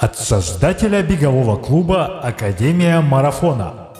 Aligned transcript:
От 0.00 0.18
создателя 0.18 1.02
бегового 1.02 1.56
клуба 1.56 2.20
«Академия 2.20 3.02
марафона». 3.02 3.90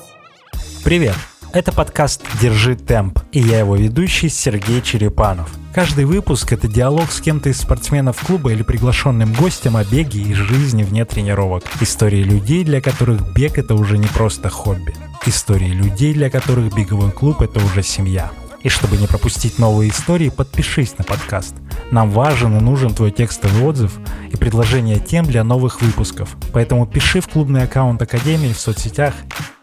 Привет! 0.82 1.14
Это 1.52 1.72
подкаст 1.72 2.22
«Держи 2.40 2.74
темп» 2.74 3.18
и 3.32 3.40
я 3.40 3.58
его 3.58 3.76
ведущий 3.76 4.30
Сергей 4.30 4.80
Черепанов. 4.80 5.50
Каждый 5.74 6.06
выпуск— 6.06 6.52
это 6.54 6.68
диалог 6.68 7.12
с 7.12 7.20
кем-то 7.20 7.50
из 7.50 7.60
спортсменов 7.60 8.18
клуба 8.26 8.50
или 8.50 8.62
приглашенным 8.62 9.34
гостем 9.34 9.76
о 9.76 9.84
беге 9.84 10.22
и 10.22 10.32
жизни 10.32 10.84
вне 10.84 11.04
тренировок. 11.04 11.64
Истории 11.82 12.22
людей, 12.22 12.64
для 12.64 12.80
которых 12.80 13.34
бег— 13.34 13.58
это 13.58 13.74
уже 13.74 13.98
не 13.98 14.06
просто 14.06 14.48
хобби. 14.48 14.94
Истории 15.26 15.68
людей, 15.68 16.14
для 16.14 16.30
которых 16.30 16.74
беговой 16.74 17.10
клуб— 17.10 17.40
это 17.42 17.62
уже 17.62 17.82
семья. 17.82 18.30
И 18.62 18.68
чтобы 18.68 18.98
не 18.98 19.06
пропустить 19.06 19.58
новые 19.58 19.90
истории, 19.90 20.28
подпишись 20.28 20.98
на 20.98 21.04
подкаст. 21.04 21.54
Нам 21.90 22.10
важен 22.10 22.56
и 22.58 22.60
нужен 22.60 22.94
твой 22.94 23.10
текстовый 23.10 23.64
отзыв 23.64 23.98
и 24.30 24.36
предложение 24.36 24.98
тем 24.98 25.24
для 25.24 25.44
новых 25.44 25.80
выпусков. 25.80 26.36
Поэтому 26.52 26.86
пиши 26.86 27.20
в 27.20 27.28
клубный 27.28 27.64
аккаунт 27.64 28.02
Академии 28.02 28.52
в 28.52 28.58
соцсетях. 28.60 29.14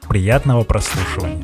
Приятного 0.08 0.64
прослушивания. 0.64 1.44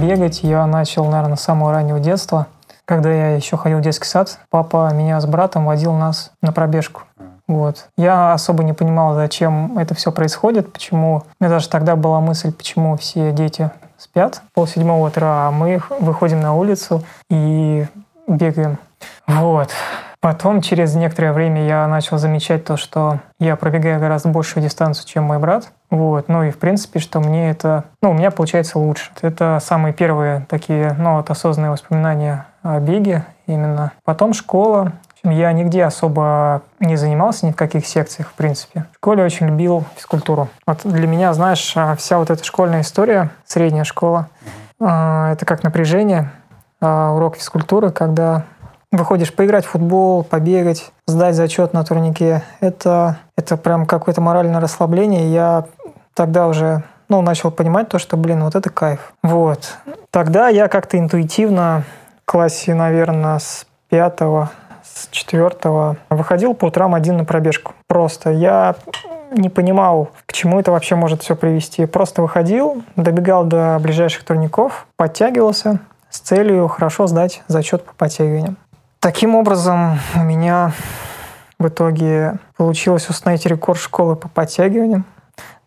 Бегать 0.00 0.42
я 0.42 0.66
начал, 0.66 1.04
наверное, 1.08 1.36
с 1.36 1.42
самого 1.42 1.70
раннего 1.72 2.00
детства. 2.00 2.48
Когда 2.84 3.12
я 3.12 3.36
еще 3.36 3.56
ходил 3.56 3.78
в 3.78 3.82
детский 3.82 4.06
сад, 4.06 4.40
папа 4.50 4.92
меня 4.92 5.20
с 5.20 5.26
братом 5.26 5.66
водил 5.66 5.92
нас 5.92 6.32
на 6.42 6.50
пробежку. 6.50 7.02
Вот. 7.48 7.88
Я 7.96 8.32
особо 8.32 8.62
не 8.64 8.72
понимал, 8.72 9.14
зачем 9.14 9.78
это 9.78 9.94
все 9.94 10.12
происходит, 10.12 10.72
почему... 10.72 11.24
У 11.40 11.44
меня 11.44 11.50
даже 11.50 11.68
тогда 11.68 11.96
была 11.96 12.20
мысль, 12.20 12.52
почему 12.52 12.96
все 12.96 13.32
дети 13.32 13.70
спят 13.98 14.42
пол 14.54 14.66
седьмого 14.66 15.06
утра, 15.08 15.48
а 15.48 15.50
мы 15.50 15.80
выходим 16.00 16.40
на 16.40 16.54
улицу 16.54 17.04
и 17.30 17.86
бегаем. 18.26 18.78
Вот. 19.26 19.70
Потом, 20.20 20.60
через 20.60 20.94
некоторое 20.94 21.32
время, 21.32 21.66
я 21.66 21.86
начал 21.88 22.16
замечать 22.16 22.64
то, 22.64 22.76
что 22.76 23.18
я 23.40 23.56
пробегаю 23.56 23.98
гораздо 23.98 24.28
большую 24.28 24.62
дистанцию, 24.62 25.04
чем 25.08 25.24
мой 25.24 25.40
брат. 25.40 25.72
Вот. 25.90 26.28
Ну 26.28 26.44
и, 26.44 26.50
в 26.50 26.58
принципе, 26.58 27.00
что 27.00 27.18
мне 27.18 27.50
это... 27.50 27.84
Ну, 28.02 28.10
у 28.10 28.14
меня 28.14 28.30
получается 28.30 28.78
лучше. 28.78 29.10
Это 29.20 29.58
самые 29.60 29.92
первые 29.92 30.46
такие, 30.48 30.94
ну, 30.96 31.16
вот 31.16 31.28
осознанные 31.30 31.72
воспоминания 31.72 32.46
о 32.62 32.78
беге 32.78 33.24
именно. 33.48 33.90
Потом 34.04 34.32
школа. 34.32 34.92
Я 35.24 35.52
нигде 35.52 35.84
особо 35.84 36.62
не 36.80 36.96
занимался, 36.96 37.46
ни 37.46 37.52
в 37.52 37.56
каких 37.56 37.86
секциях, 37.86 38.28
в 38.28 38.32
принципе. 38.32 38.86
В 38.92 38.96
школе 38.96 39.24
очень 39.24 39.46
любил 39.46 39.84
физкультуру. 39.96 40.48
Вот 40.66 40.80
для 40.84 41.06
меня, 41.06 41.32
знаешь, 41.32 41.72
а, 41.76 41.94
вся 41.94 42.18
вот 42.18 42.30
эта 42.30 42.42
школьная 42.42 42.80
история, 42.80 43.30
средняя 43.44 43.84
школа, 43.84 44.28
а, 44.80 45.32
это 45.32 45.46
как 45.46 45.62
напряжение, 45.62 46.30
а, 46.80 47.12
урок 47.12 47.36
физкультуры, 47.36 47.90
когда 47.90 48.44
выходишь 48.90 49.32
поиграть 49.32 49.64
в 49.64 49.70
футбол, 49.70 50.24
побегать, 50.24 50.90
сдать 51.06 51.36
зачет 51.36 51.72
на 51.72 51.84
турнике. 51.84 52.42
Это, 52.60 53.18
это 53.36 53.56
прям 53.56 53.86
какое-то 53.86 54.20
моральное 54.20 54.60
расслабление. 54.60 55.32
Я 55.32 55.66
тогда 56.14 56.48
уже 56.48 56.82
ну, 57.08 57.22
начал 57.22 57.50
понимать 57.50 57.88
то, 57.88 57.98
что, 57.98 58.16
блин, 58.16 58.42
вот 58.42 58.54
это 58.54 58.70
кайф. 58.70 59.12
Вот. 59.22 59.76
Тогда 60.10 60.48
я 60.48 60.68
как-то 60.68 60.98
интуитивно 60.98 61.84
в 62.22 62.30
классе, 62.30 62.74
наверное, 62.74 63.38
с 63.38 63.66
пятого 63.88 64.50
с 64.94 65.08
четвертого 65.10 65.96
выходил 66.10 66.54
по 66.54 66.66
утрам 66.66 66.94
один 66.94 67.16
на 67.16 67.24
пробежку. 67.24 67.74
Просто 67.86 68.30
я 68.30 68.76
не 69.30 69.48
понимал, 69.48 70.10
к 70.26 70.32
чему 70.32 70.60
это 70.60 70.72
вообще 70.72 70.94
может 70.94 71.22
все 71.22 71.36
привести. 71.36 71.86
Просто 71.86 72.22
выходил, 72.22 72.82
добегал 72.96 73.44
до 73.44 73.78
ближайших 73.80 74.24
турников, 74.24 74.86
подтягивался 74.96 75.80
с 76.10 76.20
целью 76.20 76.68
хорошо 76.68 77.06
сдать 77.06 77.42
зачет 77.48 77.84
по 77.84 77.94
подтягиваниям. 77.94 78.56
Таким 79.00 79.34
образом, 79.34 79.98
у 80.14 80.20
меня 80.20 80.72
в 81.58 81.68
итоге 81.68 82.34
получилось 82.56 83.08
установить 83.08 83.46
рекорд 83.46 83.80
школы 83.80 84.14
по 84.16 84.28
подтягиваниям. 84.28 85.04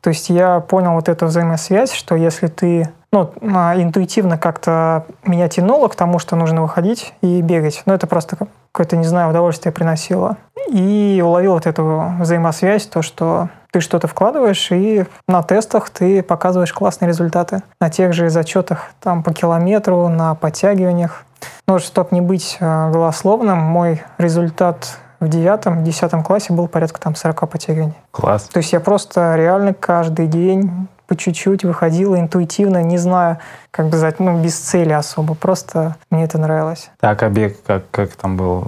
То 0.06 0.09
есть 0.09 0.30
я 0.30 0.59
понял 0.59 0.94
вот 0.94 1.09
эту 1.09 1.25
взаимосвязь, 1.25 1.92
что 1.92 2.14
если 2.14 2.45
ты 2.45 2.89
ну, 3.11 3.23
интуитивно 3.42 4.38
как-то 4.38 5.08
меня 5.23 5.49
тянуло 5.49 5.88
к 5.88 5.95
тому, 5.95 6.20
что 6.20 6.36
нужно 6.36 6.61
выходить 6.61 7.16
и 7.21 7.42
бегать. 7.42 7.82
Но 7.88 7.95
это 7.95 8.05
просто 8.05 8.38
какое-то, 8.71 8.98
не 8.98 9.05
знаю, 9.05 9.32
удовольствие 9.32 9.73
приносило. 9.73 10.38
И 10.70 11.23
уловил 11.26 11.54
вот 11.54 11.65
эту 11.65 12.14
взаимосвязь, 12.20 12.86
то, 12.86 13.02
что 13.02 13.49
ты 13.71 13.82
что-то 13.82 14.08
вкладываешь, 14.08 14.71
и 14.71 15.08
на 15.27 15.42
тестах 15.42 15.89
ты 15.89 16.21
показываешь 16.21 16.71
классные 16.71 17.10
результаты. 17.10 17.64
На 17.82 17.89
тех 17.89 18.14
же 18.14 18.30
зачетах 18.30 18.92
там 18.99 19.23
по 19.23 19.33
километру, 19.33 20.08
на 20.08 20.36
подтягиваниях. 20.36 21.26
Но 21.67 21.80
чтобы 21.80 22.10
не 22.11 22.21
быть 22.21 22.58
а, 22.60 22.92
голословным, 22.92 23.58
мой 23.58 24.04
результат 24.20 24.99
в 25.25 25.30
девятом, 25.30 25.83
десятом 25.83 26.23
классе 26.23 26.53
был 26.53 26.67
порядка 26.67 27.02
там 27.02 27.15
40 27.15 27.49
подтягиваний. 27.49 27.93
Класс. 28.11 28.43
То 28.43 28.58
есть 28.58 28.73
я 28.73 28.80
просто 28.80 29.36
реально 29.36 29.73
каждый 29.73 30.27
день 30.27 30.87
по 31.08 31.15
чуть-чуть 31.15 31.63
выходила 31.63 32.19
интуитивно, 32.19 32.81
не 32.81 32.97
знаю, 32.97 33.37
как 33.71 33.87
бы 33.87 33.91
сказать, 33.91 34.19
ну, 34.19 34.41
без 34.41 34.58
цели 34.58 34.91
особо. 34.91 35.35
Просто 35.35 35.95
мне 36.09 36.23
это 36.23 36.37
нравилось. 36.37 36.89
Так, 36.99 37.21
а 37.23 37.30
бег 37.30 37.58
как, 37.64 37.83
как 37.91 38.15
там 38.15 38.37
был? 38.37 38.65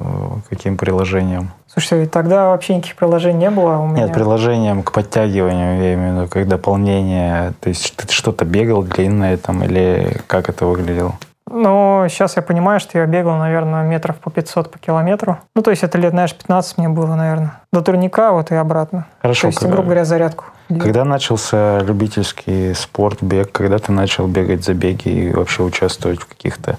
Каким 0.50 0.78
приложением? 0.78 1.51
Слушай, 1.67 2.06
тогда 2.07 2.50
вообще 2.50 2.75
никаких 2.75 2.96
приложений 2.96 3.38
не 3.38 3.50
было 3.50 3.78
у 3.78 3.88
меня. 3.88 4.03
Нет, 4.06 4.13
приложением 4.13 4.84
к 4.84 4.91
подтягиванию, 4.91 5.81
я 5.81 5.94
имею 5.94 6.13
в 6.13 6.17
виду, 6.17 6.28
как 6.28 6.47
дополнение. 6.47 7.53
То 7.59 7.69
есть 7.69 7.96
ты 7.96 8.12
что-то 8.12 8.46
бегал 8.46 8.84
длинное 8.84 9.38
там 9.38 9.63
или 9.63 10.17
как 10.28 10.50
это 10.50 10.66
выглядело? 10.66 11.13
Ну, 11.50 12.06
сейчас 12.09 12.35
я 12.35 12.41
понимаю, 12.41 12.80
что 12.80 12.97
я 12.97 13.06
бегал, 13.06 13.38
наверное, 13.38 13.84
метров 13.84 14.18
по 14.18 14.30
500 14.30 14.72
по 14.72 14.80
километру. 14.80 15.38
Ну, 15.56 15.62
то 15.62 15.72
есть 15.72 15.84
это 15.84 15.97
лет, 15.97 16.12
знаешь, 16.12 16.34
15 16.34 16.78
мне 16.78 16.90
было, 16.90 17.16
наверное. 17.16 17.62
До 17.72 17.81
турника 17.81 18.31
вот 18.31 18.52
и 18.52 18.56
обратно. 18.56 19.06
Хорошо. 19.22 19.41
То 19.41 19.47
есть, 19.47 19.63
грубо 19.63 19.84
говоря, 19.84 20.06
зарядку. 20.06 20.46
Когда 20.68 21.06
начался 21.06 21.80
любительский 21.80 22.74
спорт, 22.74 23.19
бег, 23.22 23.52
когда 23.52 23.78
ты 23.78 23.91
начал 23.91 24.28
бегать 24.28 24.66
забеги 24.66 25.08
и 25.08 25.34
вообще 25.34 25.63
участвовать 25.63 26.19
в 26.19 26.28
каких-то 26.28 26.78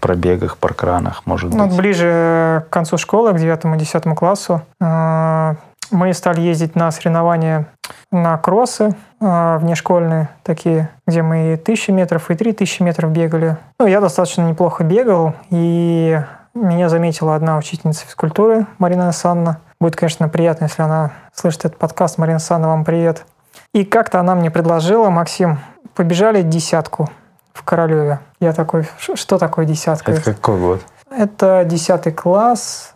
пробегах, 0.00 0.58
паркранах, 0.58 1.22
может 1.24 1.54
ну, 1.54 1.66
быть? 1.66 1.76
Ближе 1.76 2.66
к 2.68 2.72
концу 2.72 2.98
школы, 2.98 3.32
к 3.32 3.36
9-10 3.36 4.14
классу, 4.14 4.62
э, 4.80 5.54
мы 5.90 6.12
стали 6.14 6.40
ездить 6.40 6.74
на 6.76 6.90
соревнования 6.90 7.66
на 8.10 8.36
кроссы 8.38 8.94
э, 9.20 9.58
внешкольные 9.58 10.28
такие, 10.42 10.90
где 11.06 11.22
мы 11.22 11.54
и 11.54 11.56
тысячи 11.56 11.90
метров, 11.90 12.30
и 12.30 12.34
три 12.34 12.52
тысячи 12.52 12.82
метров 12.82 13.10
бегали. 13.10 13.56
Ну, 13.78 13.86
я 13.86 14.00
достаточно 14.00 14.42
неплохо 14.42 14.84
бегал, 14.84 15.34
и 15.50 16.20
меня 16.54 16.88
заметила 16.88 17.34
одна 17.34 17.56
учительница 17.56 18.06
физкультуры, 18.06 18.66
Марина 18.78 19.10
Санна. 19.12 19.60
Будет, 19.80 19.96
конечно, 19.96 20.28
приятно, 20.28 20.64
если 20.64 20.82
она 20.82 21.12
слышит 21.34 21.64
этот 21.64 21.78
подкаст. 21.78 22.18
Марина 22.18 22.38
Санна, 22.38 22.68
вам 22.68 22.84
привет. 22.84 23.24
И 23.72 23.84
как-то 23.84 24.20
она 24.20 24.34
мне 24.34 24.50
предложила, 24.50 25.08
Максим, 25.08 25.58
побежали 25.94 26.42
десятку 26.42 27.10
в 27.54 27.62
Королеве. 27.64 28.20
Я 28.38 28.52
такой, 28.52 28.86
что 28.98 29.38
такое 29.38 29.64
десятка? 29.64 30.12
Это 30.12 30.34
какой 30.34 30.58
год? 30.58 30.82
Это 31.10 31.64
десятый 31.66 32.12
класс. 32.12 32.92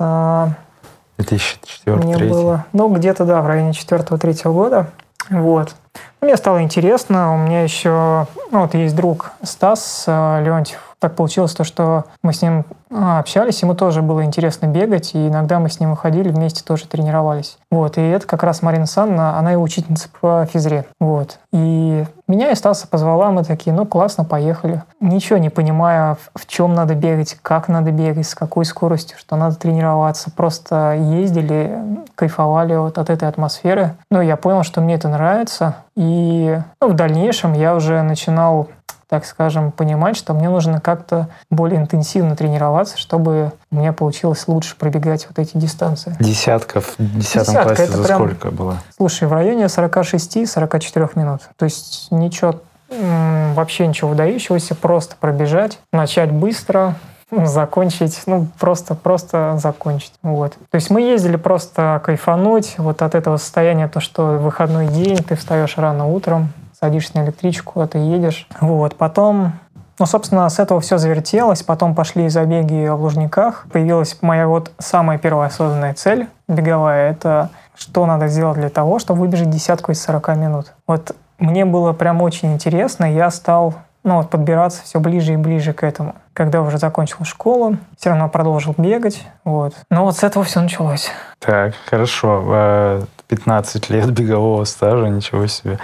2004 1.19 1.97
Мне 1.97 2.19
было, 2.19 2.67
ну, 2.73 2.89
где-то, 2.89 3.25
да, 3.25 3.43
в 3.43 3.47
районе 3.47 3.73
4-3 3.73 4.53
года. 4.53 4.91
Вот. 5.31 5.75
Мне 6.21 6.37
стало 6.37 6.63
интересно. 6.63 7.35
У 7.35 7.39
меня 7.39 7.63
еще, 7.63 8.27
ну, 8.51 8.61
вот 8.61 8.75
есть 8.75 8.95
друг 8.95 9.33
Стас 9.43 10.05
э, 10.07 10.43
Леонтьев. 10.45 10.86
Так 10.99 11.15
получилось 11.15 11.53
то, 11.53 11.65
что 11.65 12.05
мы 12.23 12.33
с 12.33 12.41
ним 12.41 12.65
а, 12.91 13.19
общались, 13.19 13.61
ему 13.63 13.75
тоже 13.75 14.01
было 14.01 14.25
интересно 14.25 14.67
бегать, 14.67 15.15
и 15.15 15.29
иногда 15.29 15.59
мы 15.59 15.69
с 15.69 15.79
ним 15.79 15.93
уходили, 15.93 16.31
вместе 16.31 16.65
тоже 16.65 16.87
тренировались. 16.87 17.59
Вот, 17.71 17.99
и 17.99 18.01
это 18.01 18.27
как 18.27 18.43
раз 18.43 18.63
Марина 18.63 18.87
Санна, 18.87 19.39
она 19.39 19.53
и 19.53 19.57
учительница 19.57 20.09
по 20.21 20.47
физре. 20.47 20.87
Вот. 20.99 21.39
И 21.53 22.05
меня 22.29 22.51
и 22.51 22.55
Стаса 22.55 22.89
позвала, 22.89 23.31
мы 23.31 23.45
такие, 23.45 23.75
ну 23.75 23.85
классно, 23.85 24.25
поехали. 24.25 24.83
Ничего 25.01 25.39
не 25.39 25.51
понимая, 25.51 26.17
в 26.35 26.47
чем 26.47 26.75
надо 26.75 26.95
бегать, 26.95 27.37
как 27.43 27.69
надо 27.69 27.91
бегать, 27.93 28.27
с 28.27 28.35
какой 28.35 28.65
скоростью, 28.65 29.19
что 29.19 29.37
надо 29.37 29.57
тренироваться. 29.57 30.31
Просто 30.31 30.95
ездили, 30.95 31.79
кайфовали 32.15 32.75
вот 32.77 32.99
от 32.99 33.11
этой 33.11 33.29
атмосферы. 33.29 33.95
Ну, 34.11 34.21
я 34.21 34.37
понял, 34.37 34.63
что 34.63 34.81
мне 34.81 34.95
это 34.95 35.09
нравится. 35.09 35.77
И 35.97 36.59
ну, 36.81 36.89
в 36.89 36.95
дальнейшем 36.95 37.53
я 37.53 37.75
уже 37.75 38.03
начинал 38.03 38.69
так 39.09 39.25
скажем, 39.25 39.71
понимать, 39.71 40.17
что 40.17 40.35
мне 40.35 40.49
нужно 40.49 40.81
как-то 40.81 41.29
более 41.51 41.81
интенсивно 41.81 42.35
тренироваться, 42.35 42.99
чтобы 42.99 43.53
у 43.71 43.77
меня 43.77 43.93
получилось 43.93 44.49
лучше 44.49 44.77
пробегать 44.77 45.27
вот 45.29 45.39
эти 45.39 45.57
дистанции. 45.57 46.17
Десятка 46.19 46.81
в 46.81 46.97
десятом 46.99 47.55
Десятка, 47.55 47.77
классе 47.77 47.93
за 47.93 48.05
прям, 48.05 48.19
сколько 48.19 48.51
было? 48.51 48.79
Слушай, 48.97 49.29
в 49.29 49.33
районе 49.33 49.67
46-44 49.67 51.11
минут. 51.15 51.43
То 51.57 51.65
есть 51.65 52.09
ничего, 52.11 52.57
вообще 52.91 53.87
ничего 53.87 54.11
выдающегося, 54.11 54.75
просто 54.75 55.15
пробежать, 55.21 55.79
начать 55.93 56.33
быстро, 56.33 56.97
закончить, 57.31 58.23
ну, 58.27 58.47
просто, 58.59 58.95
просто 58.95 59.57
закончить. 59.59 60.13
Вот. 60.23 60.53
То 60.71 60.77
есть 60.77 60.91
мы 60.91 61.01
ездили 61.03 61.37
просто 61.37 62.01
кайфануть 62.05 62.75
вот 62.79 63.03
от 63.03 63.15
этого 63.15 63.37
состояния, 63.37 63.89
то, 63.89 64.01
что 64.01 64.39
выходной 64.39 64.87
день, 64.89 65.19
ты 65.19 65.35
встаешь 65.35 65.77
рано 65.77 66.07
утром, 66.07 66.53
садишься 66.79 67.19
на 67.19 67.25
электричку, 67.25 67.87
ты 67.87 67.99
едешь. 67.99 68.47
Вот. 68.61 68.97
Потом 68.97 69.53
Ну, 69.99 70.05
собственно, 70.05 70.49
с 70.49 70.59
этого 70.59 70.81
все 70.81 70.99
завертелось. 70.99 71.63
Потом 71.63 71.95
пошли 71.95 72.29
забеги 72.29 72.89
в 72.89 73.01
Лужниках. 73.01 73.67
Появилась 73.73 74.19
моя 74.21 74.47
вот 74.47 74.71
самая 74.79 75.19
первая 75.19 75.49
осознанная 75.49 75.95
цель 75.95 76.29
беговая. 76.49 77.11
Это 77.11 77.51
что 77.75 78.07
надо 78.07 78.29
сделать 78.29 78.59
для 78.59 78.69
того, 78.69 78.99
чтобы 78.99 79.21
выбежать 79.21 79.51
десятку 79.51 79.93
из 79.93 80.03
40 80.03 80.37
минут. 80.37 80.73
Вот 80.87 81.15
мне 81.39 81.65
было 81.65 81.93
прям 81.93 82.23
очень 82.23 82.53
интересно. 82.53 83.05
Я 83.05 83.31
стал 83.31 83.75
ну, 84.05 84.19
вот, 84.19 84.31
подбираться 84.31 84.83
все 84.85 85.01
ближе 85.01 85.35
и 85.35 85.37
ближе 85.37 85.73
к 85.73 85.83
этому. 85.83 86.15
Когда 86.33 86.63
уже 86.63 86.79
закончил 86.79 87.25
школу, 87.25 87.77
все 87.99 88.11
равно 88.11 88.29
продолжил 88.29 88.75
бегать. 88.79 89.27
Вот. 89.45 89.75
Но 89.91 90.05
вот 90.05 90.17
с 90.17 90.23
этого 90.23 90.45
все 90.45 90.61
началось. 90.61 91.11
Так, 91.41 91.75
хорошо. 91.87 93.01
15 93.29 93.91
лет 93.91 94.11
бегового 94.11 94.65
стажа, 94.65 95.09
ничего 95.09 95.47
себе. 95.49 95.79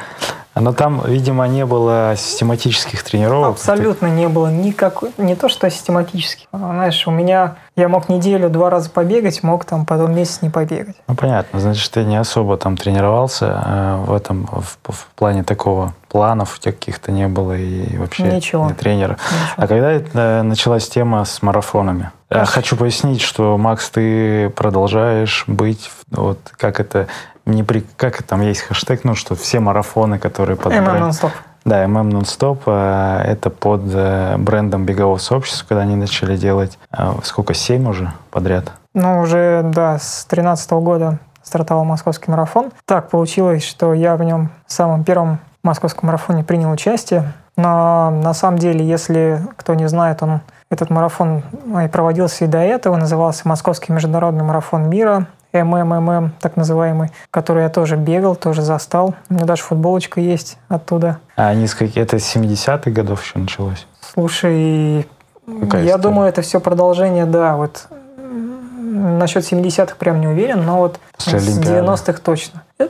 Но 0.54 0.72
там, 0.72 1.02
видимо, 1.06 1.48
не 1.48 1.64
было 1.64 2.14
систематических 2.16 3.02
тренировок. 3.02 3.52
Абсолютно 3.52 4.06
не 4.06 4.28
было 4.28 4.48
никакой, 4.48 5.10
не 5.16 5.34
то 5.34 5.48
что 5.48 5.70
систематически. 5.70 6.46
Знаешь, 6.52 7.06
у 7.06 7.10
меня, 7.10 7.56
я 7.74 7.88
мог 7.88 8.08
неделю 8.08 8.50
два 8.50 8.68
раза 8.68 8.90
побегать, 8.90 9.42
мог 9.42 9.64
там 9.64 9.86
потом 9.86 10.14
месяц 10.14 10.42
не 10.42 10.50
побегать. 10.50 10.96
Ну, 11.08 11.14
понятно. 11.14 11.58
Значит, 11.58 11.90
ты 11.90 12.04
не 12.04 12.16
особо 12.16 12.56
там 12.58 12.76
тренировался 12.76 13.62
э, 13.64 14.04
в 14.06 14.12
этом, 14.12 14.46
в, 14.46 14.92
в 14.92 15.06
плане 15.16 15.42
такого 15.42 15.94
планов 16.08 16.56
у 16.56 16.60
тебя 16.60 16.72
каких-то 16.72 17.12
не 17.12 17.28
было 17.28 17.56
и 17.56 17.96
вообще 17.96 18.24
Ничего. 18.24 18.66
не 18.66 18.74
тренера. 18.74 19.12
Ничего. 19.12 19.54
А 19.56 19.66
когда 19.66 19.92
э, 19.92 20.42
началась 20.42 20.88
тема 20.88 21.24
с 21.24 21.40
марафонами? 21.40 22.10
Я 22.28 22.44
хочу 22.44 22.76
пояснить, 22.76 23.20
что, 23.20 23.56
Макс, 23.58 23.90
ты 23.90 24.50
продолжаешь 24.50 25.44
быть, 25.46 25.90
вот 26.10 26.38
как 26.56 26.80
это 26.80 27.08
не 27.44 27.62
при, 27.62 27.84
как 27.96 28.22
там 28.22 28.42
есть 28.42 28.62
хэштег, 28.62 29.04
ну, 29.04 29.14
что 29.14 29.34
все 29.34 29.60
марафоны, 29.60 30.18
которые 30.18 30.56
под 30.56 30.72
ММ 30.72 30.84
бренд- 30.84 31.00
нон-стоп. 31.00 31.32
Да, 31.64 31.84
MM 31.84 32.10
Non-Stop, 32.10 32.62
э, 32.66 33.22
это 33.30 33.50
под 33.50 33.82
э, 33.94 34.36
брендом 34.36 34.84
бегового 34.84 35.18
сообщества, 35.18 35.66
когда 35.68 35.82
они 35.82 35.96
начали 35.96 36.36
делать, 36.36 36.78
э, 36.96 37.12
сколько, 37.22 37.54
семь 37.54 37.88
уже 37.88 38.12
подряд? 38.30 38.72
Ну, 38.94 39.20
уже, 39.20 39.62
да, 39.64 39.98
с 39.98 40.24
13 40.26 40.70
года 40.72 41.18
стартовал 41.42 41.84
московский 41.84 42.30
марафон. 42.30 42.72
Так 42.84 43.10
получилось, 43.10 43.64
что 43.64 43.94
я 43.94 44.16
в 44.16 44.22
нем 44.22 44.50
самом 44.66 45.04
первом 45.04 45.38
московском 45.62 46.08
марафоне 46.08 46.44
принял 46.44 46.70
участие. 46.70 47.32
Но 47.56 48.10
на 48.10 48.34
самом 48.34 48.58
деле, 48.58 48.84
если 48.84 49.40
кто 49.56 49.74
не 49.74 49.88
знает, 49.88 50.22
он 50.22 50.40
этот 50.70 50.90
марафон 50.90 51.42
и 51.84 51.88
проводился 51.88 52.44
и 52.44 52.48
до 52.48 52.58
этого, 52.58 52.96
назывался 52.96 53.46
Московский 53.46 53.92
международный 53.92 54.42
марафон 54.42 54.88
мира, 54.88 55.26
МММ, 55.52 56.32
так 56.40 56.56
называемый, 56.56 57.10
который 57.30 57.62
я 57.64 57.68
тоже 57.68 57.96
бегал, 57.96 58.36
тоже 58.36 58.62
застал. 58.62 59.14
У 59.28 59.34
меня 59.34 59.44
даже 59.44 59.62
футболочка 59.62 60.20
есть 60.20 60.58
оттуда. 60.68 61.18
А 61.36 61.48
они 61.48 61.66
с 61.66 61.74
каких- 61.74 61.96
это 61.98 62.18
с 62.18 62.24
70-х 62.36 62.90
годов 62.90 63.22
еще 63.22 63.38
началось? 63.38 63.86
Слушай, 64.00 65.06
Какая 65.46 65.82
я 65.82 65.88
история? 65.90 65.98
думаю, 65.98 66.28
это 66.28 66.42
все 66.42 66.60
продолжение, 66.60 67.26
да, 67.26 67.56
вот 67.56 67.86
насчет 68.18 69.44
70-х 69.44 69.96
прям 69.98 70.20
не 70.20 70.28
уверен, 70.28 70.64
но 70.64 70.78
вот 70.78 70.98
После 71.16 71.40
с 71.40 71.48
Олимпиады. 71.48 71.80
90-х 71.86 72.20
точно. 72.22 72.62
Э, 72.78 72.88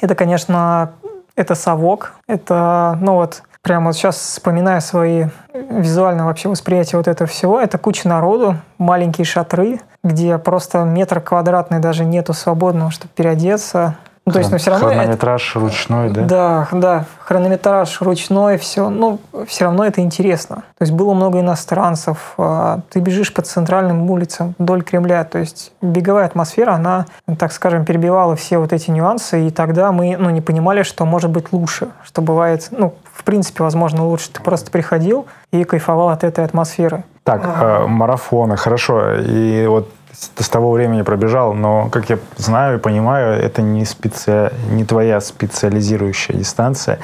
Это, 0.00 0.14
конечно, 0.14 0.92
это 1.36 1.54
совок, 1.54 2.12
это, 2.26 2.98
ну 3.00 3.14
вот, 3.14 3.42
прямо 3.62 3.86
вот 3.86 3.94
сейчас 3.96 4.16
вспоминая 4.16 4.80
свои 4.80 5.26
визуальное 5.54 6.24
вообще 6.24 6.48
восприятие 6.48 6.98
вот 6.98 7.08
этого 7.08 7.26
всего, 7.28 7.60
это 7.60 7.78
куча 7.78 8.08
народу, 8.08 8.56
маленькие 8.78 9.24
шатры, 9.24 9.80
где 10.04 10.38
просто 10.38 10.84
метр 10.84 11.20
квадратный 11.20 11.80
даже 11.80 12.04
нету 12.04 12.32
свободного, 12.34 12.92
чтобы 12.92 13.12
переодеться. 13.16 13.96
Ну, 14.26 14.32
то 14.32 14.38
есть, 14.38 14.50
но 14.50 14.56
все 14.56 14.70
равно... 14.70 14.88
это- 14.88 14.96
Хронометраж 15.00 15.56
ручной, 15.56 16.08
да? 16.08 16.22
да, 16.22 16.68
да, 16.72 17.04
хронометраж 17.18 18.00
ручной, 18.00 18.56
все, 18.56 18.88
ну, 18.88 19.18
все 19.46 19.64
равно 19.66 19.84
это 19.84 20.00
интересно. 20.00 20.56
То 20.78 20.82
есть 20.84 20.92
было 20.92 21.12
много 21.12 21.40
иностранцев, 21.40 22.32
а, 22.38 22.80
ты 22.88 23.00
бежишь 23.00 23.34
по 23.34 23.42
центральным 23.42 24.10
улицам 24.10 24.54
вдоль 24.58 24.82
Кремля, 24.82 25.24
то 25.24 25.38
есть 25.38 25.72
беговая 25.82 26.24
атмосфера, 26.24 26.72
она, 26.72 27.04
так 27.38 27.52
скажем, 27.52 27.84
перебивала 27.84 28.34
все 28.34 28.56
вот 28.56 28.72
эти 28.72 28.90
нюансы, 28.90 29.46
и 29.46 29.50
тогда 29.50 29.92
мы, 29.92 30.16
ну, 30.18 30.30
не 30.30 30.40
понимали, 30.40 30.84
что 30.84 31.04
может 31.04 31.30
быть 31.30 31.52
лучше, 31.52 31.88
что 32.02 32.22
бывает, 32.22 32.68
ну, 32.70 32.94
в 33.12 33.24
принципе, 33.24 33.62
возможно, 33.62 34.06
лучше. 34.06 34.30
Ты 34.32 34.40
просто 34.40 34.70
приходил 34.70 35.26
и 35.52 35.64
кайфовал 35.64 36.08
от 36.08 36.24
этой 36.24 36.46
атмосферы. 36.46 37.04
Так, 37.24 37.42
э, 37.44 37.86
марафоны, 37.86 38.56
хорошо. 38.56 39.16
И 39.16 39.66
вот 39.66 39.88
с, 40.12 40.48
того 40.48 40.72
времени 40.72 41.02
пробежал, 41.02 41.54
но, 41.54 41.88
как 41.90 42.10
я 42.10 42.18
знаю 42.36 42.78
и 42.78 42.80
понимаю, 42.80 43.40
это 43.40 43.62
не, 43.62 43.84
специ... 43.84 44.52
не 44.70 44.84
твоя 44.84 45.20
специализирующая 45.20 46.36
дистанция. 46.36 46.98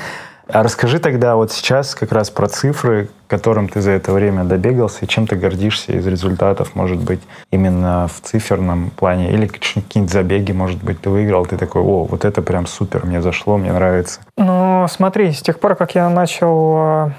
А 0.53 0.63
расскажи 0.63 0.99
тогда 0.99 1.37
вот 1.37 1.53
сейчас 1.53 1.95
как 1.95 2.13
раз 2.13 2.29
про 2.31 2.49
цифры, 2.49 3.09
которым 3.29 3.69
ты 3.69 3.81
за 3.81 3.93
это 3.93 4.13
время 4.13 4.45
добегался, 4.45 5.05
и 5.05 5.09
чем 5.09 5.27
ты 5.27 5.37
гордишься 5.37 5.93
из 5.93 6.07
результатов, 6.07 6.75
может 6.75 6.99
быть, 6.99 7.21
именно 7.53 8.09
в 8.09 8.21
циферном 8.21 8.91
плане, 8.91 9.31
или 9.31 9.47
какие-нибудь 9.47 10.13
забеги, 10.13 10.51
может 10.53 10.83
быть, 10.83 11.01
ты 11.01 11.09
выиграл, 11.09 11.47
ты 11.47 11.57
такой, 11.57 11.83
о, 11.83 12.05
вот 12.05 12.25
это 12.25 12.43
прям 12.43 12.67
супер, 12.67 13.07
мне 13.07 13.23
зашло, 13.23 13.59
мне 13.59 13.73
нравится. 13.73 14.21
Ну, 14.37 14.87
смотри, 14.91 15.33
с 15.33 15.41
тех 15.41 15.61
пор, 15.61 15.77
как 15.77 15.95
я 15.95 16.09
начал, 16.11 17.07
э, 17.07 17.11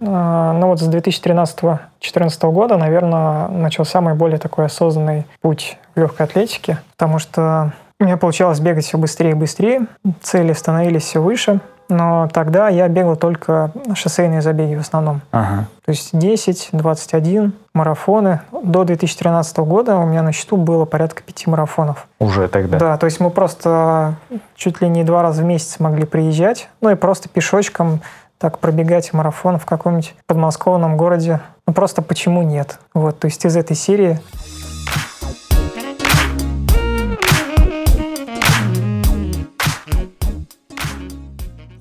ну 0.00 0.66
вот 0.66 0.80
с 0.80 0.88
2013-2014 0.88 2.52
года, 2.52 2.76
наверное, 2.76 3.48
начался 3.48 4.00
мой 4.00 4.14
более 4.14 4.38
такой 4.38 4.66
осознанный 4.66 5.26
путь 5.40 5.78
в 5.94 6.00
легкой 6.00 6.26
атлетике, 6.26 6.78
потому 6.96 7.18
что 7.18 7.72
у 7.98 8.04
меня 8.04 8.16
получалось 8.16 8.60
бегать 8.60 8.84
все 8.84 8.98
быстрее 8.98 9.30
и 9.30 9.34
быстрее, 9.34 9.86
цели 10.22 10.52
становились 10.52 11.04
все 11.04 11.20
выше, 11.22 11.60
но 11.88 12.28
тогда 12.32 12.68
я 12.68 12.88
бегал 12.88 13.16
только 13.16 13.70
шоссейные 13.94 14.42
забеги 14.42 14.74
в 14.74 14.80
основном. 14.80 15.20
Ага. 15.30 15.66
То 15.84 15.90
есть 15.90 16.10
10, 16.12 16.70
21 16.72 17.52
марафоны. 17.74 18.40
До 18.50 18.84
2013 18.84 19.58
года 19.58 19.96
у 19.96 20.06
меня 20.06 20.22
на 20.22 20.32
счету 20.32 20.56
было 20.56 20.84
порядка 20.84 21.22
пяти 21.22 21.48
марафонов. 21.48 22.06
Уже 22.18 22.48
тогда. 22.48 22.78
Да, 22.78 22.96
то 22.96 23.06
есть 23.06 23.20
мы 23.20 23.30
просто 23.30 24.16
чуть 24.56 24.80
ли 24.80 24.88
не 24.88 25.04
два 25.04 25.22
раза 25.22 25.42
в 25.42 25.44
месяц 25.44 25.78
могли 25.78 26.04
приезжать, 26.04 26.68
ну 26.80 26.90
и 26.90 26.96
просто 26.96 27.28
пешочком 27.28 28.00
так 28.38 28.58
пробегать 28.58 29.12
марафон 29.12 29.58
в 29.58 29.66
каком-нибудь 29.66 30.14
подмосковном 30.26 30.96
городе. 30.96 31.40
Ну 31.66 31.72
просто 31.72 32.02
почему 32.02 32.42
нет? 32.42 32.78
Вот, 32.94 33.18
то 33.18 33.26
есть 33.26 33.44
из 33.44 33.56
этой 33.56 33.76
серии 33.76 34.20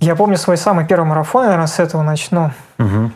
Я 0.06 0.16
помню 0.16 0.38
свой 0.38 0.56
самый 0.56 0.86
первый 0.86 1.06
марафон, 1.06 1.46
наверное, 1.46 1.66
с 1.66 1.80
этого 1.80 2.04
начну. 2.04 2.52
Мгм. 2.78 3.12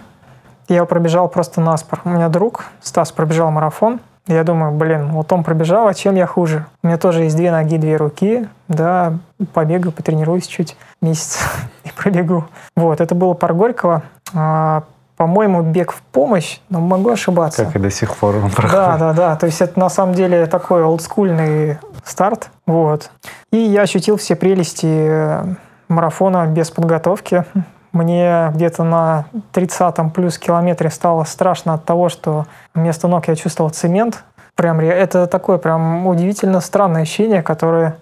Я 0.70 0.86
пробежал 0.86 1.30
просто 1.30 1.62
наспор. 1.62 2.02
У 2.04 2.10
меня 2.10 2.30
друг, 2.30 2.66
Стас, 2.82 3.12
пробежал 3.12 3.52
марафон. 3.52 4.00
Я 4.30 4.44
думаю, 4.44 4.72
блин, 4.72 5.10
вот 5.10 5.34
он 5.34 5.44
пробежал, 5.44 5.88
а 5.88 5.96
чем 5.96 6.14
я 6.14 6.28
хуже? 6.28 6.68
У 6.84 6.88
меня 6.88 7.00
тоже 7.00 7.24
есть 7.24 7.36
две 7.36 7.50
ноги, 7.52 7.78
две 7.78 7.98
руки. 7.98 8.48
Да, 8.68 9.18
побегаю, 9.54 9.92
потренируюсь 9.92 10.46
чуть 10.46 10.78
месяц 11.02 11.40
и 11.84 11.90
пробегу. 11.92 12.46
Вот, 12.76 13.02
это 13.02 13.16
было 13.16 13.34
пар 13.34 13.56
Горького. 13.56 14.04
А, 14.36 14.84
по-моему, 15.18 15.64
бег 15.64 15.92
в 15.92 16.04
помощь, 16.04 16.60
но 16.70 16.80
могу 16.80 17.10
ошибаться. 17.10 17.66
Как 17.66 17.76
и 17.76 17.80
до 17.80 17.90
сих 17.90 18.16
пор 18.16 18.36
он 18.36 18.52
проходит. 18.52 18.72
Да, 18.72 18.98
да, 18.98 19.14
да. 19.14 19.36
То 19.36 19.48
есть 19.48 19.62
это 19.62 19.80
на 19.80 19.90
самом 19.90 20.14
деле 20.14 20.46
такой 20.46 20.84
олдскульный 20.84 21.80
старт. 22.06 22.52
Вот. 22.68 23.10
И 23.52 23.58
я 23.58 23.82
ощутил 23.82 24.18
все 24.18 24.36
прелести 24.36 24.86
э, 24.88 25.44
марафона 25.88 26.46
без 26.46 26.70
подготовки. 26.70 27.46
Мне 27.92 28.52
где-то 28.54 28.84
на 28.84 29.26
30-м 29.54 30.12
плюс 30.12 30.38
километре 30.38 30.90
стало 30.90 31.24
страшно 31.24 31.74
от 31.74 31.86
того, 31.86 32.10
что 32.10 32.46
вместо 32.74 33.08
ног 33.08 33.28
я 33.28 33.36
чувствовал 33.36 33.72
цемент. 33.72 34.24
Прям 34.56 34.80
это 34.80 35.28
такое 35.28 35.58
прям 35.58 36.06
удивительно 36.06 36.60
странное 36.60 37.04
ощущение, 37.04 37.42
которое 37.42 37.96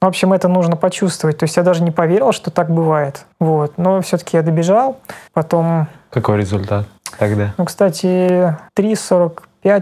в 0.00 0.06
общем, 0.06 0.32
это 0.32 0.46
нужно 0.46 0.76
почувствовать. 0.76 1.38
То 1.38 1.44
есть 1.44 1.56
я 1.56 1.64
даже 1.64 1.82
не 1.82 1.90
поверил, 1.90 2.30
что 2.30 2.52
так 2.52 2.70
бывает. 2.70 3.24
Вот. 3.40 3.78
Но 3.78 4.00
все-таки 4.00 4.36
я 4.36 4.44
добежал. 4.44 4.98
Потом 5.32 5.88
Какой 6.10 6.38
результат 6.38 6.86
тогда? 7.18 7.52
ну, 7.58 7.64
кстати, 7.64 8.56
3.45 8.76 9.40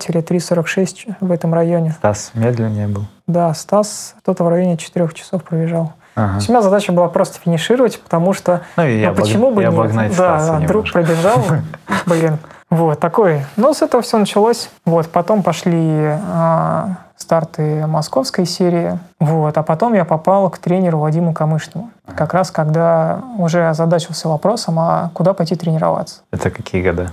или 0.08 0.22
3.46 0.22 1.16
в 1.20 1.30
этом 1.30 1.52
районе. 1.52 1.92
Стас 1.98 2.30
медленнее 2.32 2.88
был? 2.88 3.04
Да, 3.26 3.52
Стас 3.52 4.14
кто-то 4.20 4.44
в 4.44 4.48
районе 4.48 4.78
4 4.78 5.08
часов 5.12 5.44
пробежал. 5.44 5.92
То 6.16 6.22
Ага. 6.24 6.34
есть 6.36 6.48
у 6.48 6.52
меня 6.52 6.62
задача 6.62 6.92
была 6.92 7.08
просто 7.08 7.38
финишировать, 7.38 8.00
потому 8.00 8.32
что 8.32 8.62
Ну 8.78 8.84
и 8.86 9.04
ну, 9.04 9.10
обог- 9.12 9.16
почему 9.20 9.50
бы 9.50 9.62
и 9.62 9.66
нет? 9.66 10.16
да, 10.16 10.38
да, 10.58 10.66
друг 10.66 10.90
пробежал, 10.90 11.42
блин. 12.06 12.38
Вот, 12.70 12.98
такой. 12.98 13.44
Ну, 13.56 13.74
с 13.74 13.82
этого 13.82 14.02
все 14.02 14.16
началось. 14.16 14.70
Вот, 14.86 15.08
потом 15.10 15.42
пошли 15.42 16.16
а, 16.32 16.94
старты 17.18 17.86
московской 17.86 18.46
серии. 18.46 18.98
Вот, 19.20 19.58
а 19.58 19.62
потом 19.62 19.92
я 19.92 20.06
попал 20.06 20.48
к 20.48 20.56
тренеру 20.56 20.98
Вадиму 21.00 21.34
Камышному. 21.34 21.90
Как 22.16 22.32
раз 22.32 22.50
когда 22.50 23.20
уже 23.36 23.68
озадачился 23.68 24.26
вопросом, 24.30 24.78
а 24.80 25.10
куда 25.12 25.34
пойти 25.34 25.54
тренироваться. 25.54 26.22
Это 26.32 26.50
какие 26.50 26.82
года? 26.82 27.12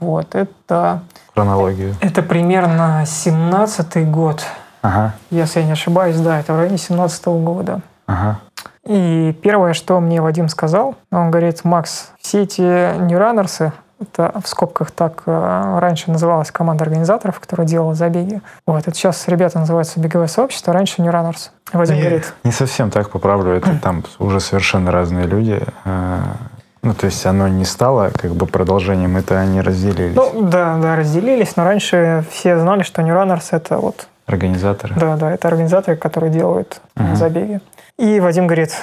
Вот, 0.00 0.34
это, 0.34 1.00
Хронологию. 1.34 1.94
это 2.00 2.22
примерно 2.22 3.02
17-й 3.04 4.04
год. 4.04 4.42
Ага, 4.80 5.12
Если 5.30 5.60
я 5.60 5.66
не 5.66 5.72
ошибаюсь, 5.72 6.16
да, 6.18 6.40
это 6.40 6.54
в 6.54 6.56
районе 6.56 6.78
17 6.78 7.26
года. 7.26 7.80
Ага. 8.08 8.40
И 8.84 9.32
первое, 9.42 9.72
что 9.74 10.00
мне 10.00 10.20
Вадим 10.20 10.48
сказал, 10.48 10.96
он 11.12 11.30
говорит, 11.30 11.62
Макс, 11.64 12.10
все 12.20 12.42
эти 12.42 12.62
ньюранерсы, 12.98 13.72
Это 14.00 14.32
в 14.42 14.48
скобках 14.48 14.90
так 14.92 15.22
э, 15.26 15.78
раньше 15.80 16.10
называлась 16.10 16.50
команда 16.52 16.84
организаторов, 16.84 17.38
которая 17.40 17.66
делала 17.66 17.94
забеги. 17.94 18.40
Вот, 18.66 18.86
это 18.86 18.94
сейчас 18.94 19.26
ребята 19.28 19.58
называются 19.58 19.98
беговое 20.00 20.28
сообщество, 20.28 20.72
раньше 20.72 21.02
New 21.02 21.12
Runners. 21.12 21.50
Вадим 21.72 21.96
Не- 21.96 22.00
говорит, 22.02 22.32
Не 22.44 22.52
совсем 22.52 22.90
так 22.90 23.10
поправлю, 23.10 23.52
это 23.52 23.76
там 23.82 24.04
уже 24.20 24.38
совершенно 24.40 24.90
разные 24.92 25.26
люди. 25.26 25.60
Э, 25.84 26.18
Ну, 26.82 26.94
то 26.94 27.06
есть 27.06 27.26
оно 27.26 27.48
не 27.48 27.64
стало 27.64 28.10
как 28.10 28.30
бы 28.36 28.46
продолжением, 28.46 29.16
это 29.16 29.36
они 29.40 29.60
разделились. 29.60 30.14
ну 30.16 30.42
да, 30.48 30.76
да, 30.80 30.94
разделились, 30.96 31.56
но 31.56 31.64
раньше 31.64 32.24
все 32.30 32.56
знали, 32.58 32.84
что 32.84 33.02
New 33.02 33.14
Runners 33.16 33.48
это 33.50 33.78
вот 33.78 34.06
Организаторы. 34.28 34.94
Да, 34.94 35.16
да, 35.16 35.32
это 35.32 35.48
организаторы, 35.48 35.96
которые 35.96 36.30
делают 36.30 36.80
Мгм. 36.94 37.16
забеги. 37.16 37.60
И 37.98 38.20
Вадим 38.20 38.46
говорит, 38.46 38.76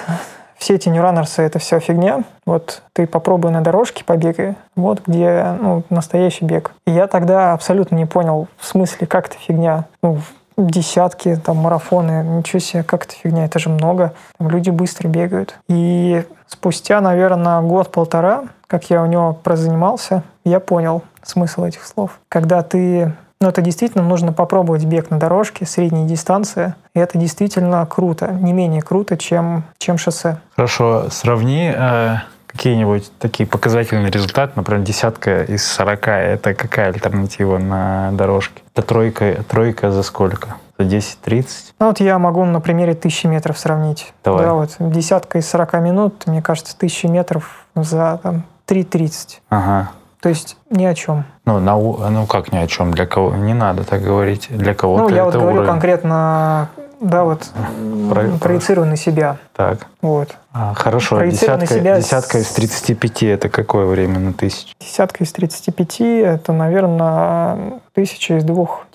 все 0.58 0.75
эти 0.75 0.90
ньюраннерсы 0.90 1.42
это 1.44 1.60
все 1.60 1.80
фигня. 1.80 2.24
Вот 2.46 2.82
ты 2.94 3.06
попробуй 3.08 3.52
на 3.52 3.62
дорожке 3.62 4.04
побегай. 4.04 4.56
Вот 4.75 5.02
где 5.06 5.56
ну, 5.62 5.84
настоящий 5.90 6.46
бег. 6.46 6.72
И 6.88 6.92
я 6.92 7.08
тогда 7.08 7.54
абсолютно 7.54 7.96
не 7.96 8.06
понял 8.06 8.48
в 8.58 8.66
смысле, 8.66 9.06
как 9.08 9.28
это 9.28 9.38
фигня. 9.38 9.86
Ну, 10.02 10.18
десятки, 10.58 11.36
там, 11.36 11.58
марафоны, 11.58 12.24
ничего 12.24 12.60
себе, 12.60 12.84
как 12.84 13.06
это 13.06 13.14
фигня, 13.14 13.46
это 13.46 13.60
же 13.60 13.70
много. 13.70 14.14
Там 14.38 14.50
люди 14.50 14.70
быстро 14.70 15.08
бегают. 15.08 15.56
И 15.68 16.24
спустя, 16.48 17.02
наверное, 17.02 17.62
год-полтора, 17.62 18.46
как 18.68 18.90
я 18.90 19.02
у 19.02 19.06
него 19.06 19.34
прозанимался, 19.34 20.24
я 20.44 20.60
понял 20.60 21.04
смысл 21.24 21.66
этих 21.66 21.86
слов. 21.86 22.20
Когда 22.30 22.64
ты 22.64 23.14
но 23.42 23.50
это 23.50 23.62
действительно 23.62 24.04
нужно 24.04 24.34
попробовать 24.34 24.86
бег 24.86 25.10
на 25.10 25.20
дорожке, 25.20 25.65
средней 25.65 26.06
дистанции. 26.06 26.75
И 26.94 27.00
это 27.00 27.18
действительно 27.18 27.86
круто. 27.86 28.32
Не 28.32 28.54
менее 28.54 28.82
круто, 28.82 29.18
чем, 29.18 29.63
чем 29.77 29.98
шоссе. 29.98 30.38
Хорошо, 30.56 31.10
сравни 31.10 31.72
э, 31.75 32.15
какие-нибудь 32.48 33.12
такие 33.20 33.48
показательные 33.48 34.10
результаты, 34.10 34.54
например, 34.56 34.84
десятка 34.84 35.44
из 35.44 35.68
40, 35.68 36.08
это 36.08 36.54
какая 36.54 36.88
альтернатива 36.88 37.58
на 37.58 38.12
дорожке? 38.13 38.62
Это 38.74 38.82
тройка, 38.82 39.44
тройка 39.44 39.92
за 39.92 40.04
сколько? 40.04 40.56
За 40.77 40.86
10-30? 40.86 41.46
Ну 41.80 41.88
вот 41.88 42.00
я 42.00 42.18
могу 42.18 42.44
на 42.46 42.62
примере 42.62 42.96
тысячи 42.96 43.27
метров 43.27 43.58
сравнить. 43.58 44.13
Давай. 44.24 44.46
Да, 44.46 44.54
вот 44.54 44.75
десятка 44.80 45.39
из 45.39 45.50
40 45.50 45.74
минут, 45.82 46.27
мне 46.27 46.42
кажется, 46.42 46.77
тысячи 46.77 47.06
метров 47.06 47.65
за 47.75 48.20
там, 48.24 48.44
3.30. 48.68 49.39
Ага. 49.50 49.92
То 50.25 50.29
есть 50.29 50.58
ни 50.72 50.84
о 50.86 50.96
чем. 50.96 51.24
Ну, 51.46 51.60
на, 51.60 51.77
ну 51.77 52.25
как 52.25 52.51
ни 52.51 52.58
о 52.58 52.65
чем, 52.65 52.89
для 52.89 53.05
кого? 53.05 53.36
Не 53.36 53.53
надо 53.53 53.84
так 53.84 54.01
говорить. 54.01 54.48
Для 54.50 54.74
кого-то 54.74 55.03
ну, 55.03 55.15
я 55.15 55.24
вот 55.24 55.29
это 55.29 55.38
говорю 55.38 55.58
уровень. 55.58 55.70
конкретно, 55.72 56.70
да, 57.00 57.24
вот 57.25 57.44
Про- 58.10 58.39
проецирую 58.39 58.88
на 58.88 58.96
себя. 58.96 59.38
Так. 59.55 59.86
Вот. 60.01 60.36
А, 60.51 60.74
хорошо, 60.74 61.17
Проецирую 61.17 61.60
десятка, 61.60 61.79
себя 61.79 61.98
десятка 62.00 62.39
из 62.39 62.48
с- 62.50 62.53
35 62.53 63.22
это 63.22 63.50
какое 63.50 63.86
время 63.86 64.17
на 64.17 64.34
тысячу? 64.34 64.74
Десятка 64.79 65.24
из 65.24 65.32
35 65.32 66.01
это, 66.01 66.53
наверное, 66.53 67.74
тысяча 67.94 68.39
из 68.39 68.44
двух, 68.44 68.88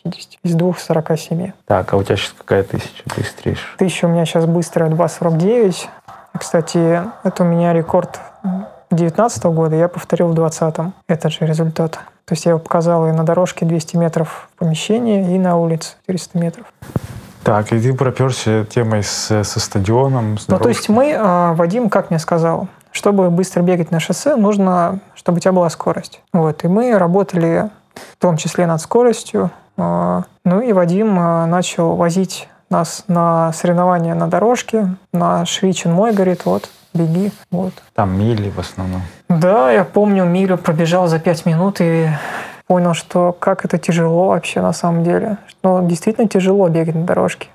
из 0.43 0.55
двух 0.57 0.81
47. 0.81 1.53
Так, 1.65 1.93
а 1.93 1.97
у 1.97 2.03
тебя 2.03 2.17
сейчас 2.17 2.35
какая 2.37 2.65
тысяча 2.65 3.05
ты 3.15 3.23
стришь? 3.23 3.77
Тысяча 3.79 4.07
у 4.07 4.09
меня 4.09 4.25
сейчас 4.25 4.47
быстрая 4.47 4.91
2.49. 4.91 5.87
И, 6.35 6.39
Кстати, 6.39 7.03
это 7.23 7.45
у 7.45 7.47
меня 7.47 7.73
рекорд 7.73 8.19
2019 8.91 9.45
года, 9.45 9.77
я 9.77 9.89
повторил 9.89 10.29
в 10.29 10.35
2020 10.35 10.95
этот 11.09 11.33
же 11.33 11.47
результат. 11.47 11.93
То 12.25 12.35
есть 12.35 12.45
я 12.45 12.51
его 12.51 12.61
показал 12.61 13.09
и 13.09 13.13
на 13.13 13.25
дорожке 13.25 13.65
200 13.65 13.97
метров 13.97 14.49
в 14.55 14.59
помещении, 14.59 15.35
и 15.35 15.39
на 15.39 15.57
улице 15.57 15.95
400 16.07 16.39
метров. 16.39 16.67
Так, 17.43 17.73
и 17.73 17.81
ты 17.81 17.95
проперся 17.95 18.65
темой 18.65 19.03
с, 19.03 19.45
со 19.45 19.61
стадионом, 19.61 20.39
с 20.39 20.47
Ну, 20.49 20.59
то 20.59 20.69
есть 20.69 20.89
мы, 20.89 21.15
а, 21.19 21.55
Вадим, 21.55 21.89
как 21.89 22.11
мне 22.11 22.19
сказал, 22.19 22.69
чтобы 22.93 23.31
быстро 23.31 23.63
бегать 23.63 23.91
на 23.91 24.01
шоссе, 24.01 24.37
нужно, 24.37 25.01
чтобы 25.15 25.39
у 25.39 25.41
тебя 25.41 25.53
была 25.53 25.71
скорость. 25.71 26.21
Вот, 26.33 26.65
и 26.65 26.69
мы 26.69 26.99
работали 26.99 27.71
в 27.95 28.17
том 28.21 28.37
числе 28.37 28.67
над 28.67 28.81
скоростью. 28.81 29.51
А, 29.77 30.25
Ну 30.45 30.61
и 30.61 30.73
Вадим 30.73 31.19
а, 31.19 31.47
начал 31.47 31.97
возить 31.97 32.49
нас 32.71 33.05
на 33.09 33.53
соревнования 33.53 34.15
на 34.15 34.29
дорожке, 34.29 34.95
на 35.13 35.45
Швичин 35.45 35.93
мой, 35.93 36.13
говорит, 36.13 36.45
вот, 36.45 36.71
беги, 36.95 37.33
вот. 37.51 37.75
Там 37.95 38.19
мили 38.19 38.51
в 38.51 38.59
основном. 38.59 39.03
Да, 39.29 39.71
я 39.71 39.85
помню, 39.85 40.25
милю 40.25 40.57
пробежал 40.57 41.09
за 41.09 41.19
пять 41.19 41.47
минут 41.47 41.81
и 41.81 42.09
понял, 42.67 42.95
что 42.95 43.37
как 43.39 43.65
это 43.65 43.79
тяжело 43.79 44.29
вообще 44.29 44.61
на 44.61 44.73
самом 44.73 45.03
деле. 45.03 45.39
Что 45.49 45.81
действительно 45.83 46.29
тяжело 46.29 46.69
бегать 46.69 46.95
на 46.95 47.03
дорожке. 47.03 47.49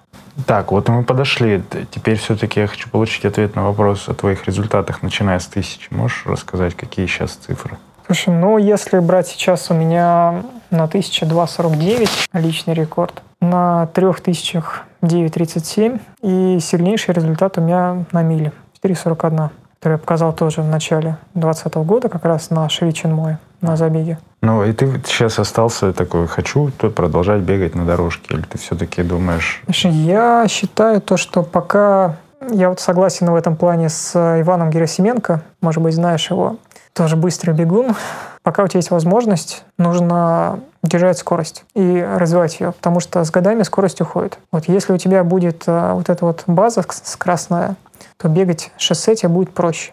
Так, 0.46 0.74
вот 0.74 0.90
мы 0.90 1.04
подошли. 1.04 1.64
Теперь 1.92 2.18
все-таки 2.18 2.60
я 2.60 2.68
хочу 2.68 2.90
получить 2.90 3.24
ответ 3.24 3.56
на 3.56 3.64
вопрос 3.64 4.10
о 4.10 4.14
твоих 4.14 4.46
результатах, 4.46 5.02
начиная 5.02 5.40
с 5.40 5.46
тысячи. 5.46 5.88
Можешь 5.92 6.26
рассказать, 6.26 6.76
какие 6.76 7.06
сейчас 7.06 7.32
цифры? 7.32 7.78
Слушай, 8.06 8.34
ну 8.34 8.58
если 8.58 9.00
брать 9.00 9.28
сейчас 9.28 9.72
у 9.72 9.74
меня 9.74 10.44
на 10.70 10.84
1249 10.84 12.10
личный 12.34 12.74
рекорд, 12.74 13.24
на 13.42 13.90
3009.37 13.94 16.00
и 16.22 16.60
сильнейший 16.60 17.16
результат 17.16 17.58
у 17.58 17.62
меня 17.62 18.06
на 18.12 18.22
миле 18.22 18.52
4.41, 18.84 19.50
который 19.80 19.94
я 19.94 19.98
показал 19.98 20.34
тоже 20.34 20.62
в 20.62 20.68
начале 20.68 21.18
2020 21.34 21.76
года, 21.88 22.10
как 22.10 22.26
раз 22.26 22.52
на 22.52 22.70
Швичин 22.70 23.14
мой, 23.14 23.38
на 23.62 23.76
забеге. 23.76 24.20
Ну, 24.42 24.64
и 24.64 24.72
ты 24.74 25.02
сейчас 25.06 25.40
остался 25.40 25.92
такой, 25.92 26.28
хочу 26.28 26.70
продолжать 26.70 27.42
бегать 27.42 27.74
на 27.74 27.86
дорожке, 27.86 28.36
или 28.36 28.44
ты 28.44 28.60
все-таки 28.60 29.02
думаешь, 29.02 29.64
Слушай, 29.66 29.92
Я 29.92 30.46
считаю 30.48 31.02
то, 31.02 31.18
что 31.18 31.42
пока 31.42 32.18
я 32.52 32.70
вот 32.70 32.80
согласен 32.80 33.32
в 33.32 33.36
этом 33.36 33.56
плане 33.56 33.90
с 33.90 34.16
Иваном 34.16 34.70
Герасименко, 34.70 35.42
может 35.62 35.82
быть, 35.82 35.96
знаешь 35.96 36.30
его, 36.30 36.58
тоже 36.96 37.18
быстрый 37.18 37.54
бегун. 37.54 37.96
Пока 38.42 38.64
у 38.64 38.68
тебя 38.68 38.80
есть 38.80 38.90
возможность, 38.90 39.66
нужно 39.78 40.62
держать 40.82 41.18
скорость 41.18 41.66
и 41.76 42.02
развивать 42.02 42.60
ее, 42.60 42.72
потому 42.72 43.00
что 43.00 43.24
с 43.24 43.32
годами 43.32 43.64
скорость 43.64 44.02
уходит. 44.02 44.40
Вот 44.52 44.68
если 44.68 44.94
у 44.94 44.98
тебя 44.98 45.24
будет 45.24 45.64
э, 45.68 45.92
вот 45.94 46.10
эта 46.10 46.26
вот 46.26 46.44
база 46.48 46.84
красная, 47.18 47.76
то 48.18 48.30
бегать 48.30 48.72
шоссе 48.78 49.16
тебе 49.16 49.30
будет 49.30 49.54
проще. 49.54 49.92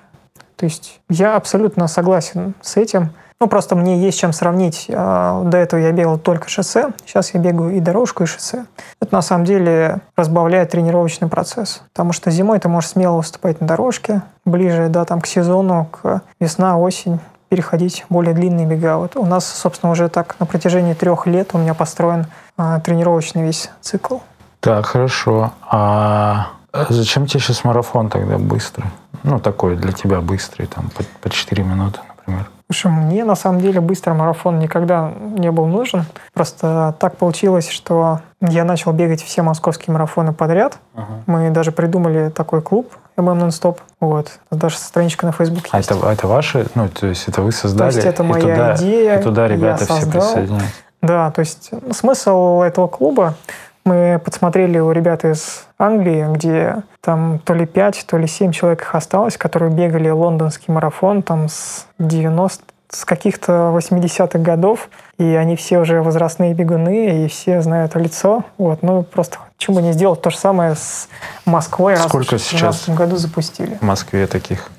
То 0.56 0.64
есть 0.64 1.00
я 1.08 1.34
абсолютно 1.34 1.88
согласен 1.88 2.54
с 2.62 2.76
этим. 2.76 3.10
Ну, 3.42 3.48
просто 3.48 3.74
мне 3.74 3.98
есть 3.98 4.20
чем 4.20 4.32
сравнить. 4.32 4.86
А, 4.88 5.42
До 5.42 5.58
этого 5.58 5.80
я 5.80 5.90
бегал 5.90 6.16
только 6.16 6.48
шоссе, 6.48 6.90
сейчас 7.04 7.34
я 7.34 7.40
бегаю 7.40 7.74
и 7.76 7.80
дорожку, 7.80 8.22
и 8.22 8.26
шоссе. 8.26 8.66
Это 9.00 9.16
на 9.16 9.20
самом 9.20 9.44
деле 9.44 9.98
разбавляет 10.14 10.70
тренировочный 10.70 11.26
процесс. 11.26 11.82
Потому 11.92 12.12
что 12.12 12.30
зимой 12.30 12.60
ты 12.60 12.68
можешь 12.68 12.90
смело 12.90 13.16
выступать 13.16 13.60
на 13.60 13.66
дорожке, 13.66 14.22
ближе 14.44 14.86
да, 14.88 15.04
там, 15.04 15.20
к 15.20 15.26
сезону, 15.26 15.88
к 15.90 16.22
весна, 16.38 16.78
осень, 16.78 17.18
переходить 17.48 18.06
более 18.08 18.32
длинные 18.32 18.64
бега. 18.64 18.98
Вот 18.98 19.16
у 19.16 19.26
нас, 19.26 19.44
собственно, 19.44 19.90
уже 19.90 20.08
так 20.08 20.36
на 20.38 20.46
протяжении 20.46 20.94
трех 20.94 21.26
лет 21.26 21.50
у 21.52 21.58
меня 21.58 21.74
построен 21.74 22.26
а, 22.56 22.78
тренировочный 22.78 23.42
весь 23.42 23.70
цикл. 23.80 24.18
так, 24.60 24.86
хорошо, 24.86 25.52
а 25.68 26.50
зачем 26.90 27.26
тебе 27.26 27.40
сейчас 27.40 27.64
марафон 27.64 28.08
тогда 28.08 28.38
быстрый? 28.38 28.86
Ну, 29.24 29.40
такой 29.40 29.74
для 29.74 29.90
тебя 29.90 30.20
быстрый, 30.20 30.66
там, 30.66 30.90
по, 30.90 31.02
по 31.20 31.28
4 31.28 31.64
минуты, 31.64 31.98
например. 32.08 32.46
Слушай, 32.72 32.90
мне 32.90 33.24
на 33.26 33.34
самом 33.34 33.60
деле 33.60 33.82
быстрый 33.82 34.14
марафон 34.14 34.58
никогда 34.58 35.12
не 35.20 35.50
был 35.50 35.66
нужен. 35.66 36.06
Просто 36.32 36.94
так 36.98 37.18
получилось, 37.18 37.68
что 37.68 38.20
я 38.40 38.64
начал 38.64 38.92
бегать 38.92 39.22
все 39.22 39.42
московские 39.42 39.92
марафоны 39.92 40.32
подряд. 40.32 40.78
Мы 41.26 41.50
даже 41.50 41.70
придумали 41.70 42.30
такой 42.30 42.62
клуб 42.62 42.90
MM 43.18 43.38
Non-Stop. 43.38 43.76
Вот. 44.00 44.38
Даже 44.50 44.78
страничка 44.78 45.26
на 45.26 45.32
Facebook 45.32 45.64
А 45.70 45.76
есть. 45.76 45.90
это, 45.90 46.00
а 46.08 46.12
это 46.14 46.26
ваши, 46.26 46.66
ну, 46.74 46.88
то 46.88 47.08
есть 47.08 47.28
это 47.28 47.42
вы 47.42 47.52
создали? 47.52 47.92
есть 47.94 48.06
это 48.06 48.22
и 48.22 48.26
моя 48.26 48.40
туда, 48.40 48.74
идея, 48.76 49.18
И 49.18 49.22
туда 49.22 49.48
ребята 49.48 49.84
все 49.84 49.94
создал. 50.00 50.22
присоединяются. 50.22 50.76
Да, 51.02 51.30
то 51.30 51.40
есть 51.40 51.70
смысл 51.92 52.62
этого 52.62 52.86
клуба 52.86 53.34
мы 53.84 54.20
подсмотрели 54.24 54.78
у 54.78 54.92
ребят 54.92 55.24
из 55.24 55.66
Англии, 55.78 56.26
где 56.32 56.82
там 57.00 57.40
то 57.40 57.54
ли 57.54 57.66
5, 57.66 58.04
то 58.06 58.16
ли 58.16 58.26
7 58.26 58.52
человек 58.52 58.82
их 58.82 58.94
осталось, 58.94 59.36
которые 59.36 59.72
бегали 59.72 60.08
лондонский 60.08 60.72
марафон 60.72 61.22
там 61.22 61.48
с 61.48 61.86
90 61.98 62.64
с 62.92 63.06
каких-то 63.06 63.72
80-х 63.74 64.38
годов, 64.38 64.90
и 65.18 65.24
они 65.24 65.56
все 65.56 65.78
уже 65.78 66.02
возрастные 66.02 66.52
бегуны, 66.52 67.24
и 67.24 67.28
все 67.28 67.62
знают 67.62 67.94
лицо. 67.94 68.44
Вот, 68.58 68.82
ну 68.82 69.02
просто 69.02 69.38
почему 69.56 69.80
не 69.80 69.92
сделать 69.92 70.20
то 70.20 70.28
же 70.28 70.36
самое 70.36 70.74
с 70.74 71.08
Москвой, 71.46 71.94
раз 71.94 72.04
Сколько 72.04 72.34
уж 72.34 72.42
в 72.42 72.44
сейчас? 72.44 72.84
2012 72.84 72.90
году 72.90 73.16
запустили. 73.16 73.78
В 73.80 73.82
Москве 73.82 74.26
таких. 74.26 74.70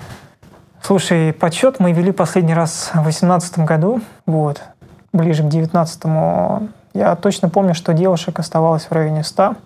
Слушай, 0.80 1.32
подсчет 1.32 1.80
мы 1.80 1.92
вели 1.92 2.12
последний 2.12 2.54
раз 2.54 2.90
в 2.92 3.02
2018 3.02 3.58
году, 3.60 4.00
вот, 4.26 4.62
ближе 5.12 5.42
к 5.42 5.48
19 5.48 6.04
Я 6.94 7.14
точно 7.16 7.48
помню, 7.48 7.74
что 7.74 7.92
девушек 7.92 8.38
оставалось 8.38 8.84
в 8.84 8.92
районе 8.92 9.24
100. 9.24 9.56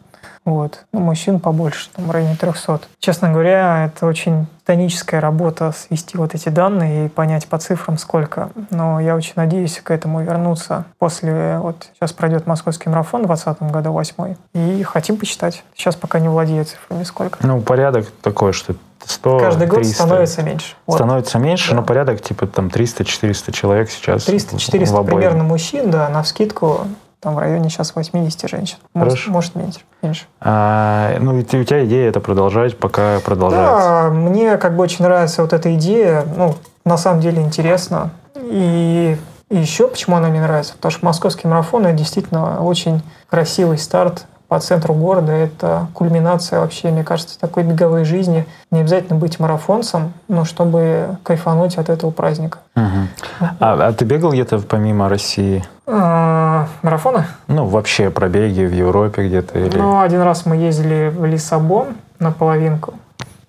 Вот. 0.45 0.85
Ну, 0.95 1.01
мужчин 1.01 1.41
побольше, 1.41 1.91
там 1.95 2.07
в 2.07 2.11
районе 2.11 2.35
300. 2.35 2.81
Честно 3.01 3.31
говоря, 3.31 3.85
это 3.85 4.07
очень 4.07 4.47
тоническая 4.65 5.21
работа 5.21 5.73
свести 5.73 6.17
вот 6.17 6.35
эти 6.35 6.49
данные 6.49 7.07
и 7.07 7.09
понять 7.11 7.47
по 7.49 7.59
цифрам 7.59 7.99
сколько. 7.99 8.49
Но 8.71 8.99
я 8.99 9.15
очень 9.15 9.35
надеюсь 9.37 9.79
к 9.83 9.91
этому 9.91 10.23
вернуться 10.23 10.85
после... 10.99 11.59
Вот 11.59 11.89
сейчас 11.95 12.15
пройдет 12.15 12.47
московский 12.47 12.89
марафон 12.89 13.25
в 13.25 13.27
2020 13.27 13.71
году, 13.71 13.93
8 13.93 14.35
И 14.55 14.83
хотим 14.85 15.19
посчитать. 15.19 15.65
Сейчас 15.75 15.97
пока 15.97 16.19
не 16.19 16.29
владею 16.31 16.65
цифрами 16.65 17.03
сколько. 17.05 17.47
Ну, 17.47 17.61
порядок 17.61 18.07
такой, 18.23 18.55
что 18.55 18.75
100, 19.05 19.39
Каждый 19.41 19.67
год 19.67 19.81
300. 19.81 19.95
становится 19.95 20.43
меньше. 20.43 20.77
Вот. 20.87 20.95
Становится 20.97 21.39
меньше, 21.39 21.71
Да. 21.71 21.77
но 21.77 21.83
порядок 21.83 22.23
типа 22.23 22.47
там 22.47 22.69
300-400 22.69 23.53
человек 23.53 23.91
сейчас. 23.91 24.25
в 24.25 24.29
300-400 24.31 24.91
обоих. 24.99 25.07
примерно 25.09 25.45
мужчин, 25.45 25.91
да, 25.91 26.09
на 26.09 26.23
вскидку 26.23 26.87
там 27.21 27.35
в 27.35 27.39
районе 27.39 27.69
сейчас 27.69 27.95
80 27.95 28.49
женщин. 28.49 28.79
Может, 28.95 29.15
Хорошо. 29.15 29.31
может 29.33 29.55
меньше. 29.55 29.81
меньше. 30.03 30.27
А, 30.41 31.17
ну, 31.19 31.37
и 31.37 31.41
у 31.41 31.65
тебя 31.65 31.85
идея 31.85 32.09
это 32.09 32.21
продолжать, 32.21 32.79
пока 32.79 33.19
продолжается. 33.21 33.89
Да, 33.89 34.11
мне 34.11 34.57
как 34.57 34.77
бы 34.77 34.85
очень 34.85 35.05
нравится 35.05 35.43
вот 35.43 35.53
эта 35.53 35.75
идея. 35.75 36.25
Ну, 36.37 36.55
на 36.85 36.97
самом 36.97 37.21
деле 37.21 37.43
интересно. 37.43 38.11
И 38.37 39.17
еще 39.51 39.89
почему 39.89 40.17
она 40.17 40.29
мне 40.29 40.41
нравится? 40.41 40.75
Потому 40.75 40.93
что 40.93 41.05
московский 41.07 41.49
марафон 41.49 41.87
это 41.87 41.97
действительно 41.97 42.63
очень 42.63 43.03
красивый 43.29 43.79
старт 43.79 44.27
по 44.49 44.59
центру 44.61 44.95
города. 44.95 45.33
Это 45.33 45.89
кульминация 45.95 46.61
вообще, 46.61 46.91
мне 46.91 47.05
кажется, 47.05 47.39
такой 47.39 47.63
беговой 47.63 48.05
жизни. 48.05 48.47
Не 48.71 48.81
обязательно 48.81 49.19
быть 49.19 49.39
марафонцем, 49.39 50.15
но 50.27 50.45
чтобы 50.45 51.19
кайфануть 51.23 51.77
от 51.77 51.91
этого 51.91 52.11
праздника. 52.11 52.59
А, 52.75 53.09
а 53.61 53.93
ты 53.93 54.05
бегал 54.05 54.33
где-то 54.33 54.59
помимо 54.59 55.09
России? 55.09 55.65
А, 55.87 56.67
марафоны? 56.83 57.27
Ну, 57.47 57.67
вообще 57.67 58.11
пробеги 58.11 58.65
в 58.65 58.73
Европе 58.73 59.27
где-то? 59.29 59.59
Или... 59.59 59.77
Ну, 59.77 60.01
один 60.01 60.23
раз 60.23 60.47
мы 60.47 60.57
ездили 60.57 61.13
в 61.15 61.25
Лиссабон 61.25 61.97
на 62.19 62.33
половинку. 62.33 62.95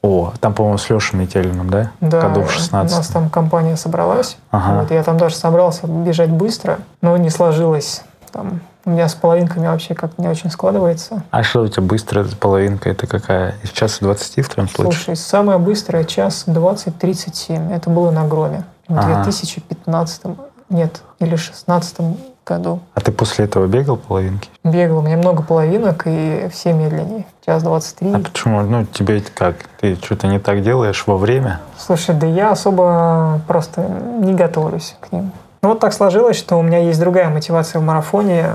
О, 0.02 0.32
там, 0.40 0.54
по-моему, 0.54 0.78
с 0.78 0.90
Лешей 0.90 1.20
Метелиным, 1.20 1.70
да? 1.70 1.92
Да, 2.00 2.22
Году 2.22 2.42
в 2.42 2.44
у 2.44 2.48
нас 2.48 2.52
16 2.54 3.14
там 3.14 3.30
компания 3.30 3.76
собралась. 3.76 4.38
Ага. 4.50 4.82
Вот, 4.82 4.92
я 4.92 5.04
там 5.04 5.18
даже 5.18 5.36
собрался 5.36 5.88
бежать 5.88 6.30
быстро, 6.30 6.80
но 7.02 7.18
не 7.18 7.30
сложилось. 7.30 8.04
Там, 8.32 8.62
у 8.86 8.90
меня 8.92 9.08
с 9.08 9.14
половинками 9.14 9.68
вообще 9.68 9.94
как-то 9.94 10.22
не 10.22 10.28
очень 10.28 10.50
складывается. 10.50 11.24
А 11.32 11.44
что 11.44 11.62
у 11.62 11.68
тебя 11.68 11.84
быстрая 11.84 12.26
половинка? 12.40 12.90
Это 12.90 13.08
какая? 13.08 13.56
Из 13.64 13.70
часа 13.72 13.98
20 14.02 14.46
в 14.46 14.50
твоем 14.50 14.70
случае? 14.70 14.94
Слушай, 14.94 15.16
самая 15.16 15.58
быстрая 15.58 16.04
час 16.06 16.46
20.37. 16.48 17.74
Это 17.74 17.90
было 17.90 18.12
на 18.12 18.26
Громе. 18.28 18.64
В 18.88 18.98
Ага. 18.98 19.24
2015, 19.24 20.22
нет, 20.70 21.02
или 21.20 21.36
16 21.36 21.98
году. 22.46 22.80
А 22.96 23.02
ты 23.02 23.12
после 23.12 23.46
этого 23.46 23.68
бегал 23.68 23.98
половинки? 23.98 24.50
Бегал, 24.64 25.00
у 25.00 25.02
меня 25.02 25.18
много 25.18 25.44
половинок 25.44 26.04
и 26.06 26.50
все 26.52 26.74
медленнее. 26.74 27.28
Час 27.46 27.62
23. 27.64 28.14
А 28.14 28.20
почему? 28.20 28.62
Ну, 28.62 28.86
тебе 28.86 29.22
как? 29.36 29.58
Ты 29.80 29.96
что-то 29.96 30.28
не 30.28 30.40
так 30.40 30.64
делаешь 30.64 31.04
во 31.06 31.18
время? 31.18 31.60
Слушай, 31.78 32.16
да 32.16 32.26
я 32.26 32.52
особо 32.52 33.40
просто 33.48 33.82
не 33.82 34.34
готовлюсь 34.34 34.96
к 35.00 35.12
ним. 35.12 35.32
Ну 35.62 35.70
вот 35.70 35.80
так 35.80 35.94
сложилось, 35.94 36.38
что 36.38 36.58
у 36.58 36.62
меня 36.62 36.80
есть 36.80 37.00
другая 37.00 37.30
мотивация 37.30 37.80
в 37.80 37.84
марафоне, 37.84 38.48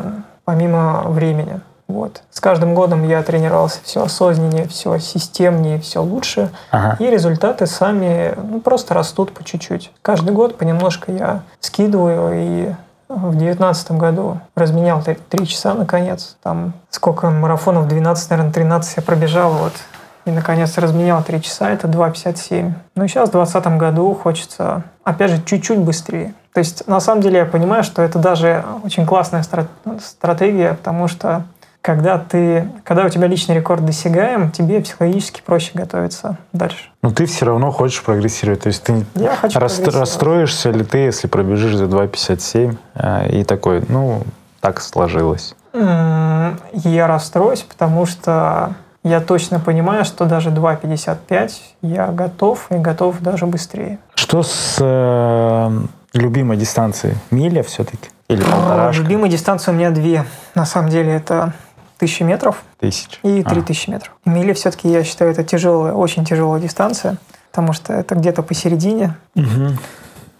помимо 0.44 1.02
времени. 1.06 1.60
Вот. 1.86 2.22
С 2.30 2.40
каждым 2.40 2.74
годом 2.74 3.06
я 3.06 3.22
тренировался 3.22 3.78
все 3.82 4.02
осознаннее, 4.02 4.66
все 4.68 4.98
системнее, 4.98 5.78
все 5.80 6.02
лучше. 6.02 6.50
Ага. 6.70 6.96
И 6.98 7.10
результаты 7.10 7.66
сами 7.66 8.34
ну, 8.36 8.60
просто 8.60 8.94
растут 8.94 9.32
по 9.32 9.44
чуть-чуть. 9.44 9.92
Каждый 10.00 10.32
год 10.32 10.56
понемножку 10.56 11.12
я 11.12 11.42
скидываю 11.60 12.32
и 12.34 12.74
в 13.08 13.36
девятнадцатом 13.36 13.98
году 13.98 14.40
разменял 14.54 15.02
три, 15.02 15.18
три 15.28 15.46
часа 15.46 15.74
наконец. 15.74 16.36
Там 16.42 16.72
сколько 16.88 17.28
марафонов, 17.28 17.86
12, 17.86 18.30
наверное, 18.30 18.52
13 18.52 18.96
я 18.96 19.02
пробежал. 19.02 19.52
Вот. 19.52 19.72
И, 20.24 20.30
наконец, 20.30 20.78
разменял 20.78 21.22
3 21.22 21.42
часа, 21.42 21.70
это 21.70 21.86
2.57. 21.86 22.72
Ну 22.94 23.04
и 23.04 23.08
сейчас, 23.08 23.28
в 23.28 23.32
2020 23.32 23.78
году, 23.78 24.14
хочется, 24.14 24.84
опять 25.04 25.30
же, 25.30 25.42
чуть-чуть 25.44 25.78
быстрее. 25.78 26.34
То 26.54 26.60
есть, 26.60 26.86
на 26.86 27.00
самом 27.00 27.20
деле, 27.20 27.38
я 27.38 27.44
понимаю, 27.44 27.84
что 27.84 28.00
это 28.00 28.18
даже 28.18 28.64
очень 28.84 29.04
классная 29.04 29.42
стра- 29.42 29.66
стратегия, 30.00 30.74
потому 30.74 31.08
что 31.08 31.44
когда, 31.82 32.16
ты, 32.16 32.66
когда 32.84 33.04
у 33.04 33.10
тебя 33.10 33.26
личный 33.26 33.56
рекорд 33.56 33.84
досягаем, 33.84 34.50
тебе 34.50 34.80
психологически 34.80 35.42
проще 35.44 35.72
готовиться 35.74 36.38
дальше. 36.54 36.88
Но 37.02 37.10
ты 37.10 37.26
все 37.26 37.44
равно 37.44 37.70
хочешь 37.70 38.02
прогрессировать. 38.02 38.62
То 38.62 38.68
есть 38.68 38.82
ты 38.82 39.04
Я 39.16 39.36
хочу 39.36 39.58
рас- 39.58 39.80
расстроишься 39.80 40.70
ли 40.70 40.82
ты, 40.84 40.98
если 40.98 41.26
пробежишь 41.26 41.74
за 41.76 41.84
2.57 41.84 42.78
э, 42.94 43.28
и 43.28 43.44
такой, 43.44 43.84
ну, 43.88 44.22
так 44.60 44.80
сложилось. 44.80 45.54
Я 45.74 47.06
расстроюсь, 47.06 47.60
потому 47.62 48.06
что 48.06 48.74
я 49.04 49.20
точно 49.20 49.60
понимаю, 49.60 50.04
что 50.04 50.24
даже 50.24 50.50
2.55 50.50 51.52
я 51.82 52.06
готов 52.08 52.66
и 52.70 52.74
готов 52.76 53.20
даже 53.20 53.46
быстрее. 53.46 53.98
Что 54.14 54.42
с 54.42 54.78
э, 54.80 55.70
любимой 56.14 56.56
дистанцией? 56.56 57.14
Миля 57.30 57.62
все-таки? 57.62 58.08
Или 58.28 58.42
А, 58.42 58.50
полторашка? 58.50 59.02
Любимые 59.02 59.30
дистанции 59.30 59.70
у 59.70 59.74
меня 59.74 59.90
две. 59.90 60.24
На 60.54 60.64
самом 60.64 60.88
деле 60.88 61.12
это 61.14 61.52
1000 61.98 62.24
метров 62.24 62.62
Тысяч. 62.80 63.20
и 63.22 63.42
А. 63.44 63.50
3000 63.50 63.90
метров. 63.90 64.12
Мили 64.24 64.52
все-таки, 64.54 64.88
я 64.90 65.04
считаю, 65.04 65.30
это 65.30 65.44
тяжелая, 65.44 65.92
очень 65.92 66.24
тяжелая 66.24 66.60
дистанция, 66.60 67.18
потому 67.52 67.72
что 67.74 67.92
это 67.92 68.14
где-то 68.14 68.42
посередине. 68.42 69.14
Мгм. 69.34 69.78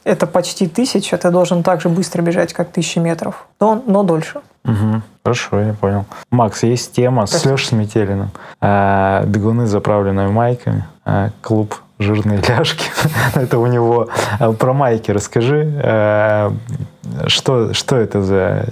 Это 0.04 0.26
почти 0.26 0.66
тысяча, 0.68 1.16
ты 1.16 1.30
должен 1.30 1.62
так 1.62 1.80
же 1.80 1.88
быстро 1.88 2.20
бежать, 2.22 2.52
как 2.52 2.68
1000 2.70 3.00
метров, 3.00 3.46
но, 3.60 3.82
но 3.86 4.02
дольше. 4.02 4.40
Мгм. 4.64 5.02
Хорошо, 5.24 5.60
я 5.60 5.72
понял. 5.74 6.04
Макс, 6.30 6.62
есть 6.62 6.92
тема 6.92 7.26
с 7.26 7.30
Спасибо. 7.30 7.52
Лешей 7.52 7.68
Сметелиным. 7.68 8.30
Э, 8.60 9.24
бегуны, 9.26 9.66
заправленные 9.66 10.28
майками. 10.28 10.84
Э, 11.06 11.30
клуб 11.42 11.74
«Жирные 11.98 12.38
ляжки». 12.48 12.84
это 13.34 13.58
у 13.58 13.66
него. 13.66 14.08
Э, 14.40 14.52
Про 14.52 14.72
майки 14.74 15.10
расскажи. 15.10 15.72
Э, 15.82 16.50
что, 17.26 17.72
что 17.72 17.96
это 17.96 18.22
за 18.22 18.66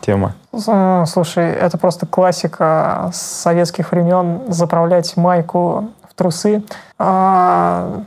тема? 0.00 0.34
С- 0.52 1.04
Слушай, 1.06 1.50
это 1.50 1.76
просто 1.78 2.06
классика 2.06 3.10
с 3.12 3.20
советских 3.20 3.92
времен 3.92 4.40
заправлять 4.48 5.16
майку 5.16 5.90
в 6.08 6.14
трусы. 6.14 6.62
А 6.98 8.02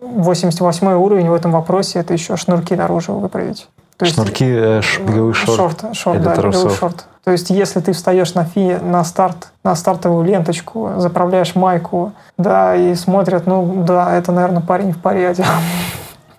88 0.00 0.86
уровень 0.94 1.28
в 1.28 1.34
этом 1.34 1.52
вопросе 1.52 2.00
это 2.00 2.12
еще 2.12 2.36
шнурки 2.36 2.74
наружу 2.74 3.14
выправить. 3.14 3.68
То 3.96 4.06
есть- 4.06 4.16
Шнурки, 4.16 4.44
э, 4.44 4.80
беговый 5.06 5.34
шорт. 5.34 5.56
Шорт, 5.56 5.96
шорт, 5.96 6.16
или 6.16 6.24
да, 6.24 6.34
трусов. 6.34 6.76
шорт. 6.78 7.06
То 7.24 7.30
есть, 7.30 7.48
если 7.50 7.80
ты 7.80 7.92
встаешь 7.92 8.34
на, 8.34 8.44
фи, 8.44 8.76
на 8.82 9.02
старт, 9.04 9.48
на 9.62 9.74
стартовую 9.74 10.24
ленточку, 10.26 10.92
заправляешь 10.98 11.54
майку, 11.54 12.12
да, 12.36 12.76
и 12.76 12.94
смотрят, 12.94 13.46
ну, 13.46 13.84
да, 13.86 14.14
это, 14.14 14.30
наверное, 14.32 14.60
парень 14.62 14.92
в 14.92 14.98
паре 14.98 15.28
одел. 15.28 15.46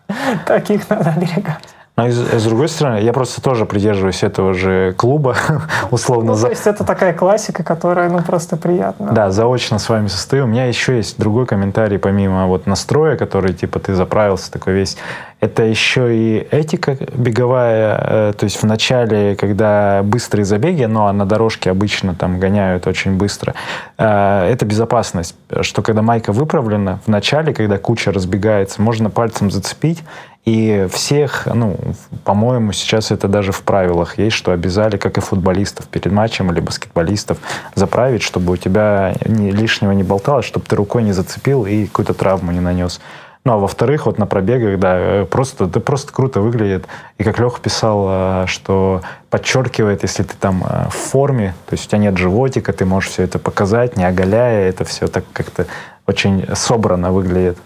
Таких 0.45 0.89
надо 0.89 1.12
оберегать. 1.12 1.74
Но 1.97 2.10
с, 2.10 2.15
с 2.15 2.43
другой 2.43 2.67
стороны, 2.67 2.97
я 2.97 3.13
просто 3.13 3.41
тоже 3.41 3.65
придерживаюсь 3.65 4.21
этого 4.21 4.53
же 4.53 4.93
клуба, 4.97 5.36
условно. 5.91 6.34
Ну, 6.34 6.41
то 6.41 6.49
есть, 6.49 6.67
это 6.67 6.84
такая 6.84 7.13
классика, 7.13 7.63
которая, 7.63 8.10
ну, 8.10 8.21
просто 8.21 8.58
приятна. 8.58 9.13
Да, 9.13 9.31
заочно 9.31 9.79
с 9.79 9.88
вами 9.88 10.08
состою. 10.08 10.43
У 10.43 10.47
меня 10.47 10.65
еще 10.65 10.97
есть 10.97 11.17
другой 11.17 11.45
комментарий, 11.45 11.97
помимо 11.97 12.47
вот 12.47 12.67
настроя, 12.67 13.15
который 13.15 13.53
типа 13.53 13.79
ты 13.79 13.93
заправился 13.93 14.51
такой 14.51 14.73
весь. 14.73 14.97
Это 15.39 15.63
еще 15.63 16.15
и 16.15 16.47
этика 16.51 16.97
беговая. 17.13 17.97
э, 18.01 18.34
То 18.38 18.43
есть 18.45 18.62
в 18.62 18.65
начале, 18.65 19.36
когда 19.36 20.01
быстрые 20.03 20.43
забеги, 20.43 20.86
но 20.86 21.12
на 21.13 21.25
дорожке 21.25 21.71
обычно 21.71 22.13
там 22.15 22.39
гоняют 22.39 22.88
очень 22.88 23.15
быстро, 23.17 23.53
э, 23.97 24.49
это 24.51 24.65
безопасность. 24.65 25.36
Что 25.62 25.81
когда 25.81 26.01
майка 26.01 26.34
выправлена, 26.34 26.99
в 27.05 27.10
начале, 27.10 27.53
когда 27.53 27.77
куча 27.77 28.12
разбегается, 28.12 28.81
можно 28.81 29.10
пальцем 29.10 29.51
зацепить, 29.51 30.03
и 30.45 30.88
всех, 30.91 31.47
ну, 31.51 31.75
по-моему, 32.23 32.71
сейчас 32.71 33.10
это 33.10 33.27
даже 33.27 33.51
в 33.51 33.63
правилах 33.63 34.19
есть, 34.19 34.36
что 34.36 34.51
обязали, 34.51 34.95
как 34.95 35.17
и 35.17 35.21
футболистов 35.21 35.88
перед 35.88 36.12
матчем 36.12 36.51
или 36.51 36.60
баскетболистов, 36.60 37.39
заправить, 37.73 38.21
чтобы 38.21 38.53
у 38.53 38.58
тебя 38.58 39.15
ни, 39.25 39.49
лишнего 39.49 39.91
не 39.91 40.03
болталось, 40.03 40.45
чтобы 40.45 40.67
ты 40.67 40.75
рукой 40.75 41.01
не 41.01 41.13
зацепил 41.13 41.65
и 41.65 41.88
какую-то 41.88 42.13
травму 42.13 42.51
не 42.51 42.60
нанес. 42.60 43.01
Ну, 43.43 43.53
а 43.53 43.58
во-вторых, 43.58 44.05
вот 44.05 44.19
на 44.19 44.27
пробегах, 44.27 44.79
да, 44.79 44.97
э, 44.97 45.25
просто, 45.25 45.65
это 45.65 45.79
просто 45.79 46.12
круто 46.12 46.41
выглядит. 46.41 46.86
И 47.19 47.23
как 47.23 47.39
Леха 47.39 47.60
писал, 47.60 48.08
э, 48.10 48.43
что 48.47 49.01
подчеркивает, 49.29 50.03
если 50.03 50.23
ты 50.23 50.36
там 50.39 50.63
э, 50.63 50.89
в 50.89 50.95
форме, 50.95 51.55
то 51.67 51.73
есть 51.73 51.86
у 51.86 51.89
тебя 51.89 51.99
нет 51.99 52.17
животика, 52.17 52.73
ты 52.73 52.86
можешь 52.86 53.12
все 53.12 53.23
это 53.23 53.38
показать, 53.38 53.97
не 53.97 54.03
оголяя, 54.03 54.67
это 54.67 54.84
все 54.84 55.08
так 55.08 55.25
как-то 55.34 55.67
очень 56.08 56.45
собрано 56.55 57.12
выглядит. 57.12 57.58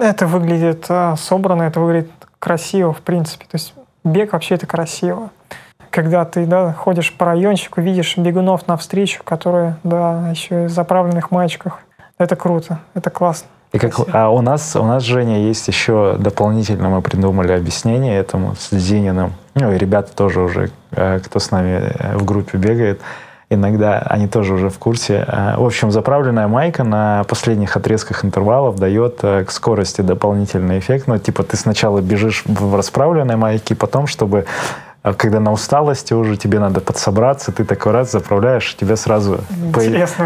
Это 0.00 0.26
выглядит 0.26 0.86
а, 0.88 1.16
собранно, 1.16 1.64
это 1.64 1.80
выглядит 1.80 2.10
красиво, 2.38 2.92
в 2.92 3.00
принципе. 3.00 3.44
То 3.44 3.56
есть 3.56 3.74
бег 4.04 4.32
вообще 4.32 4.56
это 4.56 4.66
красиво. 4.66 5.30
Когда 5.90 6.24
ты 6.24 6.46
да, 6.46 6.72
ходишь 6.72 7.12
по 7.12 7.26
райончику, 7.26 7.80
видишь 7.80 8.16
бегунов 8.16 8.66
навстречу, 8.66 9.22
которые, 9.22 9.76
да, 9.84 10.28
еще 10.30 10.64
и 10.64 10.66
в 10.66 10.70
заправленных 10.70 11.30
маечках. 11.30 11.80
Это 12.18 12.36
круто, 12.36 12.80
это 12.94 13.10
классно. 13.10 13.48
И 13.72 13.78
как, 13.78 13.94
а 14.12 14.30
у 14.30 14.40
нас, 14.40 14.76
у 14.76 14.84
нас, 14.84 15.02
Женя, 15.02 15.40
есть 15.40 15.66
еще 15.66 16.16
дополнительно, 16.18 16.90
мы 16.90 17.02
придумали 17.02 17.50
объяснение 17.50 18.16
этому 18.16 18.54
с 18.54 18.70
Зининым. 18.70 19.32
Ну, 19.54 19.72
и 19.72 19.78
ребята 19.78 20.14
тоже 20.14 20.42
уже, 20.42 20.70
э, 20.92 21.18
кто 21.18 21.40
с 21.40 21.50
нами 21.50 21.92
э, 21.92 22.16
в 22.16 22.24
группе 22.24 22.56
бегает. 22.56 23.00
Иногда 23.54 23.98
они 23.98 24.28
тоже 24.28 24.54
уже 24.54 24.68
в 24.68 24.78
курсе. 24.78 25.24
А, 25.26 25.56
В 25.58 25.64
общем, 25.64 25.90
заправленная 25.90 26.48
майка 26.48 26.84
на 26.84 27.24
последних 27.24 27.76
отрезках 27.76 28.24
интервалов 28.24 28.76
дает 28.76 29.18
э, 29.22 29.44
к 29.44 29.50
скорости 29.50 30.00
дополнительный 30.00 30.78
эффект. 30.78 31.06
Ну, 31.06 31.18
типа 31.18 31.42
ты 31.42 31.56
сначала 31.56 32.00
бежишь 32.00 32.42
в 32.46 32.76
расправленной 32.76 33.36
майке, 33.36 33.74
потом, 33.74 34.06
чтобы 34.06 34.46
а 35.04 35.12
когда 35.12 35.38
на 35.38 35.52
усталости 35.52 36.14
уже 36.14 36.38
тебе 36.38 36.58
надо 36.58 36.80
подсобраться, 36.80 37.52
ты 37.52 37.66
такой 37.66 37.92
раз 37.92 38.10
заправляешь, 38.10 38.74
тебе 38.74 38.96
сразу 38.96 39.40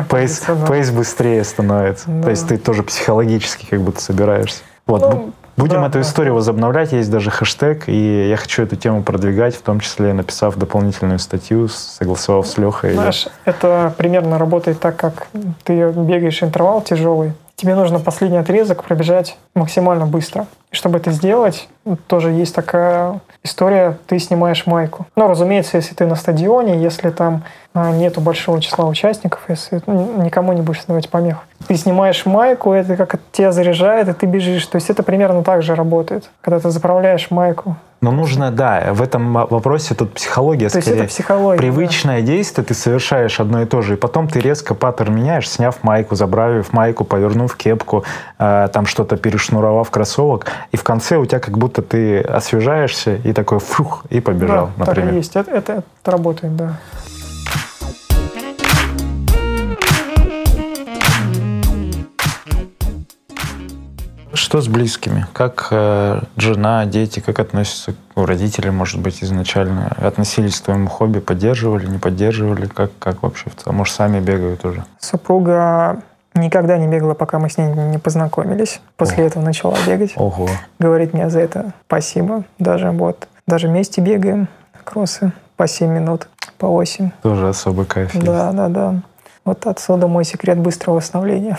пейс, 0.08 0.44
да. 0.46 0.66
пейс 0.66 0.90
быстрее 0.90 1.42
становится. 1.42 2.04
Да. 2.06 2.22
То 2.22 2.30
есть 2.30 2.46
ты 2.46 2.58
тоже 2.58 2.84
психологически 2.84 3.66
как 3.68 3.80
будто 3.80 4.00
собираешься. 4.00 4.60
Вот, 4.86 5.02
Ну, 5.02 5.32
будем 5.58 5.80
да, 5.80 5.86
эту 5.86 5.94
да. 5.94 6.00
историю 6.00 6.34
возобновлять, 6.34 6.92
есть 6.92 7.10
даже 7.10 7.30
хэштег, 7.30 7.88
и 7.88 8.28
я 8.28 8.36
хочу 8.36 8.62
эту 8.62 8.76
тему 8.76 9.02
продвигать, 9.02 9.54
в 9.56 9.62
том 9.62 9.80
числе 9.80 10.12
написав 10.12 10.56
дополнительную 10.56 11.18
статью, 11.18 11.68
согласовав 11.68 12.46
с 12.46 12.56
Лехой. 12.56 12.94
Знаешь, 12.94 13.28
это 13.44 13.92
примерно 13.96 14.38
работает 14.38 14.80
так, 14.80 14.96
как 14.96 15.28
ты 15.64 15.90
бегаешь 15.90 16.42
интервал 16.42 16.80
тяжелый. 16.80 17.32
Тебе 17.56 17.74
нужно 17.74 17.98
последний 17.98 18.38
отрезок 18.38 18.84
пробежать 18.84 19.36
максимально 19.54 20.06
быстро. 20.06 20.46
И 20.70 20.76
чтобы 20.76 20.98
это 20.98 21.10
сделать, 21.10 21.68
тоже 22.06 22.30
есть 22.30 22.54
такая 22.54 23.20
история, 23.42 23.96
ты 24.06 24.18
снимаешь 24.18 24.66
майку. 24.66 25.06
Ну, 25.16 25.28
разумеется, 25.28 25.78
если 25.78 25.94
ты 25.94 26.06
на 26.06 26.14
стадионе, 26.14 26.82
если 26.82 27.10
там 27.10 27.44
а, 27.74 27.90
нету 27.92 28.20
большого 28.20 28.60
числа 28.60 28.86
участников, 28.86 29.40
если 29.48 29.80
ну, 29.86 30.22
никому 30.22 30.52
не 30.52 30.62
будешь 30.62 30.84
давать 30.84 31.08
помех. 31.08 31.38
Ты 31.66 31.76
снимаешь 31.76 32.26
майку, 32.26 32.72
это 32.72 32.96
как 32.96 33.14
это 33.14 33.22
тебя 33.32 33.52
заряжает, 33.52 34.08
и 34.08 34.12
ты 34.12 34.26
бежишь. 34.26 34.66
То 34.66 34.76
есть 34.76 34.90
это 34.90 35.02
примерно 35.02 35.42
так 35.42 35.62
же 35.62 35.74
работает, 35.74 36.30
когда 36.40 36.60
ты 36.60 36.70
заправляешь 36.70 37.30
майку. 37.30 37.76
Но 38.00 38.12
нужно, 38.12 38.52
да, 38.52 38.92
в 38.92 39.02
этом 39.02 39.32
вопросе 39.32 39.94
тут 39.94 40.14
психология 40.14 40.68
То 40.68 40.80
скорее. 40.80 41.00
это 41.00 41.08
психология. 41.08 41.56
да. 41.56 41.62
Привычное 41.62 42.22
действие 42.22 42.64
ты 42.64 42.72
совершаешь 42.72 43.40
одно 43.40 43.62
и 43.62 43.66
то 43.66 43.82
же, 43.82 43.94
и 43.94 43.96
потом 43.96 44.28
ты 44.28 44.38
резко 44.38 44.74
паттерн 44.74 45.16
меняешь, 45.16 45.50
сняв 45.50 45.82
майку, 45.82 46.14
забравив 46.14 46.72
майку, 46.72 47.04
повернув 47.04 47.56
кепку, 47.56 48.04
э, 48.38 48.68
там 48.72 48.86
что-то 48.86 49.16
перешнуровав 49.16 49.90
кроссовок, 49.90 50.46
и 50.72 50.76
в 50.76 50.84
конце 50.84 51.16
у 51.16 51.26
тебя 51.26 51.40
как 51.40 51.56
будто 51.58 51.82
ты 51.82 52.20
освежаешься 52.20 53.16
и 53.16 53.32
такой 53.32 53.58
фух, 53.58 54.04
и 54.10 54.20
побежал, 54.20 54.70
да, 54.76 54.84
так 54.84 54.96
например. 54.96 55.14
и 55.14 55.16
есть. 55.18 55.36
Это, 55.36 55.50
это, 55.50 55.82
это 56.02 56.10
работает, 56.10 56.56
да. 56.56 56.78
Что 64.48 64.60
с 64.60 64.68
близкими? 64.68 65.26
Как 65.32 65.68
э, 65.72 66.20
жена, 66.36 66.86
дети, 66.86 67.20
как 67.20 67.38
относятся 67.38 67.94
ну, 68.16 68.24
родители, 68.24 68.70
может 68.70 69.00
быть, 69.00 69.22
изначально 69.22 69.88
относились 69.98 70.60
к 70.60 70.64
твоему 70.64 70.88
хобби, 70.88 71.18
поддерживали, 71.18 71.86
не 71.86 71.98
поддерживали? 71.98 72.66
Как, 72.66 72.90
как 72.98 73.22
вообще 73.22 73.50
целом? 73.56 73.76
Может, 73.76 73.94
сами 73.94 74.20
бегают 74.20 74.64
уже? 74.64 74.84
Супруга 75.00 76.02
никогда 76.40 76.78
не 76.78 76.86
бегала, 76.86 77.14
пока 77.14 77.38
мы 77.38 77.48
с 77.48 77.58
ней 77.58 77.68
не 77.68 77.98
познакомились. 77.98 78.80
После 78.96 79.26
этого 79.26 79.42
начала 79.42 79.76
бегать. 79.86 80.12
Ого. 80.16 80.48
Говорит 80.78 81.14
мне 81.14 81.30
за 81.30 81.40
это 81.40 81.72
спасибо. 81.86 82.44
Даже 82.58 82.90
вот, 82.90 83.28
даже 83.46 83.68
вместе 83.68 84.00
бегаем 84.00 84.48
кроссы 84.84 85.32
по 85.56 85.66
7 85.66 85.90
минут, 85.90 86.28
по 86.58 86.68
8. 86.68 87.10
Тоже 87.22 87.48
особый 87.48 87.86
кайф. 87.86 88.10
Да, 88.14 88.52
да, 88.52 88.68
да. 88.68 88.94
Вот 89.44 89.66
отсюда 89.66 90.08
мой 90.08 90.24
секрет 90.24 90.58
быстрого 90.58 90.96
восстановления. 90.96 91.58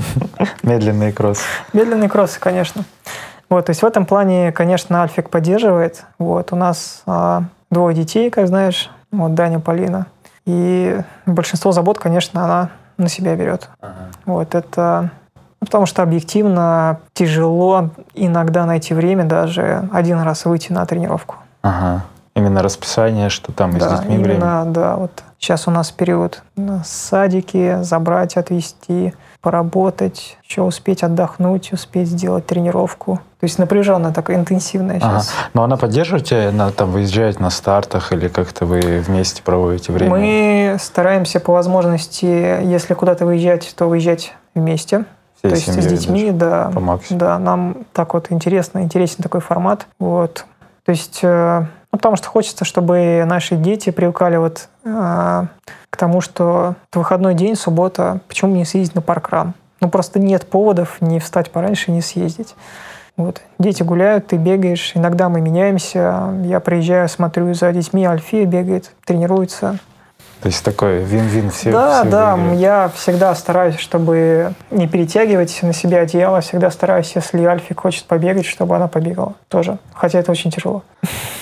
Медленный 0.62 1.12
кросс. 1.12 1.40
Медленные 1.72 2.08
кроссы, 2.08 2.38
конечно. 2.38 2.84
Вот, 3.48 3.66
то 3.66 3.70
есть 3.70 3.82
в 3.82 3.86
этом 3.86 4.06
плане, 4.06 4.52
конечно, 4.52 5.02
Альфик 5.02 5.30
поддерживает. 5.30 6.04
Вот, 6.18 6.52
у 6.52 6.56
нас 6.56 7.02
а, 7.06 7.44
двое 7.70 7.94
детей, 7.94 8.30
как 8.30 8.48
знаешь, 8.48 8.90
вот 9.12 9.34
Даня, 9.34 9.60
Полина. 9.60 10.06
И 10.46 11.00
большинство 11.26 11.72
забот, 11.72 11.98
конечно, 11.98 12.44
она 12.44 12.70
на 12.98 13.08
себя 13.08 13.36
берет. 13.36 13.68
Вот 14.24 14.54
это 14.54 15.10
ну, 15.60 15.66
потому 15.66 15.86
что 15.86 16.02
объективно 16.02 17.00
тяжело 17.14 17.90
иногда 18.14 18.66
найти 18.66 18.94
время 18.94 19.24
даже 19.24 19.88
один 19.92 20.20
раз 20.20 20.44
выйти 20.44 20.72
на 20.72 20.84
тренировку. 20.84 21.36
Ага. 21.62 22.04
Именно 22.34 22.62
расписание, 22.62 23.30
что 23.30 23.52
там 23.52 23.74
и 23.76 23.80
с 23.80 23.82
Да, 23.82 23.96
детьми 23.96 24.18
время. 24.18 24.34
именно, 24.34 24.64
да, 24.66 24.96
вот 24.96 25.10
сейчас 25.38 25.66
у 25.66 25.70
нас 25.70 25.90
период 25.90 26.42
садики, 26.84 27.78
забрать, 27.82 28.36
отвезти, 28.36 29.14
поработать, 29.46 30.36
еще 30.42 30.62
успеть 30.62 31.04
отдохнуть, 31.04 31.72
успеть 31.72 32.08
сделать 32.08 32.46
тренировку. 32.46 33.20
То 33.38 33.44
есть 33.44 33.60
напряженная 33.60 34.12
такая 34.12 34.38
интенсивная 34.38 34.96
Ага. 35.00 35.20
сейчас. 35.20 35.34
Но 35.54 35.62
она 35.62 35.76
поддерживает 35.76 36.24
тебя, 36.24 36.50
на, 36.50 36.72
там, 36.72 36.90
выезжает 36.90 37.38
на 37.38 37.50
стартах 37.50 38.12
или 38.12 38.26
как-то 38.26 38.66
вы 38.66 38.80
вместе 39.06 39.44
проводите 39.44 39.92
время? 39.92 40.10
Мы 40.10 40.76
стараемся 40.80 41.38
по 41.38 41.52
возможности, 41.52 42.24
если 42.24 42.94
куда-то 42.94 43.24
выезжать, 43.24 43.72
то 43.76 43.86
выезжать 43.86 44.34
вместе. 44.56 45.04
Всей 45.38 45.50
то 45.50 45.54
есть 45.54 45.72
с 45.72 45.86
детьми, 45.86 46.32
да. 46.32 46.72
по 46.74 46.80
максимуму. 46.80 47.20
Да, 47.20 47.38
нам 47.38 47.76
так 47.92 48.14
вот 48.14 48.32
интересно, 48.32 48.80
интересен 48.80 49.22
такой 49.22 49.40
формат. 49.40 49.86
Вот. 50.00 50.44
То 50.84 50.90
есть, 50.90 51.20
э, 51.22 51.60
ну, 51.92 51.98
потому 51.98 52.16
что 52.16 52.26
хочется, 52.26 52.64
чтобы 52.64 53.22
наши 53.24 53.54
дети 53.54 53.90
привыкали 53.90 54.38
вот 54.38 54.68
э, 54.84 55.46
к 55.96 55.98
тому, 55.98 56.20
что 56.20 56.74
это 56.90 56.98
выходной 56.98 57.34
день, 57.34 57.56
суббота, 57.56 58.20
почему 58.28 58.52
бы 58.52 58.58
не 58.58 58.66
съездить 58.66 58.94
на 58.94 59.00
паркран? 59.00 59.54
Ну, 59.80 59.88
просто 59.88 60.18
нет 60.18 60.46
поводов 60.46 61.00
не 61.00 61.20
встать 61.20 61.50
пораньше 61.50 61.90
и 61.90 61.94
не 61.94 62.02
съездить. 62.02 62.54
Вот. 63.16 63.40
Дети 63.58 63.82
гуляют, 63.82 64.26
ты 64.26 64.36
бегаешь. 64.36 64.92
Иногда 64.94 65.30
мы 65.30 65.40
меняемся. 65.40 66.34
Я 66.44 66.60
приезжаю, 66.60 67.08
смотрю 67.08 67.52
за 67.54 67.72
детьми. 67.72 68.04
Альфия 68.04 68.44
бегает, 68.44 68.92
тренируется. 69.06 69.78
То 70.42 70.48
есть 70.48 70.62
такой 70.64 70.98
вин-вин 70.98 71.50
все 71.50 71.72
да, 71.72 72.02
все 72.02 72.10
да, 72.10 72.34
выигрывают. 72.34 72.60
я 72.60 72.90
всегда 72.94 73.34
стараюсь, 73.34 73.78
чтобы 73.78 74.52
не 74.70 74.86
перетягивать 74.86 75.58
на 75.62 75.72
себя 75.72 76.00
одеяло, 76.00 76.40
всегда 76.40 76.70
стараюсь, 76.70 77.12
если 77.14 77.42
Альфик 77.44 77.80
хочет 77.80 78.04
побегать, 78.04 78.44
чтобы 78.46 78.76
она 78.76 78.86
побегала 78.86 79.34
тоже. 79.48 79.78
Хотя 79.94 80.18
это 80.18 80.30
очень 80.30 80.50
тяжело. 80.50 80.82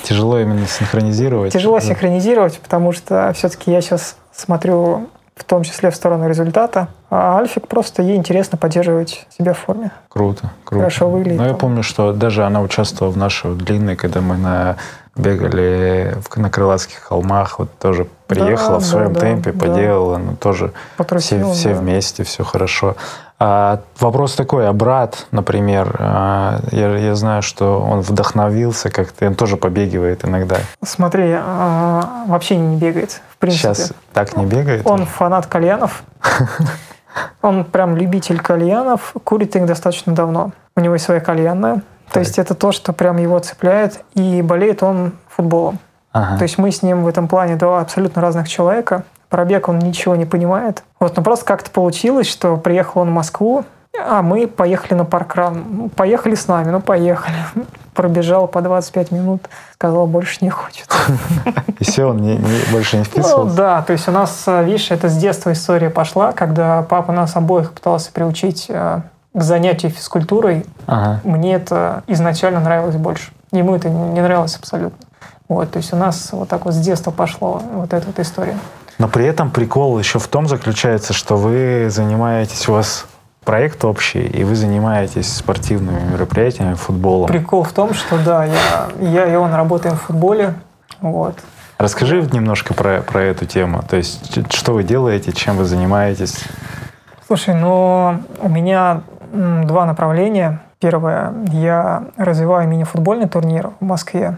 Тяжело 0.05 0.39
именно 0.39 0.67
синхронизировать. 0.67 1.53
Тяжело 1.53 1.81
Да. 1.81 1.85
синхронизировать, 1.87 2.61
потому 2.61 2.93
что 2.93 3.33
все-таки 3.35 3.73
я 3.73 3.81
сейчас 3.81 4.17
смотрю 4.33 5.09
в 5.37 5.43
том 5.43 5.65
числе 5.65 5.91
в 5.91 5.97
сторону 5.97 6.29
результата, 6.29 6.87
а 7.11 7.39
Альфик 7.39 7.67
просто 7.67 8.03
ей 8.03 8.17
интересно 8.17 8.57
поддерживать 8.57 9.27
себя 9.37 9.53
в 9.53 9.59
форме. 9.59 9.91
Круто, 10.09 10.53
круто. 10.65 10.85
Хорошо 10.85 11.09
выглядит. 11.11 11.41
Ну, 11.41 11.47
я 11.49 11.55
помню, 11.55 11.83
что 11.83 12.13
даже 12.13 12.45
она 12.45 12.61
участвовала 12.63 13.13
в 13.13 13.17
нашей 13.17 13.55
длинной, 13.57 13.97
когда 13.97 14.21
мы 14.21 14.37
на 14.37 14.77
бегали 15.17 16.17
в, 16.23 16.37
на 16.37 16.51
Крылатских 16.51 16.99
холмах, 16.99 17.59
вот 17.59 17.71
тоже 17.79 18.07
приехала 18.27 18.79
в 18.79 18.83
да, 18.83 18.89
своем 18.89 19.13
да, 19.13 19.21
темпе, 19.21 19.53
да. 19.53 19.67
поделала, 19.67 20.19
ну 20.19 20.37
тоже 20.37 20.73
все, 21.19 21.53
все 21.53 21.75
да. 21.75 21.81
вместе, 21.81 22.25
все 22.25 22.45
хорошо. 22.45 22.97
А, 23.39 23.81
вопрос 23.99 24.35
такой, 24.35 24.69
а 24.69 24.73
брат, 24.73 25.27
например, 25.31 25.97
а, 25.99 26.61
я, 26.71 26.97
я 26.97 27.15
знаю, 27.15 27.43
что 27.43 27.81
он 27.81 28.01
вдохновился 28.01 28.91
как-то, 28.91 29.27
он 29.27 29.35
тоже 29.35 29.57
побегивает 29.57 30.25
иногда. 30.25 30.59
Смотри, 30.83 31.33
а, 31.37 32.25
вообще 32.27 32.57
не 32.57 32.77
бегает, 32.77 33.21
в 33.31 33.37
принципе. 33.39 33.75
Сейчас 33.75 33.93
так 34.13 34.37
не 34.37 34.47
бегает? 34.47 34.83
Он 34.87 35.05
фанат 35.07 35.47
кальянов. 35.47 36.05
Он 37.43 37.65
прям 37.65 37.97
любитель 37.97 38.41
кальянов. 38.41 39.15
Курит 39.23 39.55
их 39.55 39.67
достаточно 39.67 40.13
давно. 40.15 40.51
У 40.75 40.81
него 40.81 40.95
есть 40.95 41.05
своя 41.05 41.21
кальянная. 41.21 41.83
То 42.13 42.21
есть 42.21 42.39
это 42.39 42.55
то, 42.55 42.73
что 42.73 42.93
прям 42.93 43.17
его 43.19 43.39
цепляет. 43.39 44.05
И 44.15 44.43
болеет 44.43 44.83
он 44.83 45.13
футболом. 45.29 45.79
Ага. 46.13 46.37
То 46.39 46.43
есть 46.45 46.59
мы 46.59 46.71
с 46.71 46.83
ним 46.83 47.03
в 47.03 47.09
этом 47.09 47.27
плане 47.29 47.57
два 47.57 47.81
абсолютно 47.81 48.23
разных 48.23 48.49
человека. 48.49 49.03
Про 49.29 49.45
бег 49.45 49.69
он 49.69 49.81
ничего 49.81 50.15
не 50.15 50.27
понимает. 50.27 50.85
Вот, 51.01 51.17
но 51.17 51.23
просто 51.23 51.45
как-то 51.45 51.71
получилось, 51.71 52.29
что 52.29 52.57
приехал 52.57 53.01
он 53.01 53.09
в 53.11 53.13
Москву, 53.13 53.65
а 54.09 54.23
мы 54.23 54.47
поехали 54.47 54.95
на 54.95 55.05
паркран. 55.05 55.65
Ну, 55.71 55.89
поехали 55.89 56.35
с 56.37 56.47
нами, 56.47 56.71
ну 56.71 56.81
поехали. 56.81 57.35
Пробежал 57.95 58.47
по 58.49 58.61
25 58.61 59.11
минут, 59.13 59.43
сказал, 59.75 60.07
больше 60.07 60.39
не 60.41 60.51
хочет. 60.51 60.89
И 61.81 61.85
все, 61.85 62.05
он 62.11 62.19
не- 62.19 62.37
не- 62.37 62.73
больше 62.73 62.97
не 62.97 63.03
Ну, 63.03 63.09
вписывался? 63.09 63.57
да, 63.57 63.83
то 63.83 63.93
есть 63.93 64.09
у 64.09 64.13
нас, 64.13 64.45
э, 64.47 64.65
видишь, 64.65 64.91
это 64.91 65.09
с 65.09 65.17
детства 65.17 65.53
история 65.53 65.91
пошла, 65.91 66.33
когда 66.33 66.83
папа 66.83 67.13
нас 67.13 67.35
обоих 67.37 67.73
пытался 67.73 68.11
приучить 68.13 68.67
э, 68.69 69.01
к 69.35 69.43
занятию 69.43 69.91
физкультурой. 69.91 70.65
Ага. 70.87 71.21
Мне 71.25 71.55
это 71.55 72.05
изначально 72.07 72.61
нравилось 72.61 72.97
больше. 72.97 73.33
Ему 73.53 73.75
это 73.75 73.89
не 73.91 74.21
нравилось 74.21 74.57
абсолютно. 74.57 74.99
Вот, 75.49 75.71
то 75.71 75.79
есть 75.79 75.93
у 75.93 75.97
нас 75.97 76.31
вот 76.33 76.49
так 76.49 76.65
вот 76.65 76.73
с 76.73 76.79
детства 76.79 77.11
пошло 77.11 77.61
вот 77.75 77.93
эта 77.93 78.07
вот 78.07 78.19
история. 78.19 78.57
Но 78.99 79.09
при 79.09 79.27
этом 79.27 79.51
прикол 79.51 79.99
еще 79.99 80.19
в 80.19 80.29
том 80.29 80.49
заключается, 80.49 81.13
что 81.13 81.37
вы 81.37 81.89
занимаетесь, 81.91 82.69
у 82.69 82.73
вас 82.73 83.07
проект 83.45 83.85
общий, 83.85 84.25
и 84.25 84.45
вы 84.45 84.55
занимаетесь 84.55 85.35
спортивными 85.35 86.01
мероприятиями, 86.13 86.75
футболом. 86.75 87.29
Прикол 87.29 87.65
в 87.65 87.73
том, 87.73 87.93
что 87.93 88.19
да, 88.25 88.45
я, 88.45 88.89
я 89.01 89.33
и 89.33 89.37
он 89.37 89.53
работаем 89.53 89.97
в 89.97 90.03
футболе. 90.03 90.55
Вот. 91.01 91.37
Расскажи 91.77 92.23
немножко 92.33 92.73
про, 92.73 93.03
про 93.03 93.21
эту 93.23 93.47
тему. 93.47 93.83
То 93.89 93.97
есть, 93.97 94.53
что 94.55 94.73
вы 94.73 94.85
делаете, 94.85 95.33
чем 95.33 95.57
вы 95.57 95.65
занимаетесь? 95.65 96.45
Слушай, 97.27 97.55
ну 97.55 98.23
у 98.41 98.49
меня 98.49 99.03
два 99.35 99.87
направления. 99.87 100.61
Первое, 100.79 101.33
я 101.51 102.05
развиваю 102.17 102.69
мини-футбольный 102.69 103.29
турнир 103.29 103.71
в 103.81 103.85
Москве. 103.85 104.37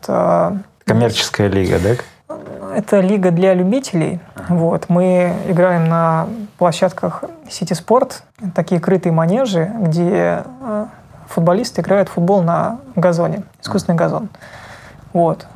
Это 0.00 0.58
Коммерческая 0.84 1.48
лига, 1.48 1.78
да? 1.78 1.94
это 2.74 3.00
лига 3.00 3.30
для 3.30 3.54
любителей. 3.54 4.20
Вот. 4.48 4.86
Мы 4.88 5.34
играем 5.46 5.88
на 5.88 6.28
площадках 6.58 7.24
City 7.46 7.72
Sport, 7.72 8.22
такие 8.54 8.80
крытые 8.80 9.12
манежи, 9.12 9.70
где 9.78 10.44
э, 10.60 10.86
футболисты 11.28 11.82
играют 11.82 12.08
в 12.08 12.12
футбол 12.12 12.42
на 12.42 12.78
газоне, 12.96 13.42
искусственный 13.62 13.96
газон. 13.96 14.28
Вот. 15.12 15.46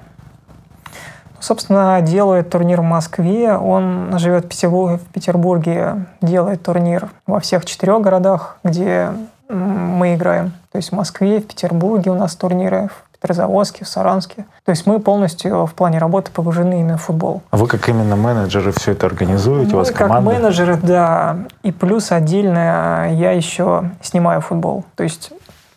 Собственно, 1.41 2.01
делает 2.01 2.51
турнир 2.51 2.81
в 2.81 2.85
Москве. 2.85 3.57
Он 3.57 4.19
живет 4.19 4.47
в 4.47 4.49
Петербурге, 4.49 4.97
в 4.99 5.13
Петербурге 5.13 6.07
делает 6.21 6.63
турнир 6.63 7.09
во 7.27 7.41
всех 7.41 7.65
четырех 7.65 8.01
городах, 8.01 8.59
где 8.65 9.11
мы 9.49 10.15
играем. 10.15 10.53
То 10.73 10.77
есть 10.77 10.91
в 10.91 10.93
Москве, 10.93 11.41
в 11.41 11.47
Петербурге 11.47 12.11
у 12.11 12.15
нас 12.15 12.35
турниры, 12.35 12.89
в 12.89 13.19
Петрозаводске, 13.19 13.85
в 13.85 13.89
Саранске. 13.89 14.45
То 14.65 14.71
есть 14.71 14.87
мы 14.87 14.99
полностью 14.99 15.67
в 15.67 15.75
плане 15.75 15.99
работы 15.99 16.31
погружены 16.31 16.81
именно 16.81 16.99
в 16.99 17.03
футбол. 17.03 17.43
А 17.51 17.57
вы 17.57 17.67
как 17.67 17.89
именно 17.89 18.17
менеджеры 18.17 18.73
все 18.73 18.93
это 18.93 19.07
организуете? 19.07 19.71
Мы 19.71 19.75
у 19.75 19.79
вас 19.79 19.89
как 19.89 20.09
команда? 20.09 20.31
менеджеры, 20.31 20.77
да. 20.77 21.37
И 21.63 21.73
плюс 21.73 22.13
отдельно 22.13 23.09
я 23.13 23.33
еще 23.33 23.91
снимаю 24.03 24.41
футбол. 24.41 24.85
То 24.97 25.05
есть 25.05 25.33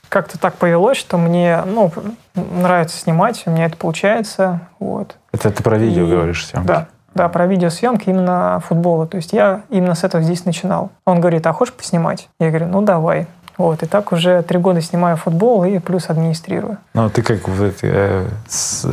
как-то 0.10 0.40
так 0.40 0.56
повелось, 0.56 0.98
что 0.98 1.18
мне 1.18 1.62
ну, 1.66 1.92
нравится 2.34 2.98
снимать, 2.98 3.44
у 3.46 3.52
меня 3.52 3.66
это 3.66 3.78
получается. 3.78 4.62
Вот. 4.80 5.16
Это 5.32 5.52
ты 5.52 5.64
про 5.64 5.78
видео 5.78 6.06
И- 6.06 6.10
говоришь 6.10 6.46
съемки? 6.48 6.68
Да, 6.68 6.88
да, 7.16 7.30
про 7.30 7.48
видеосъемки 7.48 8.10
именно 8.10 8.62
футбола. 8.66 9.08
То 9.08 9.18
есть 9.18 9.34
я 9.34 9.62
именно 9.70 9.96
с 9.96 10.04
этого 10.04 10.24
здесь 10.24 10.46
начинал. 10.46 10.92
Он 11.06 11.20
говорит, 11.20 11.46
а 11.48 11.54
хочешь 11.54 11.74
поснимать? 11.74 12.30
Я 12.40 12.50
говорю, 12.50 12.68
ну 12.68 12.82
давай. 12.82 13.28
Вот, 13.60 13.84
и 13.84 13.86
так 13.86 14.14
уже 14.14 14.42
три 14.42 14.58
года 14.58 14.80
снимаю 14.80 15.18
футбол 15.18 15.66
и 15.66 15.80
плюс 15.80 16.10
администрирую. 16.10 16.78
Ну, 16.94 17.10
ты 17.10 17.22
как 17.22 17.46
вот, 17.50 17.74
э, 17.82 18.26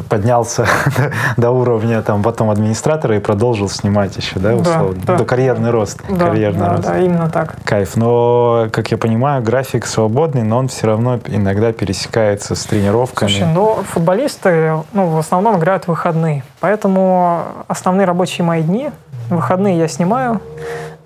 поднялся 0.08 0.66
до 1.36 1.52
уровня 1.52 2.02
там 2.02 2.20
потом 2.24 2.50
администратора 2.50 3.16
и 3.16 3.20
продолжил 3.20 3.68
снимать 3.68 4.16
еще, 4.16 4.40
да, 4.40 4.50
Да, 4.50 4.56
условно? 4.56 5.02
да. 5.06 5.16
До 5.18 5.24
карьерный 5.24 5.70
рост. 5.70 6.02
Да, 6.08 6.26
карьерный 6.26 6.58
да, 6.58 6.72
рост. 6.72 6.82
да, 6.82 6.98
именно 6.98 7.30
так. 7.30 7.54
Кайф. 7.62 7.94
Но, 7.94 8.66
как 8.72 8.90
я 8.90 8.98
понимаю, 8.98 9.40
график 9.40 9.86
свободный, 9.86 10.42
но 10.42 10.58
он 10.58 10.66
все 10.66 10.88
равно 10.88 11.20
иногда 11.26 11.72
пересекается 11.72 12.56
с 12.56 12.64
тренировками. 12.64 13.28
Слушай, 13.28 13.46
ну 13.54 13.84
футболисты 13.84 14.72
ну, 14.92 15.06
в 15.06 15.18
основном 15.18 15.58
играют 15.58 15.84
в 15.84 15.88
выходные. 15.88 16.42
Поэтому 16.58 17.42
основные 17.68 18.04
рабочие 18.04 18.44
мои 18.44 18.62
дни, 18.62 18.90
выходные 19.30 19.78
я 19.78 19.86
снимаю, 19.86 20.40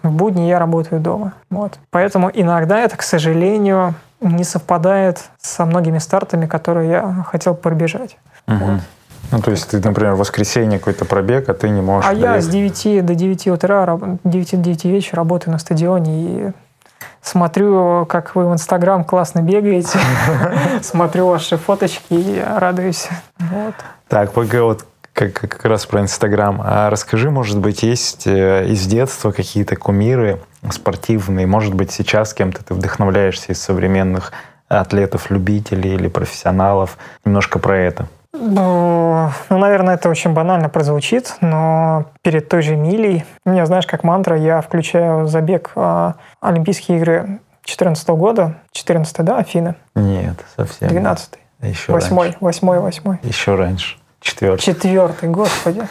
в 0.02 0.10
будни 0.10 0.42
я 0.48 0.58
работаю 0.58 1.00
дома. 1.00 1.32
Вот. 1.50 1.78
Поэтому 1.90 2.30
иногда 2.32 2.78
это, 2.78 2.96
к 2.96 3.02
сожалению, 3.02 3.94
не 4.20 4.44
совпадает 4.44 5.18
со 5.40 5.64
многими 5.64 5.98
стартами, 5.98 6.46
которые 6.46 6.90
я 6.90 7.24
хотел 7.28 7.54
пробежать. 7.54 8.16
Мгм. 8.46 8.80
Ну, 9.32 9.38
то 9.40 9.50
есть 9.52 9.68
ты, 9.70 9.80
например, 9.80 10.14
в 10.14 10.18
воскресенье 10.18 10.78
какой-то 10.78 11.04
пробег, 11.04 11.48
а 11.48 11.54
ты 11.54 11.68
не 11.68 11.80
можешь 11.80 12.10
А 12.10 12.14
я 12.14 12.32
доехать. 12.32 12.44
с 12.44 12.48
9 12.48 13.06
до 13.06 13.14
9 13.14 13.48
утра, 13.48 13.86
раб- 13.86 14.18
9 14.24 14.50
до 14.56 14.56
9 14.64 14.84
вечера 14.86 15.16
работаю 15.18 15.52
на 15.52 15.58
стадионе 15.58 16.12
и 16.24 16.52
смотрю, 17.22 18.06
как 18.06 18.34
вы 18.34 18.48
в 18.48 18.52
Инстаграм 18.52 19.04
классно 19.04 19.40
бегаете, 19.42 19.98
смотрю 20.82 21.28
ваши 21.28 21.56
фоточки 21.58 22.14
и 22.14 22.42
радуюсь. 22.56 23.08
Вот. 23.38 23.74
Так, 24.08 24.32
пока 24.32 24.62
вот 24.62 24.84
как, 25.12 25.32
как 25.34 25.64
раз 25.64 25.86
про 25.86 26.00
Инстаграм. 26.00 26.60
А 26.64 26.90
расскажи, 26.90 27.30
может 27.30 27.58
быть, 27.58 27.82
есть 27.82 28.26
э, 28.26 28.66
из 28.66 28.86
детства 28.86 29.32
какие-то 29.32 29.76
кумиры 29.76 30.40
спортивные? 30.70 31.46
Может 31.46 31.74
быть, 31.74 31.92
сейчас 31.92 32.34
кем-то 32.34 32.64
ты 32.64 32.74
вдохновляешься 32.74 33.52
из 33.52 33.60
современных 33.60 34.32
атлетов-любителей 34.68 35.94
или 35.94 36.08
профессионалов? 36.08 36.96
Немножко 37.24 37.58
про 37.58 37.76
это. 37.76 38.06
Ну, 38.32 39.28
ну, 39.48 39.58
наверное, 39.58 39.94
это 39.96 40.08
очень 40.08 40.32
банально 40.32 40.68
прозвучит, 40.68 41.36
но 41.40 42.06
перед 42.22 42.48
той 42.48 42.62
же 42.62 42.76
милей, 42.76 43.24
у 43.44 43.50
меня, 43.50 43.66
знаешь, 43.66 43.86
как 43.86 44.04
мантра, 44.04 44.38
я 44.38 44.60
включаю 44.60 45.26
забег 45.26 45.72
а, 45.74 46.14
Олимпийские 46.40 46.98
игры 46.98 47.40
2014 47.64 48.08
года, 48.10 48.54
14 48.72 49.24
да, 49.24 49.38
Афины, 49.38 49.74
Нет, 49.96 50.36
совсем. 50.56 50.88
12 50.88 51.38
Еще 51.62 51.92
восьмой, 51.92 52.26
раньше. 52.26 52.38
восьмой, 52.40 52.78
восьмой. 52.78 53.18
Еще 53.22 53.56
раньше. 53.56 53.96
Четвертый. 54.20 54.62
Четвертый, 54.62 55.28
господи. 55.28 55.82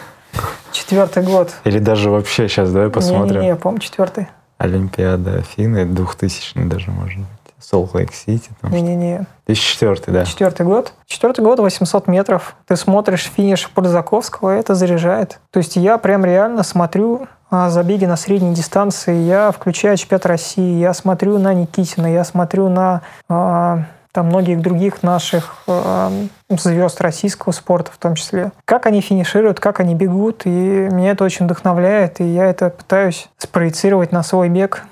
Четвертый 0.72 1.24
год. 1.24 1.52
Или 1.64 1.80
даже 1.80 2.10
вообще 2.10 2.48
сейчас, 2.48 2.72
давай 2.72 2.90
посмотрим. 2.90 3.42
Не-не-не, 3.42 3.56
по-моему, 3.56 3.80
четвертый. 3.80 4.28
Олимпиада 4.58 5.38
Афины, 5.38 5.86
2000 5.86 6.68
даже, 6.68 6.92
может 6.92 7.20
быть. 7.20 7.28
Солт 7.60 7.94
Лейк 7.94 8.14
Сити. 8.14 8.50
Там. 8.62 8.72
Не-не-не. 8.72 9.26
2004, 9.48 10.14
да. 10.14 10.26
Четвертый 10.26 10.66
год. 10.66 10.94
Четвертый 11.06 11.42
год, 11.42 11.60
800 11.60 12.08
метров. 12.08 12.56
Ты 12.68 12.76
смотришь 12.76 13.30
финиш 13.36 13.70
Подзаковского, 13.70 14.56
и 14.56 14.60
это 14.60 14.76
заряжает. 14.76 15.40
То 15.52 15.60
есть 15.60 15.76
я 15.76 15.98
прям 15.98 16.24
реально 16.24 16.64
смотрю 16.64 17.28
а, 17.52 17.70
забеги 17.70 18.06
на 18.06 18.16
средней 18.16 18.54
дистанции, 18.54 19.24
я 19.24 19.52
включаю 19.52 19.98
чемпионат 19.98 20.26
России, 20.28 20.80
я 20.80 20.94
смотрю 20.94 21.38
на 21.40 21.54
Никитина, 21.54 22.12
я 22.12 22.24
смотрю 22.24 22.70
на 22.70 23.02
а, 23.28 23.86
там 24.12 24.28
многих 24.28 24.62
других 24.62 25.04
наших 25.04 25.56
а, 25.68 26.12
звезд 26.50 27.00
российского 27.02 27.52
спорта 27.52 27.92
в 27.92 27.98
том 27.98 28.16
числе. 28.16 28.52
Как 28.66 28.86
они 28.88 29.02
финишируют, 29.02 29.60
как 29.60 29.80
они 29.80 29.94
бегут, 29.94 30.46
и 30.46 30.50
меня 30.50 31.12
это 31.12 31.24
очень 31.24 31.46
вдохновляет, 31.46 32.20
и 32.20 32.24
я 32.24 32.46
это 32.46 32.70
пытаюсь 32.72 33.30
спроецировать 33.38 34.12
на 34.12 34.24
свой 34.24 34.50
бег. 34.50 34.84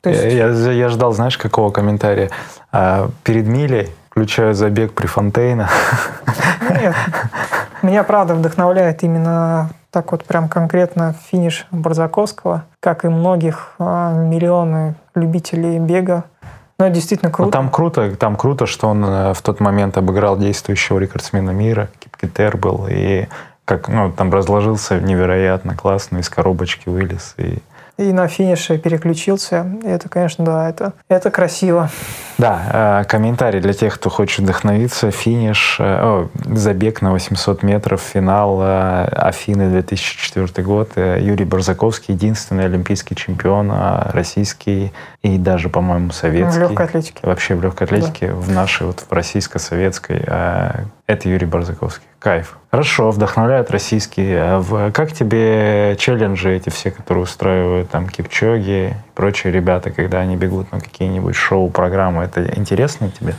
То 0.00 0.10
есть- 0.10 0.22
Я, 0.22 0.48
я- 0.50 0.72
я 0.72 0.88
ждал, 0.88 1.12
знаешь, 1.12 1.36
какого 1.38 1.70
комментария? 1.70 2.30
А, 2.70 3.08
перед 3.24 3.46
милей 3.46 3.92
включаю 4.10 4.54
забег 4.54 4.92
при 4.94 5.06
Фонтейна. 5.08 5.68
Нет. 6.70 6.94
Меня, 7.82 8.04
правда, 8.04 8.34
вдохновляет 8.34 9.02
именно 9.02 9.70
так 9.90 10.12
вот 10.12 10.24
прям 10.24 10.48
конкретно 10.48 11.14
финиш 11.30 11.66
Барзаковского, 11.72 12.64
как 12.80 13.04
и 13.04 13.08
многих 13.08 13.72
а, 13.80 14.12
миллионы 14.14 14.94
любителей 15.16 15.78
бега. 15.80 16.24
Это 16.78 16.90
действительно 16.90 17.30
Ну, 17.30 17.34
круто. 17.36 17.50
там 17.52 17.70
круто, 17.70 18.16
там 18.16 18.36
круто, 18.36 18.66
что 18.66 18.88
он 18.88 19.04
э, 19.04 19.32
в 19.32 19.40
тот 19.40 19.60
момент 19.60 19.96
обыграл 19.96 20.36
действующего 20.38 20.98
рекордсмена 20.98 21.50
мира, 21.50 21.88
Кипкетер 22.00 22.56
был, 22.58 22.86
и 22.90 23.26
как, 23.64 23.88
ну, 23.88 24.12
там 24.12 24.32
разложился 24.32 25.00
невероятно 25.00 25.74
классно, 25.74 26.18
из 26.18 26.28
коробочки 26.28 26.88
вылез. 26.88 27.34
И... 27.38 27.58
И 27.98 28.12
на 28.12 28.28
финише 28.28 28.76
переключился. 28.76 29.66
И 29.82 29.88
это, 29.88 30.10
конечно, 30.10 30.44
да, 30.44 30.68
это, 30.68 30.92
это 31.08 31.30
красиво. 31.30 31.88
Да, 32.36 33.00
э, 33.00 33.04
комментарий 33.08 33.60
для 33.60 33.72
тех, 33.72 33.94
кто 33.94 34.10
хочет 34.10 34.40
вдохновиться. 34.40 35.10
Финиш, 35.10 35.78
э, 35.80 35.84
о, 35.84 36.28
забег 36.44 37.00
на 37.00 37.12
800 37.12 37.62
метров, 37.62 38.02
финал 38.02 38.60
э, 38.60 39.04
Афины 39.06 39.70
2004 39.70 40.62
год. 40.62 40.90
Юрий 40.96 41.46
Барзаковский, 41.46 42.12
единственный 42.14 42.66
олимпийский 42.66 43.16
чемпион, 43.16 43.72
российский 44.12 44.92
и 45.22 45.38
даже, 45.38 45.70
по-моему, 45.70 46.10
В 46.10 46.14
советский. 46.14 46.60
легкой 46.60 46.86
атлетике. 46.86 47.20
Вообще 47.22 47.54
в 47.54 47.62
легкой 47.62 47.84
атлетике, 47.84 48.32
в 48.32 48.50
нашей, 48.50 48.86
вот 48.86 49.04
в 49.08 49.12
российско-советской, 49.12 50.22
это 51.06 51.28
Юрий 51.28 51.46
Барзаковский. 51.46 52.06
Кайф. 52.18 52.58
Хорошо, 52.70 53.10
вдохновляют 53.10 53.70
российские. 53.70 54.42
А 54.42 54.58
в- 54.60 54.90
Как 54.92 55.12
тебе 55.12 55.96
челленджи 55.98 56.50
эти 56.50 56.68
все, 56.70 56.90
которые 56.90 57.24
устраивают 57.24 57.90
там 57.90 58.08
Кипчоги 58.08 58.90
и 58.90 58.94
прочие 59.14 59.52
ребята, 59.52 59.90
когда 59.90 60.18
они 60.18 60.36
бегут 60.36 60.72
на 60.72 60.80
какие-нибудь 60.80 61.36
шоу-программы? 61.36 62.24
Это 62.24 62.44
интересно 62.58 63.10
тебе? 63.10 63.34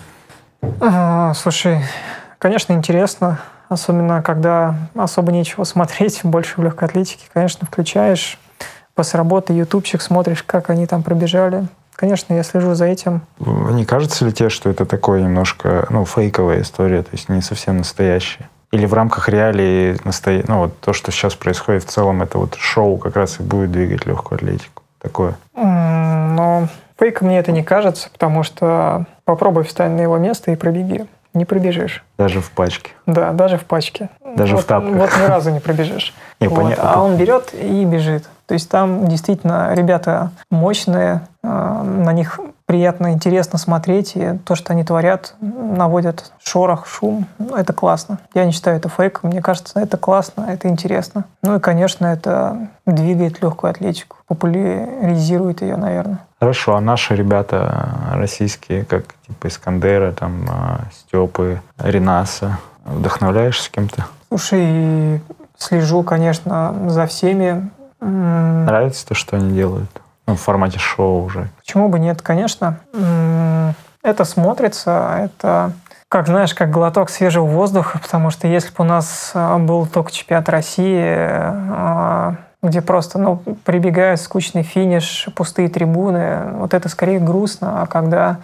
Слушай, 1.35 1.81
конечно, 2.39 2.73
интересно. 2.73 3.39
Особенно, 3.69 4.21
когда 4.21 4.75
особо 4.95 5.31
нечего 5.33 5.63
смотреть, 5.65 6.21
больше 6.23 6.53
в 6.59 6.63
легкой 6.63 6.85
атлетике. 6.87 7.25
Конечно, 7.33 7.67
включаешь 7.67 8.39
после 8.95 9.17
работы 9.17 9.53
ютубчик, 9.53 10.01
смотришь, 10.01 10.41
как 10.43 10.69
они 10.69 10.87
там 10.87 11.03
пробежали. 11.03 11.67
Конечно, 11.97 12.35
я 12.35 12.43
слежу 12.43 12.75
за 12.75 12.85
этим. 12.85 13.21
Не 13.39 13.83
кажется 13.83 14.23
ли 14.23 14.31
тебе, 14.31 14.49
что 14.49 14.69
это 14.69 14.85
такое 14.85 15.19
немножко, 15.23 15.87
ну, 15.89 16.05
фейковая 16.05 16.61
история, 16.61 17.01
то 17.01 17.09
есть 17.11 17.27
не 17.27 17.41
совсем 17.41 17.77
настоящая? 17.77 18.47
Или 18.71 18.85
в 18.85 18.93
рамках 18.93 19.29
реалий, 19.29 19.99
настоя... 20.03 20.43
ну, 20.47 20.59
вот 20.59 20.79
то, 20.79 20.93
что 20.93 21.11
сейчас 21.11 21.33
происходит 21.33 21.83
в 21.83 21.87
целом, 21.87 22.21
это 22.21 22.37
вот 22.37 22.53
шоу 22.55 22.97
как 22.97 23.15
раз 23.15 23.39
и 23.39 23.43
будет 23.43 23.71
двигать 23.71 24.05
легкую 24.05 24.37
атлетику? 24.37 24.83
Такое. 24.99 25.37
Но 25.55 26.67
фейком 26.99 27.29
мне 27.29 27.39
это 27.39 27.51
не 27.51 27.63
кажется, 27.63 28.09
потому 28.11 28.43
что 28.43 29.07
попробуй 29.25 29.63
встань 29.63 29.93
на 29.93 30.01
его 30.01 30.17
место 30.19 30.51
и 30.51 30.55
пробеги. 30.55 31.07
Не 31.33 31.45
пробежишь. 31.45 32.03
Даже 32.19 32.41
в 32.41 32.51
пачке. 32.51 32.91
Да, 33.07 33.31
даже 33.31 33.57
в 33.57 33.65
пачке. 33.65 34.09
Даже 34.35 34.53
в 34.53 34.57
вот, 34.57 34.67
тапках. 34.67 34.95
Вот 34.95 35.09
ни 35.19 35.25
разу 35.25 35.49
не 35.49 35.59
пробежишь. 35.59 36.13
Не, 36.39 36.47
Вот, 36.47 36.61
понятно. 36.61 36.93
А 36.93 37.01
он 37.01 37.17
берет 37.17 37.53
и 37.53 37.85
бежит. 37.85 38.25
То 38.47 38.53
есть 38.53 38.69
там 38.69 39.07
действительно 39.07 39.73
ребята 39.73 40.31
мощные, 40.49 41.21
э, 41.43 41.47
на 41.47 42.13
них 42.13 42.39
приятно, 42.65 43.13
интересно 43.13 43.57
смотреть, 43.57 44.13
и 44.15 44.37
то, 44.45 44.55
что 44.55 44.73
они 44.73 44.83
творят, 44.83 45.35
наводят 45.41 46.31
шорох, 46.43 46.85
шум. 46.87 47.25
Ну, 47.39 47.55
это 47.55 47.73
классно. 47.73 48.19
Я 48.33 48.45
не 48.45 48.51
считаю 48.51 48.77
это 48.77 48.89
фейком. 48.89 49.29
Мне 49.29 49.41
кажется, 49.41 49.79
это 49.79 49.97
классно, 49.97 50.45
это 50.49 50.67
интересно. 50.67 51.25
Ну 51.43 51.55
и, 51.55 51.59
конечно, 51.59 52.05
это 52.05 52.69
двигает 52.85 53.41
легкую 53.41 53.71
атлетику, 53.71 54.17
популяризирует 54.27 55.61
ее, 55.61 55.77
наверное. 55.77 56.19
Хорошо, 56.39 56.75
а 56.75 56.81
наши 56.81 57.15
ребята 57.15 57.95
э, 58.13 58.17
российские, 58.17 58.85
как 58.85 59.05
типа 59.27 59.47
Искандера, 59.47 60.11
там, 60.11 60.45
э, 60.45 60.77
Степы, 60.93 61.61
Ренаса, 61.77 62.59
вдохновляешься 62.85 63.71
кем-то? 63.71 64.05
Слушай, 64.29 65.21
слежу, 65.57 66.03
конечно, 66.03 66.75
за 66.87 67.07
всеми. 67.07 67.69
Нравится 67.99 69.07
то, 69.07 69.13
что 69.15 69.37
они 69.37 69.53
делают? 69.53 69.89
Ну, 70.27 70.35
в 70.35 70.41
формате 70.41 70.77
шоу 70.77 71.23
уже. 71.23 71.49
Почему 71.57 71.89
бы 71.89 71.99
нет, 71.99 72.21
конечно. 72.21 72.79
Это 74.03 74.23
смотрится, 74.25 75.19
это, 75.25 75.71
как 76.07 76.27
знаешь, 76.27 76.53
как 76.53 76.69
глоток 76.69 77.09
свежего 77.09 77.45
воздуха, 77.45 77.99
потому 77.99 78.29
что 78.29 78.47
если 78.47 78.69
бы 78.69 78.75
у 78.79 78.83
нас 78.83 79.31
а, 79.33 79.57
был 79.57 79.85
только 79.85 80.11
чемпионат 80.11 80.47
России, 80.47 81.03
а, 81.03 82.35
где 82.63 82.81
просто 82.81 83.19
ну, 83.19 83.37
прибегает 83.65 84.21
скучный 84.21 84.63
финиш, 84.63 85.27
пустые 85.35 85.67
трибуны, 85.67 86.51
вот 86.53 86.73
это 86.73 86.87
скорее 86.87 87.19
грустно, 87.19 87.81
а 87.81 87.85
когда 87.85 88.37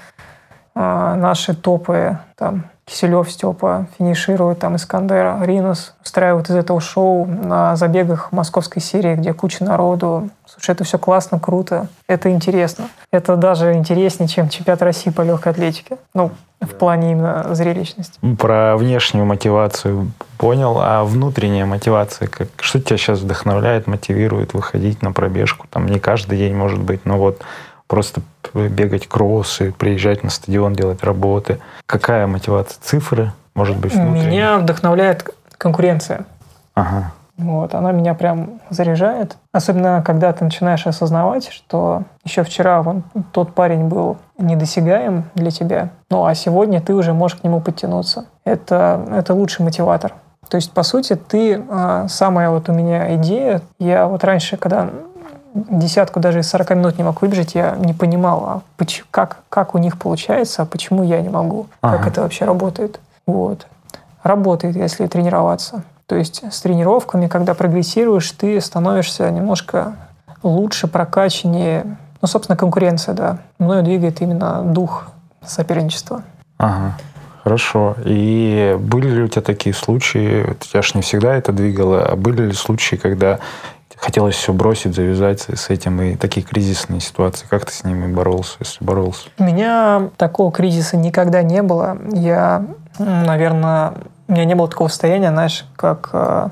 а, 0.75 1.15
наши 1.15 1.55
топы, 1.55 2.17
там, 2.35 2.65
Киселев, 2.85 3.31
Степа 3.31 3.87
финишируют, 3.97 4.59
там, 4.59 4.75
Искандер, 4.75 5.41
Ринус, 5.41 5.93
устраивают 6.03 6.49
из 6.49 6.55
этого 6.55 6.81
шоу 6.81 7.25
на 7.25 7.75
забегах 7.75 8.31
московской 8.31 8.81
серии, 8.81 9.15
где 9.15 9.33
куча 9.33 9.63
народу. 9.63 10.29
Слушай, 10.45 10.71
это 10.71 10.83
все 10.83 10.97
классно, 10.99 11.39
круто, 11.39 11.87
это 12.07 12.29
интересно. 12.29 12.89
Это 13.11 13.37
даже 13.37 13.73
интереснее, 13.73 14.27
чем 14.27 14.49
чемпионат 14.49 14.81
России 14.81 15.11
по 15.11 15.21
легкой 15.21 15.53
атлетике. 15.53 15.97
Ну, 16.13 16.31
в 16.59 16.75
плане 16.75 17.11
именно 17.11 17.55
зрелищности. 17.55 18.19
Про 18.37 18.75
внешнюю 18.77 19.25
мотивацию 19.25 20.11
понял, 20.37 20.77
а 20.79 21.03
внутренняя 21.03 21.65
мотивация, 21.65 22.27
как, 22.27 22.47
что 22.59 22.79
тебя 22.79 22.97
сейчас 22.97 23.19
вдохновляет, 23.19 23.87
мотивирует 23.87 24.53
выходить 24.53 25.01
на 25.01 25.11
пробежку? 25.11 25.67
Там 25.69 25.87
не 25.87 25.99
каждый 25.99 26.37
день 26.37 26.55
может 26.55 26.81
быть, 26.81 27.05
но 27.05 27.17
вот 27.17 27.41
просто 27.93 28.21
бегать 28.55 29.05
кроссы, 29.05 29.71
приезжать 29.71 30.23
на 30.23 30.31
стадион, 30.31 30.73
делать 30.73 31.03
работы. 31.03 31.59
Какая 31.85 32.25
мотивация? 32.25 32.79
Цифры? 32.81 33.33
Может 33.53 33.77
быть, 33.77 33.93
внутренняя? 33.93 34.31
Меня 34.31 34.57
вдохновляет 34.57 35.29
конкуренция. 35.59 36.25
Ага. 36.73 37.11
Вот, 37.37 37.75
она 37.75 37.91
меня 37.91 38.15
прям 38.15 38.61
заряжает. 38.71 39.37
Особенно, 39.51 40.01
когда 40.03 40.33
ты 40.33 40.43
начинаешь 40.43 40.87
осознавать, 40.87 41.49
что 41.49 42.01
еще 42.23 42.41
вчера 42.41 42.81
вон, 42.81 43.03
тот 43.31 43.53
парень 43.53 43.85
был 43.89 44.17
недосягаем 44.39 45.25
для 45.35 45.51
тебя, 45.51 45.89
ну 46.09 46.25
а 46.25 46.33
сегодня 46.33 46.81
ты 46.81 46.95
уже 46.95 47.13
можешь 47.13 47.37
к 47.37 47.43
нему 47.43 47.61
подтянуться. 47.61 48.25
Это, 48.43 49.05
это 49.11 49.35
лучший 49.35 49.63
мотиватор. 49.65 50.13
То 50.49 50.55
есть, 50.55 50.71
по 50.71 50.81
сути, 50.81 51.15
ты, 51.15 51.63
а, 51.69 52.07
самая 52.07 52.49
вот 52.49 52.69
у 52.69 52.73
меня 52.73 53.15
идея, 53.17 53.61
я 53.77 54.07
вот 54.07 54.23
раньше, 54.23 54.57
когда 54.57 54.89
десятку 55.53 56.19
даже 56.19 56.39
из 56.39 56.49
40 56.49 56.71
минут 56.71 56.97
не 56.97 57.03
мог 57.03 57.21
выбежать, 57.21 57.55
я 57.55 57.75
не 57.77 57.93
понимал, 57.93 58.43
а 58.45 58.61
поч- 58.77 59.03
как, 59.11 59.37
как 59.49 59.75
у 59.75 59.77
них 59.77 59.97
получается, 59.99 60.63
а 60.63 60.65
почему 60.65 61.03
я 61.03 61.21
не 61.21 61.29
могу, 61.29 61.67
как 61.81 62.01
Ага. 62.01 62.09
это 62.09 62.21
вообще 62.21 62.45
работает. 62.45 62.99
Вот. 63.27 63.67
Работает, 64.23 64.75
если 64.75 65.05
тренироваться. 65.07 65.83
То 66.05 66.15
есть 66.15 66.43
с 66.51 66.61
тренировками, 66.61 67.27
когда 67.27 67.53
прогрессируешь, 67.53 68.29
ты 68.31 68.59
становишься 68.61 69.29
немножко 69.31 69.93
лучше, 70.43 70.87
прокачаннее. 70.87 71.97
Ну, 72.21 72.27
собственно, 72.27 72.57
конкуренция, 72.57 73.13
да. 73.15 73.37
Мною 73.59 73.83
двигает 73.83 74.21
именно 74.21 74.61
дух 74.63 75.07
соперничества. 75.45 76.23
Ага. 76.57 76.97
Хорошо. 77.43 77.95
И 78.05 78.77
были 78.79 79.09
ли 79.09 79.23
у 79.23 79.27
тебя 79.27 79.41
такие 79.41 79.75
случаи, 79.75 80.55
тебя 80.61 80.81
ж 80.81 80.93
не 80.95 81.01
всегда 81.01 81.35
это 81.35 81.51
двигало, 81.51 82.05
а 82.05 82.15
были 82.15 82.43
ли 82.43 82.53
случаи, 82.53 82.95
когда 82.95 83.39
хотелось 84.03 84.35
все 84.35 84.51
бросить, 84.51 84.93
завязать 84.93 85.41
с 85.41 85.69
этим, 85.69 86.01
и 86.01 86.15
такие 86.17 86.45
кризисные 86.45 86.99
ситуации, 86.99 87.45
как 87.49 87.65
ты 87.65 87.71
с 87.71 87.85
ними 87.85 88.11
боролся, 88.11 88.57
если 88.59 88.83
боролся? 88.83 89.29
У 89.39 89.43
меня 89.43 90.09
такого 90.17 90.51
кризиса 90.51 90.97
никогда 90.97 91.41
не 91.41 91.61
было. 91.61 91.97
Я, 92.11 92.65
наверное, 92.99 93.93
у 94.27 94.33
меня 94.33 94.43
не 94.43 94.55
было 94.55 94.67
такого 94.67 94.89
состояния, 94.89 95.29
знаешь, 95.29 95.65
как 95.77 96.09
э, 96.11 96.49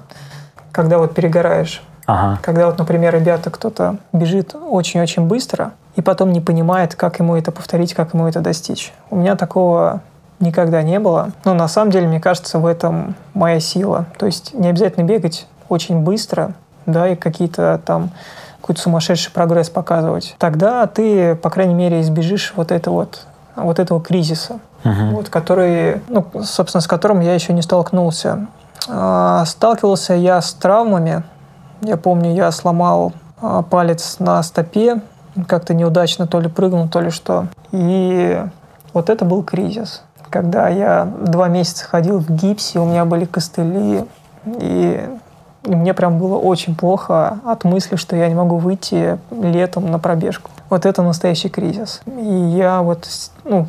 когда 0.72 0.98
вот 0.98 1.14
перегораешь. 1.14 1.84
Ага. 2.06 2.40
Когда 2.42 2.68
вот, 2.68 2.78
например, 2.78 3.14
ребята, 3.14 3.50
кто-то 3.50 3.98
бежит 4.14 4.56
очень-очень 4.56 5.24
быстро 5.24 5.74
и 5.98 6.02
потом 6.02 6.32
не 6.32 6.40
понимает, 6.40 6.96
как 6.96 7.20
ему 7.20 7.36
это 7.36 7.52
повторить, 7.52 7.94
как 7.94 8.14
ему 8.14 8.28
это 8.28 8.40
достичь. 8.40 8.94
У 9.10 9.18
меня 9.18 9.36
такого 9.36 10.02
никогда 10.40 10.82
не 10.84 11.00
было. 11.00 11.32
Но 11.44 11.54
на 11.54 11.68
самом 11.68 11.92
деле, 11.92 12.08
мне 12.08 12.22
кажется, 12.22 12.60
в 12.60 12.66
этом 12.66 13.16
моя 13.34 13.60
сила. 13.60 14.06
То 14.18 14.26
есть 14.26 14.54
не 14.54 14.70
обязательно 14.70 15.04
бегать 15.04 15.48
очень 15.68 16.00
быстро, 16.00 16.54
да, 16.86 17.08
и 17.10 17.16
какие-то 17.16 17.80
там 17.86 18.12
какой-то 18.62 18.82
сумасшедший 18.82 19.32
прогресс 19.32 19.70
показывать. 19.70 20.36
Тогда 20.38 20.86
ты, 20.86 21.36
по 21.36 21.50
крайней 21.50 21.74
мере, 21.74 22.02
избежишь 22.02 22.54
вот, 22.56 22.72
это 22.72 22.92
вот, 22.92 23.26
вот 23.56 23.80
этого 23.80 24.00
кризиса, 24.02 24.60
Мгм. 24.84 25.12
вот, 25.16 25.30
который, 25.30 26.02
ну, 26.08 26.26
собственно, 26.44 26.82
с 26.82 26.88
которым 26.88 27.20
я 27.22 27.34
еще 27.34 27.54
не 27.54 27.62
столкнулся. 27.62 28.48
А, 28.90 29.46
Сталкивался 29.46 30.14
я 30.14 30.42
с 30.42 30.54
травмами. 30.54 31.24
Я 31.82 31.98
помню, 31.98 32.34
я 32.34 32.52
сломал 32.52 33.14
а, 33.42 33.62
палец 33.64 34.18
на 34.20 34.42
стопе, 34.44 35.02
как-то 35.48 35.74
неудачно 35.74 36.28
то 36.28 36.40
ли 36.40 36.48
прыгнул, 36.50 36.88
то 36.88 37.00
ли 37.02 37.10
что. 37.10 37.48
И 37.72 38.44
вот 38.94 39.10
это 39.10 39.26
был 39.26 39.44
кризис. 39.44 40.04
Когда 40.30 40.68
я 40.70 41.06
два 41.06 41.48
месяца 41.48 41.86
ходил 41.86 42.20
в 42.20 42.30
гипсе, 42.30 42.80
у 42.80 42.86
меня 42.86 43.06
были 43.06 43.26
костыли, 43.26 44.06
и 44.46 45.10
и 45.64 45.76
мне 45.76 45.94
прям 45.94 46.18
было 46.18 46.38
очень 46.38 46.76
плохо 46.76 47.40
от 47.46 47.64
мысли, 47.64 47.96
что 47.96 48.16
я 48.16 48.28
не 48.28 48.36
могу 48.36 48.58
выйти 48.58 49.18
летом 49.32 49.92
на 49.92 50.00
пробежку. 50.00 50.50
Вот 50.70 50.86
это 50.86 51.02
настоящий 51.04 51.50
кризис. 51.50 52.02
И 52.08 52.34
я 52.56 52.82
вот, 52.82 53.08
ну, 53.44 53.68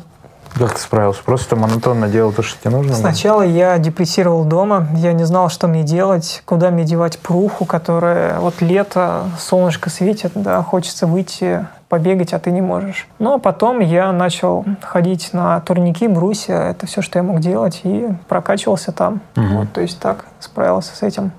Как 0.57 0.73
ты 0.73 0.79
справился? 0.79 1.21
Просто 1.23 1.55
монотонно 1.55 2.07
делал 2.07 2.31
то, 2.31 2.41
что 2.41 2.59
тебе 2.59 2.71
нужно? 2.71 2.93
было? 2.93 2.99
Сначала 2.99 3.43
я 3.43 3.77
депрессировал 3.77 4.43
дома, 4.43 4.87
я 4.95 5.13
не 5.13 5.23
знал, 5.23 5.49
что 5.49 5.67
мне 5.67 5.83
делать, 5.83 6.41
куда 6.45 6.71
мне 6.71 6.83
девать 6.83 7.19
пруху, 7.19 7.65
которая 7.65 8.39
вот 8.39 8.61
лето, 8.61 9.23
солнышко 9.39 9.89
светит, 9.89 10.31
да, 10.35 10.63
хочется 10.63 11.05
выйти, 11.05 11.65
побегать, 11.89 12.33
а 12.33 12.39
ты 12.39 12.49
не 12.49 12.61
можешь. 12.61 13.07
Ну, 13.19 13.35
а 13.35 13.37
потом 13.37 13.79
я 13.79 14.11
начал 14.11 14.65
ходить 14.81 15.31
на 15.31 15.59
турники, 15.59 16.07
брусья, 16.07 16.69
это 16.71 16.87
все, 16.87 17.03
что 17.03 17.19
я 17.19 17.23
мог 17.23 17.39
делать, 17.39 17.81
и 17.83 18.09
прокачивался 18.27 18.91
там. 18.91 19.21
Мгм. 19.35 19.57
Вот, 19.57 19.73
то 19.73 19.81
есть 19.81 19.99
так 19.99 20.25
справился 20.39 20.95
с 20.95 21.03
этим. 21.03 21.31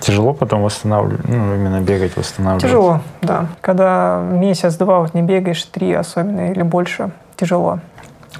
Тяжело 0.00 0.32
потом 0.32 0.62
восстанавливать, 0.62 1.28
ну, 1.28 1.54
именно 1.54 1.80
бегать, 1.80 2.16
восстанавливать? 2.16 2.62
Тяжело, 2.62 3.00
да. 3.22 3.46
Когда 3.60 4.20
месяц-два 4.20 5.00
вот 5.00 5.14
не 5.14 5.22
бегаешь, 5.22 5.62
три 5.64 5.92
особенно 5.92 6.50
или 6.52 6.62
больше, 6.62 7.10
тяжело. 7.36 7.80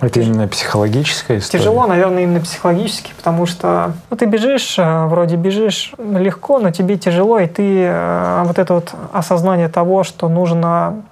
Это 0.00 0.20
именно 0.20 0.48
психологическая 0.48 1.38
история? 1.38 1.62
Тяжело, 1.62 1.86
наверное, 1.86 2.22
именно 2.22 2.40
психологически, 2.40 3.12
потому 3.16 3.44
что 3.44 3.92
ну, 4.08 4.16
ты 4.16 4.24
бежишь, 4.24 4.78
э, 4.78 5.04
вроде 5.06 5.36
бежишь 5.36 5.92
легко, 5.98 6.58
но 6.58 6.70
тебе 6.70 6.96
тяжело, 6.96 7.38
и 7.38 7.46
ты 7.46 7.84
э, 7.84 8.42
вот 8.46 8.58
это 8.58 8.74
вот 8.74 8.94
осознание 9.12 9.68
того, 9.68 10.02
что 10.02 10.28
нужно 10.28 11.02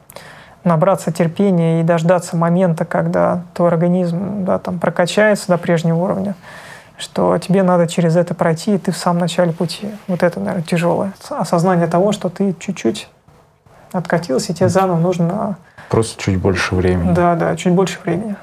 набраться 0.64 1.12
терпения 1.12 1.80
и 1.80 1.82
дождаться 1.82 2.36
момента, 2.36 2.84
когда 2.84 3.42
твой 3.54 3.68
организм 3.68 4.44
да, 4.44 4.58
там, 4.58 4.78
прокачается 4.78 5.48
до 5.48 5.58
прежнего 5.58 5.96
уровня, 5.96 6.34
что 6.98 7.38
тебе 7.38 7.62
надо 7.62 7.86
через 7.86 8.16
это 8.16 8.34
пройти, 8.34 8.74
и 8.74 8.78
ты 8.78 8.92
в 8.92 8.96
самом 8.96 9.20
начале 9.20 9.52
пути. 9.52 9.88
Вот 10.08 10.22
это, 10.22 10.40
наверное, 10.40 10.64
тяжелое. 10.64 11.12
Осознание 11.30 11.86
того, 11.86 12.12
что 12.12 12.28
ты 12.28 12.54
чуть-чуть 12.58 13.08
откатился, 13.92 14.52
и 14.52 14.54
тебе 14.54 14.68
заново 14.68 14.98
нужно, 14.98 15.56
Просто 15.88 16.22
чуть 16.22 16.38
больше 16.38 16.74
времени. 16.74 17.14
да, 17.14 17.34
да, 17.34 17.56
чуть 17.56 17.72
больше 17.72 17.98
времени. 18.04 18.36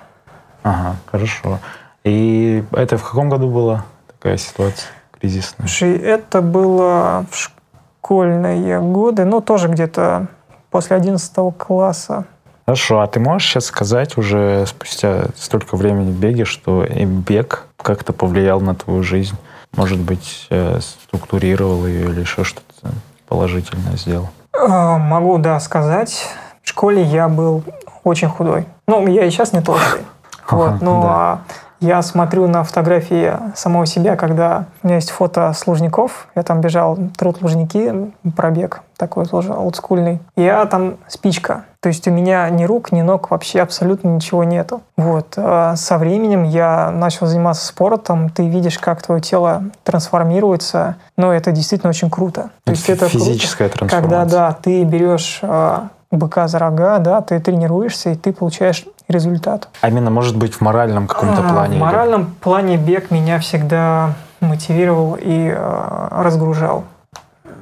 Ага, 0.64 0.96
хорошо. 1.12 1.60
И 2.04 2.64
это 2.72 2.98
в 2.98 3.04
каком 3.04 3.30
году 3.30 3.52
была 3.52 3.86
такая 4.08 4.38
ситуация 4.38 4.90
кризисная? 5.12 5.68
Слушай, 5.68 5.98
это 5.98 6.42
было 6.42 7.26
в 7.30 7.38
школьные 7.38 8.80
годы, 8.80 9.26
ну, 9.26 9.42
тоже 9.42 9.68
где-то 9.68 10.28
после 10.72 10.96
11 10.96 11.32
класса. 11.58 12.26
Хорошо, 12.66 13.02
а 13.02 13.08
ты 13.08 13.20
можешь 13.20 13.48
сейчас 13.48 13.66
сказать 13.66 14.18
уже 14.18 14.66
спустя 14.66 15.26
столько 15.36 15.76
времени 15.78 16.12
в 16.12 16.20
беге, 16.20 16.46
что 16.46 16.84
бег 16.84 17.65
как-то 17.86 18.14
повлиял 18.14 18.60
на 18.60 18.74
твою 18.74 19.04
жизнь? 19.04 19.36
Может 19.78 20.00
быть, 20.00 20.48
э, 20.50 20.80
структурировал 20.82 21.86
ее 21.86 22.10
или 22.10 22.22
еще 22.22 22.44
что-то 22.44 22.90
положительное 23.28 23.96
сделал? 23.96 24.30
А, 24.54 24.98
Могу, 24.98 25.38
да, 25.38 25.60
сказать. 25.60 26.28
В 26.64 26.70
школе 26.70 27.04
я 27.04 27.30
был 27.30 27.64
очень 28.04 28.28
худой. 28.28 28.66
Ну, 28.88 29.08
я 29.08 29.26
и 29.26 29.30
сейчас 29.30 29.54
не 29.54 29.62
толстый. 29.62 30.02
Вот, 30.48 30.80
но 30.80 31.02
да. 31.02 31.10
а, 31.10 31.40
я 31.80 32.04
смотрю 32.04 32.48
на 32.48 32.64
фотографии 32.64 33.34
самого 33.56 33.88
себя, 33.88 34.16
когда 34.16 34.66
у 34.84 34.88
меня 34.88 34.98
есть 34.98 35.10
фото 35.10 35.52
с 35.54 35.66
Лужников. 35.66 36.28
Я 36.36 36.44
там 36.44 36.62
бежал 36.62 37.00
труд 37.18 37.42
Лужники, 37.42 38.12
пробег 38.36 38.84
такой 38.96 39.26
тоже 39.26 39.54
олдскульный. 39.54 40.20
Я 40.36 40.64
там 40.68 40.98
спичка. 41.08 41.66
То 41.86 41.90
есть 41.90 42.08
у 42.08 42.12
меня 42.12 42.50
ни 42.50 42.64
рук, 42.64 42.92
ни 42.92 43.04
ног, 43.04 43.30
вообще 43.30 43.62
абсолютно 43.62 44.08
ничего 44.08 44.44
нету. 44.44 44.82
Вот. 44.98 45.36
а 45.38 45.76
Со 45.76 46.00
временем 46.00 46.42
я 46.44 46.90
начал 46.90 47.28
заниматься 47.28 47.64
спортом. 47.68 48.32
Ты 48.32 48.50
видишь, 48.50 48.80
как 48.80 49.04
твое 49.04 49.22
тело 49.22 49.66
трансформируется. 49.84 50.96
Но 51.16 51.32
это 51.32 51.52
действительно 51.52 51.92
очень 51.92 52.10
круто. 52.10 52.50
То 52.64 52.72
есть 52.72 52.90
это 52.90 53.08
круто, 53.08 53.24
физическая 53.24 53.70
когда, 53.70 53.88
трансформация. 53.88 54.30
да, 54.32 54.58
ты 54.60 54.84
берешь 54.84 55.38
а, 55.44 55.90
быка 56.10 56.48
за 56.48 56.58
рога, 56.58 56.98
да, 56.98 57.22
ты 57.22 57.40
тренируешься, 57.40 58.10
и 58.10 58.16
ты 58.16 58.34
получаешь 58.34 58.84
результат. 59.08 59.70
А 59.82 59.90
именно, 59.90 60.10
может 60.10 60.36
быть, 60.38 60.56
в 60.56 60.62
моральном 60.62 61.06
каком-то 61.06 61.44
А, 61.46 61.50
плане? 61.54 61.74
В 61.74 61.76
или- 61.76 61.82
моральном 61.84 62.34
плане 62.42 62.78
бег 62.78 63.12
меня 63.12 63.38
всегда 63.38 64.14
мотивировал 64.40 65.20
и 65.22 65.54
э, 65.56 66.08
разгружал. 66.10 66.86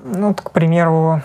Ну, 0.05 0.33
к 0.33 0.51
примеру, 0.51 1.21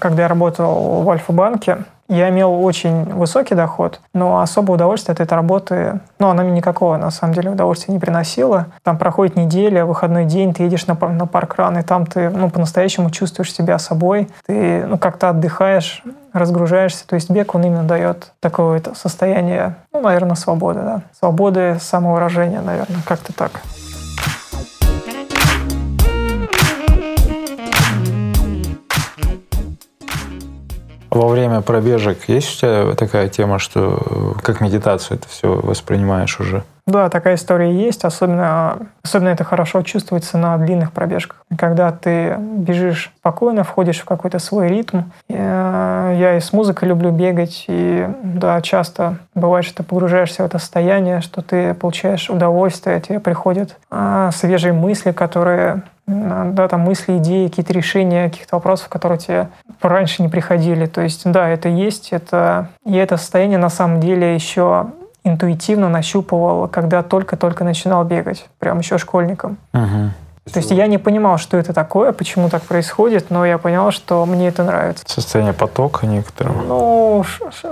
когда 0.00 0.22
я 0.22 0.28
работал 0.28 1.02
в 1.02 1.10
Альфа-банке, 1.10 1.78
я 2.08 2.28
имел 2.28 2.62
очень 2.62 3.04
высокий 3.14 3.54
доход, 3.54 4.00
но 4.14 4.40
особого 4.40 4.76
удовольствия 4.76 5.12
от 5.12 5.20
этой 5.20 5.34
работы, 5.34 6.00
ну, 6.20 6.28
она 6.28 6.44
мне 6.44 6.52
никакого, 6.52 6.96
на 6.96 7.10
самом 7.10 7.34
деле, 7.34 7.50
удовольствия 7.50 7.92
не 7.92 7.98
приносила. 7.98 8.66
Там 8.84 8.96
проходит 8.96 9.36
неделя, 9.36 9.84
выходной 9.84 10.24
день, 10.24 10.54
ты 10.54 10.62
едешь 10.62 10.86
на, 10.86 10.94
на 10.94 11.26
паркран, 11.26 11.78
и 11.78 11.82
там 11.82 12.06
ты, 12.06 12.30
ну, 12.30 12.48
по-настоящему 12.48 13.10
чувствуешь 13.10 13.52
себя 13.52 13.78
собой, 13.78 14.28
ты, 14.46 14.86
ну, 14.86 14.98
как-то 14.98 15.30
отдыхаешь, 15.30 16.02
разгружаешься. 16.32 17.06
То 17.06 17.16
есть 17.16 17.28
бег, 17.28 17.54
он 17.54 17.64
именно 17.64 17.84
дает 17.84 18.32
такое 18.38 18.80
состояние, 18.94 19.74
ну, 19.92 20.00
наверное, 20.00 20.36
свободы, 20.36 20.80
да. 20.82 21.02
Свободы 21.18 21.78
самовыражения, 21.80 22.60
наверное, 22.60 23.00
как-то 23.04 23.32
так. 23.32 23.62
Во 31.16 31.28
время 31.28 31.62
пробежек 31.62 32.28
есть 32.28 32.58
у 32.58 32.60
тебя 32.60 32.94
такая 32.94 33.30
тема, 33.30 33.58
что 33.58 34.34
э, 34.36 34.40
как 34.42 34.60
медитацию 34.60 35.16
это 35.16 35.26
все 35.28 35.48
воспринимаешь 35.48 36.38
уже? 36.40 36.62
Да, 36.86 37.08
такая 37.08 37.34
история 37.34 37.72
есть. 37.72 38.04
Особенно, 38.04 38.78
особенно 39.02 39.30
это 39.30 39.42
хорошо 39.42 39.82
чувствуется 39.82 40.38
на 40.38 40.56
длинных 40.56 40.92
пробежках. 40.92 41.44
Когда 41.58 41.90
ты 41.90 42.36
бежишь 42.38 43.12
спокойно, 43.18 43.64
входишь 43.64 43.98
в 43.98 44.04
какой-то 44.04 44.38
свой 44.38 44.68
ритм. 44.68 45.02
Э, 45.28 46.14
я 46.16 46.36
и 46.36 46.40
с 46.40 46.52
музыкой 46.52 46.88
люблю 46.88 47.10
бегать. 47.10 47.64
И 47.66 48.08
да, 48.22 48.60
часто 48.60 49.18
бывает, 49.34 49.64
что 49.64 49.78
ты 49.78 49.82
погружаешься 49.82 50.44
в 50.44 50.46
это 50.46 50.58
состояние, 50.58 51.22
что 51.22 51.42
ты 51.42 51.74
получаешь 51.74 52.30
удовольствие, 52.30 53.00
тебе 53.00 53.18
приходят 53.18 53.76
а, 53.90 54.30
свежие 54.30 54.72
мысли, 54.72 55.10
которые 55.10 55.82
да, 56.06 56.68
там 56.68 56.82
мысли, 56.82 57.18
идеи, 57.18 57.48
какие-то 57.48 57.72
решения 57.72 58.30
каких-то 58.30 58.56
вопросов, 58.56 58.88
которые 58.88 59.18
тебе 59.18 59.48
раньше 59.82 60.22
не 60.22 60.28
приходили. 60.28 60.86
То 60.86 61.00
есть, 61.00 61.28
да, 61.30 61.48
это 61.48 61.68
есть, 61.68 62.12
это, 62.12 62.68
и 62.84 62.94
это 62.94 63.16
состояние 63.16 63.58
на 63.58 63.70
самом 63.70 64.00
деле 64.00 64.34
еще 64.34 64.86
интуитивно 65.26 65.88
нащупывал, 65.88 66.68
когда 66.68 67.02
только-только 67.02 67.64
начинал 67.64 68.04
бегать, 68.04 68.46
прям 68.58 68.78
еще 68.78 68.98
школьником. 68.98 69.58
Угу. 69.72 70.10
То 70.52 70.60
есть 70.60 70.70
я 70.70 70.86
не 70.86 70.98
понимал, 70.98 71.38
что 71.38 71.56
это 71.56 71.72
такое, 71.72 72.12
почему 72.12 72.48
так 72.48 72.62
происходит, 72.62 73.30
но 73.30 73.44
я 73.44 73.58
понял, 73.58 73.90
что 73.90 74.24
мне 74.26 74.48
это 74.48 74.62
нравится. 74.62 75.04
Состояние 75.06 75.52
потока 75.52 76.06
некоторого. 76.06 76.62
Ну, 76.62 77.24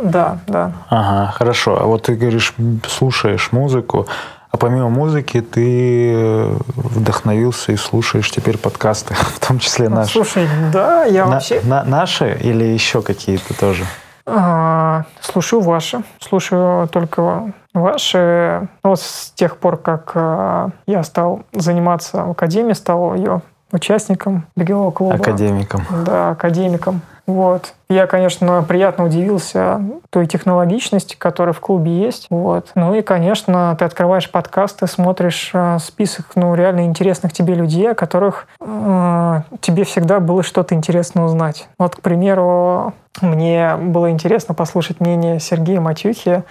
да, 0.02 0.38
да. 0.48 0.72
Ага, 0.88 1.32
хорошо. 1.32 1.80
А 1.80 1.84
вот 1.84 2.02
ты 2.02 2.16
говоришь, 2.16 2.52
слушаешь 2.88 3.52
музыку, 3.52 4.08
а 4.50 4.56
помимо 4.56 4.88
музыки 4.88 5.40
ты 5.40 6.12
э, 6.14 6.56
вдохновился 6.76 7.72
и 7.72 7.76
слушаешь 7.76 8.30
теперь 8.30 8.58
подкасты, 8.58 9.14
в 9.34 9.46
том 9.46 9.60
числе 9.60 9.88
наши. 9.88 10.12
Слушай, 10.12 10.48
да, 10.72 11.04
я 11.04 11.26
на, 11.26 11.32
вообще... 11.32 11.60
На, 11.62 11.84
наши 11.84 12.36
или 12.40 12.64
еще 12.64 13.02
какие-то 13.02 13.54
тоже? 13.54 13.84
А, 14.26 15.04
слушаю 15.20 15.60
ваши. 15.60 16.02
Слушаю 16.20 16.88
только 16.88 17.52
ваши. 17.74 18.68
Ну, 18.82 18.90
вот 18.90 19.00
с 19.00 19.32
тех 19.34 19.58
пор, 19.58 19.76
как 19.76 20.12
а, 20.14 20.70
я 20.86 21.02
стал 21.02 21.42
заниматься 21.52 22.24
в 22.24 22.30
академии, 22.30 22.72
стал 22.72 23.14
ее 23.14 23.42
участником 23.72 24.46
бегового 24.56 24.90
клуба. 24.90 25.14
Академиком. 25.16 25.82
Да, 26.06 26.30
академиком. 26.30 27.02
Вот. 27.26 27.74
Я, 27.88 28.06
конечно, 28.06 28.62
приятно 28.62 29.04
удивился 29.04 29.80
той 30.10 30.26
технологичности, 30.26 31.16
которая 31.16 31.54
в 31.54 31.60
клубе 31.60 31.90
есть. 31.90 32.26
Вот. 32.28 32.70
Ну 32.74 32.94
и, 32.94 33.02
конечно, 33.02 33.74
ты 33.78 33.84
открываешь 33.84 34.30
подкасты, 34.30 34.86
смотришь 34.86 35.50
э, 35.54 35.78
список 35.78 36.26
ну, 36.34 36.54
реально 36.54 36.84
интересных 36.84 37.32
тебе 37.32 37.54
людей, 37.54 37.90
о 37.90 37.94
которых 37.94 38.46
э, 38.60 39.40
тебе 39.60 39.84
всегда 39.84 40.20
было 40.20 40.42
что-то 40.42 40.74
интересно 40.74 41.24
узнать. 41.24 41.68
Вот, 41.78 41.96
к 41.96 42.00
примеру, 42.00 42.92
мне 43.22 43.76
было 43.76 44.10
интересно 44.10 44.54
послушать 44.54 45.00
мнение 45.00 45.40
Сергея 45.40 45.80
Матюхи 45.80 46.42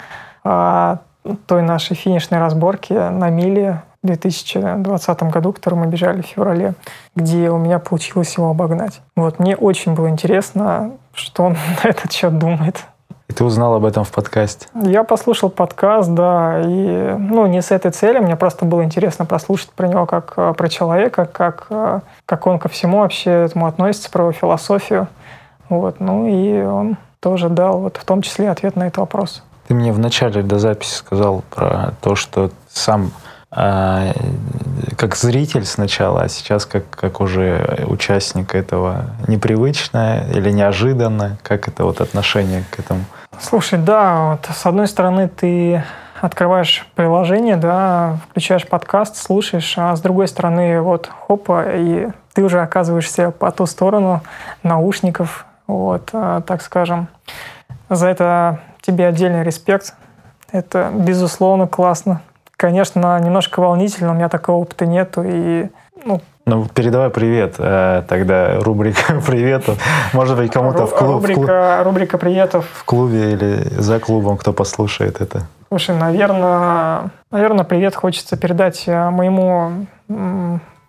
о 0.42 0.98
той 1.46 1.62
нашей 1.62 1.94
финишной 1.94 2.38
разборке 2.38 3.10
на 3.10 3.30
миле 3.30 3.82
2020 4.06 5.22
году, 5.24 5.52
который 5.52 5.74
мы 5.74 5.86
бежали 5.86 6.22
в 6.22 6.26
феврале, 6.26 6.74
где 7.16 7.50
у 7.50 7.58
меня 7.58 7.78
получилось 7.78 8.36
его 8.36 8.50
обогнать. 8.50 9.00
Вот 9.16 9.38
мне 9.38 9.56
очень 9.56 9.94
было 9.94 10.08
интересно, 10.08 10.92
что 11.12 11.44
он 11.44 11.56
на 11.84 11.88
этот 11.88 12.12
счет 12.12 12.38
думает. 12.38 12.84
И 13.28 13.32
ты 13.32 13.42
узнал 13.42 13.74
об 13.74 13.86
этом 13.86 14.04
в 14.04 14.12
подкасте? 14.12 14.66
Я 14.74 15.02
послушал 15.02 15.48
подкаст, 15.48 16.10
да, 16.10 16.60
и 16.60 17.16
ну 17.18 17.46
не 17.46 17.62
с 17.62 17.70
этой 17.70 17.90
целью, 17.90 18.22
мне 18.22 18.36
просто 18.36 18.66
было 18.66 18.84
интересно 18.84 19.24
прослушать 19.24 19.70
про 19.70 19.88
него 19.88 20.04
как 20.04 20.34
э, 20.36 20.52
про 20.52 20.68
человека, 20.68 21.24
как, 21.24 21.66
э, 21.70 22.00
как 22.26 22.46
он 22.46 22.58
ко 22.58 22.68
всему 22.68 22.98
вообще 22.98 23.30
этому 23.30 23.66
относится, 23.66 24.10
про 24.10 24.24
его 24.24 24.32
философию. 24.32 25.08
Вот, 25.70 26.00
ну 26.00 26.28
и 26.28 26.62
он 26.62 26.98
тоже 27.20 27.48
дал 27.48 27.78
вот 27.78 27.96
в 27.96 28.04
том 28.04 28.20
числе 28.20 28.50
ответ 28.50 28.76
на 28.76 28.88
этот 28.88 28.98
вопрос. 28.98 29.42
Ты 29.68 29.74
мне 29.74 29.92
в 29.92 29.98
начале 29.98 30.42
до 30.42 30.58
записи 30.58 30.94
сказал 30.94 31.42
про 31.50 31.94
то, 32.02 32.16
что 32.16 32.50
сам 32.68 33.10
а, 33.56 34.12
как 34.96 35.14
зритель 35.14 35.64
сначала, 35.64 36.22
а 36.22 36.28
сейчас 36.28 36.66
как, 36.66 36.90
как 36.90 37.20
уже 37.20 37.84
участник 37.86 38.54
этого 38.54 39.06
непривычно 39.28 40.24
или 40.32 40.50
неожиданно? 40.50 41.38
Как 41.42 41.68
это 41.68 41.84
вот 41.84 42.00
отношение 42.00 42.64
к 42.70 42.80
этому? 42.80 43.04
Слушай, 43.40 43.78
да, 43.78 44.30
вот 44.32 44.48
с 44.52 44.66
одной 44.66 44.88
стороны 44.88 45.28
ты 45.28 45.84
открываешь 46.20 46.86
приложение, 46.96 47.56
да, 47.56 48.18
включаешь 48.28 48.66
подкаст, 48.66 49.16
слушаешь, 49.16 49.74
а 49.76 49.94
с 49.94 50.00
другой 50.00 50.26
стороны 50.26 50.80
вот 50.80 51.06
хопа, 51.06 51.64
и 51.74 52.08
ты 52.32 52.42
уже 52.42 52.60
оказываешься 52.60 53.30
по 53.30 53.52
ту 53.52 53.66
сторону 53.66 54.22
наушников, 54.64 55.46
вот, 55.68 56.10
а, 56.12 56.40
так 56.40 56.60
скажем. 56.62 57.08
За 57.88 58.08
это 58.08 58.60
тебе 58.80 59.06
отдельный 59.06 59.44
респект. 59.44 59.94
Это, 60.50 60.90
безусловно, 60.92 61.68
классно. 61.68 62.22
Конечно, 62.56 63.18
немножко 63.20 63.60
волнительно, 63.60 64.12
у 64.12 64.14
меня 64.14 64.28
такого 64.28 64.56
опыта 64.58 64.86
нету, 64.86 65.22
и 65.24 65.68
ну, 66.04 66.20
ну, 66.46 66.66
передавай 66.66 67.08
привет. 67.08 67.54
Э, 67.58 68.02
тогда 68.06 68.60
рубрика 68.60 69.20
приветов. 69.26 69.78
Может 70.12 70.36
быть, 70.36 70.52
кому-то 70.52 70.86
в, 70.86 70.94
клуб, 70.94 71.14
рубрика, 71.14 71.40
в 71.40 71.44
клуб... 71.46 71.50
Рубрика 71.84 72.18
приветов. 72.18 72.66
В 72.74 72.84
клубе 72.84 73.32
или 73.32 73.68
за 73.80 73.98
клубом, 73.98 74.36
кто 74.36 74.52
послушает 74.52 75.22
это. 75.22 75.46
Слушай, 75.68 75.96
наверное, 75.96 77.10
наверное, 77.30 77.64
привет 77.64 77.94
хочется 77.94 78.36
передать 78.36 78.84
э, 78.86 79.10
моему 79.10 79.86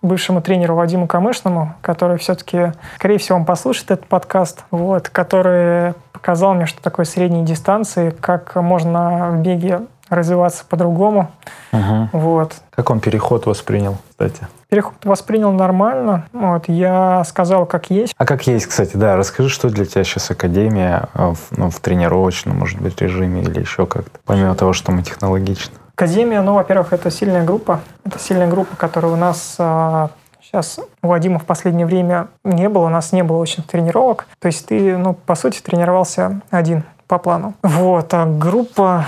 бывшему 0.02 0.42
тренеру 0.42 0.76
Вадиму 0.76 1.06
Камышному, 1.06 1.74
который 1.80 2.18
все-таки, 2.18 2.72
скорее 2.96 3.18
всего, 3.18 3.38
он 3.38 3.44
послушает 3.44 3.90
этот 3.90 4.06
подкаст, 4.06 4.64
вот, 4.70 5.08
который 5.08 5.94
показал 6.12 6.54
мне, 6.54 6.66
что 6.66 6.82
такое 6.82 7.06
средние 7.06 7.44
дистанции, 7.44 8.10
как 8.10 8.54
можно 8.56 9.30
в 9.30 9.40
беге 9.40 9.80
развиваться 10.08 10.64
по-другому. 10.68 11.30
Угу. 11.72 12.08
Вот. 12.12 12.54
Как 12.70 12.90
он 12.90 13.00
переход 13.00 13.46
воспринял, 13.46 13.96
кстати? 14.10 14.46
Переход 14.68 14.94
воспринял 15.04 15.52
нормально. 15.52 16.26
Вот, 16.32 16.68
я 16.68 17.22
сказал, 17.24 17.66
как 17.66 17.90
есть. 17.90 18.14
А 18.16 18.26
как 18.26 18.46
есть, 18.46 18.66
кстати, 18.66 18.96
да. 18.96 19.16
Расскажи, 19.16 19.48
что 19.48 19.70
для 19.70 19.84
тебя 19.84 20.04
сейчас 20.04 20.30
Академия 20.30 21.08
э, 21.14 21.34
в, 21.34 21.56
ну, 21.56 21.70
в 21.70 21.78
тренировочном, 21.80 22.58
может 22.58 22.80
быть, 22.80 23.00
режиме 23.00 23.42
или 23.42 23.60
еще 23.60 23.86
как-то, 23.86 24.18
помимо 24.24 24.54
того, 24.54 24.72
что 24.72 24.92
мы 24.92 25.02
технологичны. 25.02 25.74
Академия, 25.94 26.42
ну, 26.42 26.54
во-первых, 26.54 26.92
это 26.92 27.10
сильная 27.10 27.44
группа. 27.44 27.80
Это 28.04 28.18
сильная 28.18 28.48
группа, 28.48 28.76
которая 28.76 29.12
у 29.12 29.16
нас 29.16 29.56
а, 29.58 30.10
Сейчас 30.46 30.78
у 31.02 31.08
Вадима 31.08 31.40
в 31.40 31.44
последнее 31.44 31.86
время 31.86 32.28
не 32.44 32.68
было, 32.68 32.86
у 32.86 32.88
нас 32.88 33.10
не 33.10 33.24
было 33.24 33.38
очень 33.38 33.64
тренировок. 33.64 34.28
То 34.38 34.46
есть 34.46 34.66
ты, 34.66 34.96
ну, 34.96 35.12
по 35.12 35.34
сути, 35.34 35.60
тренировался 35.60 36.40
один 36.50 36.84
по 37.08 37.18
плану. 37.18 37.54
Вот, 37.62 38.14
а 38.14 38.26
группа 38.26 39.06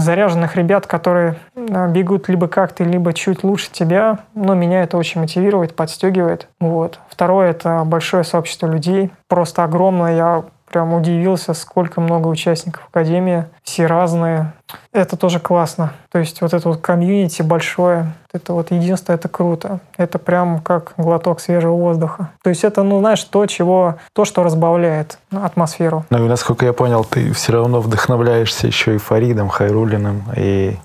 заряженных 0.00 0.56
ребят, 0.56 0.86
которые 0.86 1.36
бегут 1.54 2.28
либо 2.28 2.48
как 2.48 2.72
ты, 2.72 2.84
либо 2.84 3.12
чуть 3.12 3.44
лучше 3.44 3.70
тебя, 3.70 4.20
но 4.34 4.54
меня 4.54 4.82
это 4.82 4.96
очень 4.96 5.20
мотивирует, 5.20 5.76
подстегивает. 5.76 6.48
Вот. 6.60 6.98
Второе— 7.08 7.50
это 7.52 7.82
большое 7.84 8.24
сообщество 8.24 8.66
людей, 8.66 9.10
просто 9.28 9.64
огромное. 9.64 10.16
Я 10.16 10.44
прям 10.70 10.94
удивился, 10.94 11.52
сколько 11.52 12.00
много 12.00 12.28
участников 12.28 12.86
Академии, 12.90 13.44
все 13.62 13.86
разные. 13.86 14.52
Это 14.92 15.16
тоже 15.16 15.40
классно. 15.40 15.92
То 16.10 16.18
есть 16.18 16.40
вот 16.40 16.54
это 16.54 16.68
вот 16.68 16.80
комьюнити 16.80 17.42
большое, 17.42 18.12
это 18.32 18.52
вот 18.52 18.70
единство, 18.70 19.12
это 19.12 19.28
круто. 19.28 19.80
Это 19.96 20.18
прям 20.18 20.60
как 20.60 20.94
глоток 20.96 21.40
свежего 21.40 21.74
воздуха. 21.74 22.30
То 22.42 22.50
есть 22.50 22.62
это, 22.62 22.82
ну, 22.82 23.00
знаешь, 23.00 23.22
то, 23.24 23.44
чего, 23.46 23.96
то, 24.12 24.24
что 24.24 24.44
разбавляет 24.44 25.18
атмосферу. 25.32 26.04
Ну 26.10 26.24
и 26.24 26.28
насколько 26.28 26.64
я 26.64 26.72
понял, 26.72 27.04
ты 27.04 27.32
все 27.32 27.52
равно 27.52 27.80
вдохновляешься 27.80 28.68
еще 28.68 28.94
и 28.94 28.98
Фаридом 28.98 29.48
Хайрулиным 29.48 30.22
и 30.36 30.76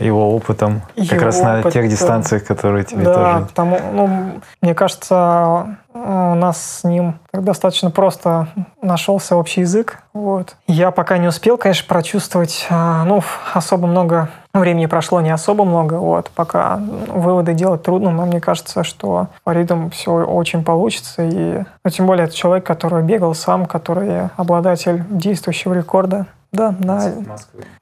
его 0.00 0.34
опытом, 0.34 0.82
как 0.96 1.12
Его 1.12 1.24
раз 1.24 1.40
на 1.40 1.60
опыт, 1.60 1.72
тех 1.72 1.84
э, 1.84 1.88
дистанциях, 1.88 2.44
которые 2.44 2.84
тебе 2.84 3.04
да, 3.04 3.14
тоже... 3.14 3.46
потому, 3.46 3.78
ну, 3.92 4.40
мне 4.60 4.74
кажется, 4.74 5.76
у 5.94 6.34
нас 6.34 6.80
с 6.80 6.84
ним 6.84 7.18
достаточно 7.32 7.90
просто 7.90 8.48
нашелся 8.80 9.36
общий 9.36 9.60
язык. 9.60 9.98
Вот. 10.12 10.56
Я 10.66 10.90
пока 10.90 11.18
не 11.18 11.28
успел, 11.28 11.58
конечно, 11.58 11.86
прочувствовать, 11.88 12.66
а, 12.70 13.04
ну, 13.04 13.22
особо 13.52 13.86
много 13.86 14.28
времени 14.54 14.86
прошло, 14.86 15.20
не 15.20 15.30
особо 15.30 15.64
много, 15.64 15.94
вот, 15.94 16.30
пока 16.34 16.76
выводы 17.08 17.54
делать 17.54 17.82
трудно, 17.82 18.10
но 18.10 18.26
мне 18.26 18.40
кажется, 18.40 18.84
что 18.84 19.28
с 19.34 19.44
Фаридом 19.44 19.90
все 19.90 20.12
очень 20.12 20.62
получится, 20.64 21.22
и 21.22 21.62
ну, 21.84 21.90
тем 21.90 22.06
более 22.06 22.26
это 22.26 22.34
человек, 22.34 22.64
который 22.64 23.02
бегал 23.02 23.34
сам, 23.34 23.66
который 23.66 24.28
обладатель 24.36 25.04
действующего 25.08 25.72
рекорда, 25.74 26.26
да, 26.52 26.74
на 26.78 27.12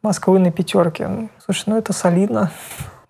Москвы 0.03 0.39
на 0.39 0.51
пятерке. 0.51 1.09
Ну, 1.09 1.29
Слушай, 1.45 1.64
ну 1.66 1.79
это 1.79 1.93
солидно. 1.93 2.51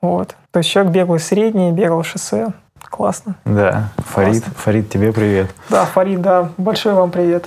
Вот. 0.02 0.34
То 0.50 0.60
есть 0.60 0.70
человек 0.70 0.92
бегал 0.94 1.18
средний, 1.18 1.72
бегал 1.72 2.02
шоссе. 2.02 2.54
Классно. 2.88 3.34
Да, 3.44 3.90
Фарид, 3.98 4.42
Фарид, 4.44 4.88
тебе 4.88 5.12
привет. 5.12 5.50
Да, 5.68 5.84
Фарид, 5.84 6.22
да, 6.22 6.48
большой 6.56 6.94
вам 6.94 7.10
привет. 7.10 7.46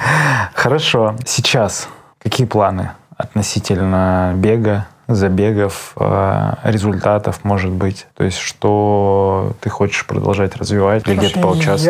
Хорошо, 0.54 1.16
сейчас 1.26 1.88
какие 2.18 2.46
планы 2.46 2.92
относительно 3.16 4.32
бега, 4.36 4.86
забегов, 5.08 5.94
э, 5.98 6.52
результатов, 6.64 7.40
может 7.42 7.72
быть? 7.72 8.06
То 8.16 8.24
есть, 8.24 8.38
что 8.38 9.52
ты 9.60 9.70
хочешь 9.70 10.06
продолжать 10.06 10.56
развивать 10.56 11.08
или 11.08 11.16
где-то 11.16 11.40
Слушай, 11.40 11.42
поучаствовать? 11.42 11.88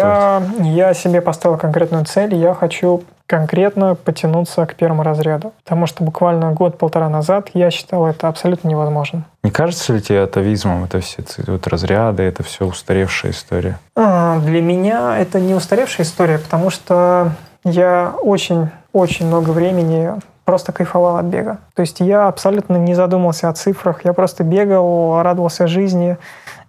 Я, 0.61 0.89
я 0.89 0.95
себе 0.95 1.21
поставил 1.21 1.59
конкретную 1.59 2.05
цель, 2.05 2.35
я 2.35 2.55
хочу 2.55 3.03
конкретно 3.27 3.95
потянуться 3.95 4.64
к 4.64 4.75
первому 4.75 5.03
разряду. 5.03 5.53
Потому 5.62 5.87
что 5.87 6.03
буквально 6.03 6.53
год-полтора 6.53 7.11
назад 7.11 7.51
я 7.53 7.71
считал 7.71 8.07
это 8.07 8.27
абсолютно 8.29 8.69
невозможным. 8.69 9.25
Не 9.43 9.51
кажется 9.51 9.93
ли 9.93 10.01
тебе 10.01 10.23
атовизмом 10.23 10.85
это 10.85 11.01
все 11.01 11.23
вот 11.47 11.66
разряды, 11.66 12.23
это 12.23 12.43
все 12.43 12.64
устаревшая 12.64 13.33
история? 13.33 13.79
А, 13.95 14.39
Для 14.41 14.62
меня 14.62 15.19
это 15.19 15.41
не 15.41 15.55
устаревшая 15.55 16.07
история, 16.07 16.39
потому 16.39 16.71
что 16.71 17.33
я 17.64 18.14
очень-очень 18.23 19.27
много 19.27 19.51
времени 19.51 20.12
просто 20.49 20.72
кайфовал 20.72 21.18
от 21.18 21.26
бега. 21.26 21.59
То 21.74 21.82
есть 21.82 22.01
я 22.01 22.26
абсолютно 22.26 22.76
не 22.78 22.94
задумывался 22.94 23.51
о 23.51 23.53
цифрах, 23.53 24.07
я 24.07 24.14
просто 24.14 24.44
бегал, 24.44 25.20
радовался 25.20 25.66
жизни, 25.66 26.16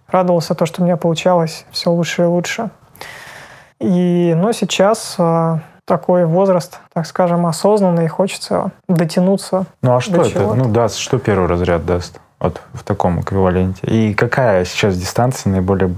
радовался 0.06 0.54
то, 0.54 0.66
что 0.66 0.82
у 0.82 0.84
меня 0.84 0.98
получалось 0.98 1.64
все 1.70 1.90
лучше 1.90 2.24
и 2.24 2.24
лучше. 2.26 2.68
И, 3.80 4.34
но 4.36 4.52
сейчас 4.52 5.14
а, 5.16 5.60
такой 5.86 6.26
возраст, 6.26 6.78
так 6.92 7.06
скажем, 7.06 7.46
осознанный, 7.46 8.04
и 8.04 8.08
хочется 8.08 8.70
дотянуться. 8.86 9.64
Ну 9.80 9.96
а 9.96 10.02
что 10.02 10.18
До 10.18 10.28
это? 10.28 10.52
Ну 10.52 10.68
даст, 10.68 10.98
что 10.98 11.18
первый 11.18 11.48
разряд 11.48 11.86
даст? 11.86 12.20
Вот 12.40 12.60
в 12.72 12.82
таком 12.84 13.20
эквиваленте. 13.20 13.86
И 13.86 14.14
какая 14.14 14.64
сейчас 14.64 14.96
дистанция 14.96 15.52
наиболее 15.52 15.94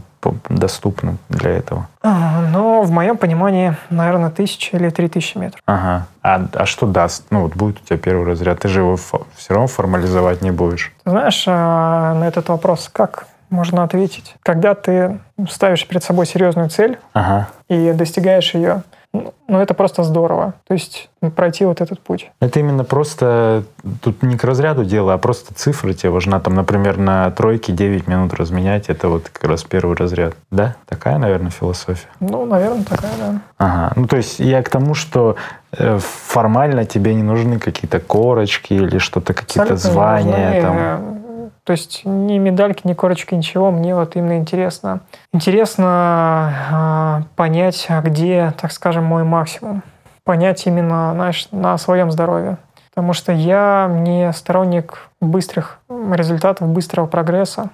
доступна 0.49 1.17
для 1.29 1.51
этого? 1.51 1.87
А, 2.03 2.43
Но 2.53 2.83
в 2.83 2.91
моем 2.91 3.17
понимании, 3.17 3.77
наверное, 3.91 4.31
тысяча 4.31 4.77
или 4.77 4.89
три 4.91 5.09
тысячи 5.09 5.39
метров. 5.39 5.61
Ага. 5.67 6.07
А, 6.23 6.45
а 6.55 6.67
что 6.67 6.87
даст? 6.87 7.27
Ну 7.31 7.43
вот 7.43 7.55
будет 7.55 7.81
у 7.81 7.85
тебя 7.85 7.97
первый 7.97 8.27
разряд, 8.27 8.61
ты 8.61 8.69
же 8.69 8.81
его 8.81 8.97
все 8.97 9.55
равно 9.55 9.69
формализовать 9.69 10.43
не 10.43 10.51
будешь. 10.51 10.93
Ты 11.05 11.11
знаешь, 11.11 11.45
а, 11.47 12.15
на 12.15 12.25
этот 12.27 12.49
вопрос 12.49 12.91
как 12.93 13.27
можно 13.51 13.85
ответить? 13.85 14.35
Когда 14.43 14.75
ты 14.75 15.21
ставишь 15.49 15.87
перед 15.87 16.03
собой 16.03 16.27
серьезную 16.27 16.71
цель 16.71 16.99
Ага. 17.13 17.49
и 17.69 17.93
достигаешь 17.93 18.55
ее, 18.55 18.83
ну, 19.13 19.61
это 19.61 19.75
просто 19.75 20.03
здорово. 20.05 20.55
То 20.67 20.75
есть 20.75 21.11
пройти 21.37 21.67
вот 21.67 21.81
этот 21.83 22.01
путь. 22.01 22.31
Это 22.41 22.61
именно 22.61 22.83
просто, 22.83 23.65
тут 24.01 24.23
не 24.23 24.39
к 24.39 24.45
разряду 24.45 24.85
дело, 24.85 25.13
а 25.13 25.19
просто 25.19 25.53
цифры 25.55 25.93
тебе 25.93 26.11
важна. 26.11 26.41
Там, 26.41 26.55
например, 26.55 26.97
на 26.97 27.31
тройке 27.31 27.73
9 27.73 28.09
минут 28.09 28.33
разменять, 28.33 28.89
это 28.89 29.09
вот 29.09 29.29
как 29.29 29.45
раз 29.45 29.65
первый 29.65 29.97
разряд. 29.97 30.35
Да? 30.51 30.77
Такая, 30.87 31.19
наверное, 31.19 31.51
философия. 31.51 32.09
Ну, 32.21 32.47
наверное, 32.47 32.85
такая, 32.85 33.13
да. 33.19 33.41
Ага. 33.59 33.93
Ну, 33.97 34.07
то 34.07 34.17
есть 34.17 34.39
я 34.39 34.63
к 34.63 34.71
тому, 34.71 34.95
что 34.95 35.37
э, 35.73 35.99
формально 35.99 36.87
тебе 36.87 37.15
не 37.15 37.23
нужны 37.23 37.59
какие-то 37.59 38.01
корочки 38.01 38.73
или 38.73 38.97
что-то, 38.97 39.35
какие-то 39.35 39.75
Абсолютно 39.75 39.91
звания. 39.91 40.47
нужны, 40.47 40.63
там. 40.63 41.22
Э, 41.63 41.67
То 41.67 41.73
есть 41.73 42.03
ни 42.05 42.39
медальки, 42.39 42.87
ни 42.87 42.95
корочки, 42.95 43.35
ничего. 43.35 43.71
Мне 43.71 43.95
вот 43.95 44.17
именно 44.17 44.37
интересно. 44.39 45.01
Интересно 45.33 45.85
а, 45.87 47.23
понять, 47.37 47.87
а 47.89 48.01
где, 48.03 48.53
так 48.61 48.73
скажем, 48.73 49.05
мой 49.05 49.25
максимум. 49.25 49.83
Понять 50.25 50.67
именно, 50.67 51.13
знаешь, 51.15 51.49
на 51.51 51.77
своем 51.79 52.11
здоровье. 52.11 52.59
Потому 52.95 53.15
что 53.15 53.33
я 53.33 53.89
не 53.91 54.31
сторонник 54.35 55.09
быстрых 55.21 55.79
результатов, 55.89 56.69
быстрого 56.69 57.07
прогресса. 57.07 57.71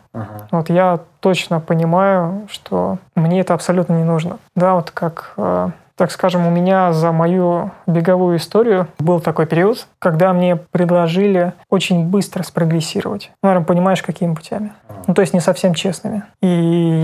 Вот 0.52 0.70
я 0.70 1.00
точно 1.18 1.58
понимаю, 1.58 2.46
что 2.48 2.98
мне 3.16 3.40
это 3.40 3.54
абсолютно 3.54 3.94
не 3.94 4.04
нужно. 4.04 4.38
Да, 4.54 4.74
вот 4.74 4.92
как, 4.92 5.32
э, 5.36 5.70
так 5.98 6.12
скажем, 6.12 6.46
у 6.46 6.50
меня 6.50 6.92
за 6.92 7.10
мою 7.10 7.72
беговую 7.88 8.36
историю 8.36 8.86
был 9.00 9.18
такой 9.18 9.46
период, 9.46 9.88
когда 9.98 10.32
мне 10.32 10.54
предложили 10.54 11.54
очень 11.68 12.06
быстро 12.06 12.44
спрогрессировать. 12.44 13.32
Ну, 13.42 13.48
Наверное, 13.48 13.66
понимаешь, 13.66 14.00
какими 14.00 14.32
путями. 14.32 14.72
Ну, 15.08 15.14
то 15.14 15.22
есть 15.22 15.34
не 15.34 15.40
совсем 15.40 15.74
честными. 15.74 16.22
И 16.40 16.46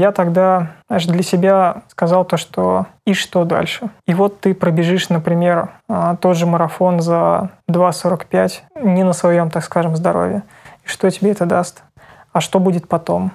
я 0.01 0.12
тогда, 0.12 0.68
знаешь, 0.86 1.07
для 1.07 1.24
себя 1.24 1.82
сказал 1.88 2.24
то, 2.24 2.36
что 2.36 2.86
и 3.05 3.14
что 3.14 3.45
дальше? 3.45 3.90
И 4.07 4.14
вот 4.14 4.40
ты 4.40 4.55
пробежишь, 4.55 5.09
например, 5.09 5.70
а, 5.88 6.14
тот 6.14 6.36
же 6.36 6.47
марафон 6.47 7.01
за 7.01 7.51
2.45 7.68 8.62
не 8.82 9.03
на 9.03 9.12
своем, 9.12 9.51
так 9.51 9.64
скажем, 9.64 9.97
здоровье. 9.97 10.45
И 10.84 10.88
что 10.88 11.11
тебе 11.11 11.32
это 11.32 11.47
даст? 11.47 11.82
А 12.32 12.40
что 12.40 12.61
будет 12.61 12.88
потом? 12.88 13.32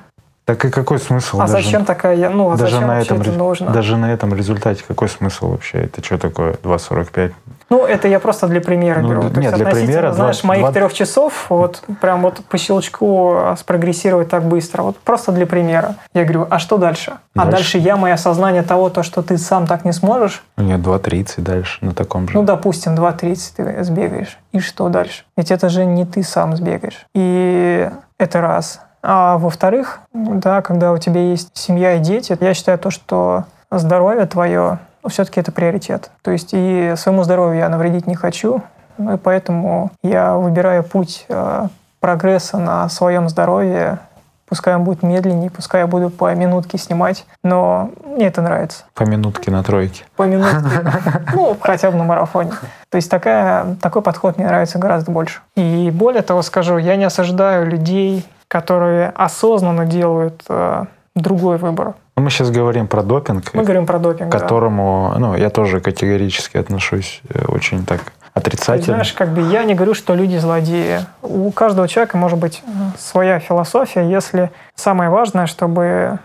Так 0.50 0.66
и 0.66 0.72
какой 0.72 0.98
смысл? 0.98 1.38
А 1.42 1.48
даже- 1.48 1.64
зачем 1.64 1.86
такая, 1.86 2.28
ну, 2.32 2.50
а 2.52 2.58
даже 2.58 2.72
зачем 2.74 2.88
на 2.88 3.00
этом, 3.00 3.22
это 3.22 3.32
нужно? 3.34 3.70
даже 3.70 3.98
на 3.98 4.12
этом 4.12 4.34
результате 4.34 4.84
какой 4.88 5.08
смысл 5.08 5.52
вообще? 5.52 5.78
Это 5.84 6.04
что 6.04 6.18
такое 6.18 6.54
2.45? 6.54 7.34
Ну, 7.70 7.86
это 7.86 8.08
я 8.08 8.20
просто 8.20 8.48
для 8.48 8.60
примера 8.60 9.02
Ну, 9.02 9.10
беру. 9.10 9.22
д- 9.22 9.30
То 9.30 9.40
нет, 9.42 9.52
есть 9.52 9.64
для 9.64 9.72
примера 9.72 10.12
знаешь, 10.12 10.38
20 10.38 10.44
моих 10.46 10.62
20 10.62 10.74
трех 10.74 10.94
часов, 10.94 11.46
вот 11.50 11.84
прям 12.02 12.24
вот 12.24 12.44
по 12.46 12.58
щелчку 12.58 13.34
а, 13.36 13.56
спрогрессировать 13.58 14.28
так 14.30 14.44
быстро. 14.44 14.82
Вот 14.82 14.98
просто 14.98 15.32
для 15.32 15.46
примера. 15.46 15.94
Я 16.16 16.24
говорю, 16.24 16.48
а 16.50 16.58
что 16.58 16.78
дальше? 16.78 17.12
А 17.36 17.42
Дальше? 17.46 17.52
дальше 17.52 17.78
я, 17.78 17.96
мое 17.96 18.14
осознание 18.16 18.64
того, 18.64 18.90
то, 18.90 19.04
что 19.04 19.22
ты 19.22 19.38
сам 19.38 19.68
так 19.68 19.86
не 19.86 19.94
сможешь, 19.94 20.44
Нет, 20.58 20.80
2.30 20.80 21.42
дальше 21.42 21.78
на 21.86 21.92
таком 21.94 22.28
же. 22.28 22.34
ну, 22.34 22.42
допустим, 22.42 22.96
2.30 22.96 23.54
ты 23.56 23.84
сбегаешь. 23.84 24.40
И 24.52 24.60
что 24.60 24.90
дальше? 24.90 25.26
Ведь 25.38 25.52
это 25.52 25.70
же 25.70 25.86
не 25.86 26.06
ты 26.06 26.24
сам 26.24 26.56
сбегаешь. 26.58 27.06
И 27.14 27.88
это 28.18 28.42
раз. 28.42 28.82
А 29.02 29.38
во-вторых, 29.38 30.00
да, 30.14 30.62
когда 30.62 30.92
у 30.92 30.98
тебя 30.98 31.22
есть 31.22 31.50
семья 31.54 31.94
и 31.96 32.00
дети, 32.00 32.38
я 32.40 32.54
считаю 32.54 32.78
то, 32.78 32.92
что 32.92 33.46
здоровье 33.72 34.26
твое, 34.26 34.80
все-таки 35.08 35.40
это 35.40 35.52
приоритет. 35.52 36.12
То 36.22 36.32
есть 36.32 36.50
и 36.52 36.94
своему 36.98 37.24
здоровью 37.24 37.60
я 37.60 37.70
навредить 37.70 38.08
не 38.08 38.16
хочу, 38.16 38.62
ну 38.98 39.14
и 39.14 39.18
поэтому 39.18 39.92
я 40.04 40.36
выбираю 40.36 40.84
путь 40.84 41.26
э, 41.30 41.68
прогресса 42.02 42.58
на 42.58 42.90
своем 42.90 43.30
здоровье. 43.30 44.00
Пускай 44.48 44.76
он 44.76 44.84
будет 44.84 45.04
медленнее, 45.04 45.52
пускай 45.52 45.82
я 45.82 45.88
буду 45.88 46.10
по 46.10 46.34
минутке 46.34 46.80
снимать, 46.80 47.26
но 47.44 47.92
мне 48.04 48.26
это 48.26 48.42
нравится 48.42 48.84
По 48.96 49.04
минутке 49.04 49.52
на 49.52 49.64
тройке. 49.64 50.06
по 50.16 50.24
минутке, 50.24 50.92
ну, 51.34 51.56
хотя 51.62 51.92
бы 51.92 51.98
на 51.98 52.04
марафоне. 52.04 52.52
То 52.90 52.96
есть 52.96 53.12
такая, 53.12 53.76
такой 53.76 54.02
подход 54.02 54.38
мне 54.38 54.48
нравится 54.48 54.80
гораздо 54.80 55.12
больше. 55.12 55.42
И 55.56 55.92
более 55.94 56.24
того 56.24 56.42
скажу, 56.42 56.78
я 56.78 56.96
не 56.96 57.04
осуждаю 57.06 57.68
людей, 57.68 58.26
которые 58.50 59.10
осознанно 59.16 59.86
делают 59.86 60.44
э, 60.50 60.86
другой 61.16 61.58
выбор. 61.58 61.94
Ну, 62.18 62.24
Мы 62.24 62.32
сейчас 62.32 62.50
говорим 62.50 62.88
про 62.88 63.04
допинг, 63.04 63.54
Мы 63.54 63.64
говорим 63.64 63.86
про 63.86 64.00
допинг. 64.00 64.30
к 64.30 64.34
да. 64.34 64.40
которому 64.40 65.14
ну, 65.18 65.36
я 65.36 65.50
тоже 65.50 65.80
категорически 65.80 66.58
отношусь 66.58 67.22
э, 67.30 67.46
очень 67.48 67.86
так 67.86 68.02
отрицательно. 68.34 68.96
знаешь, 68.96 69.14
как 69.14 69.30
бы 69.30 69.42
я 69.42 69.64
не 69.64 69.76
говорю, 69.76 69.94
что 69.94 70.16
люди 70.16 70.38
злодеи. 70.38 71.02
У 71.22 71.52
каждого 71.52 71.88
человека 71.88 72.18
может 72.18 72.40
быть 72.40 72.64
своя 72.98 73.40
философия, 73.40 74.10
если 74.10 74.52
самое 74.76 75.10
важное, 75.12 75.46
чтобы 75.46 76.20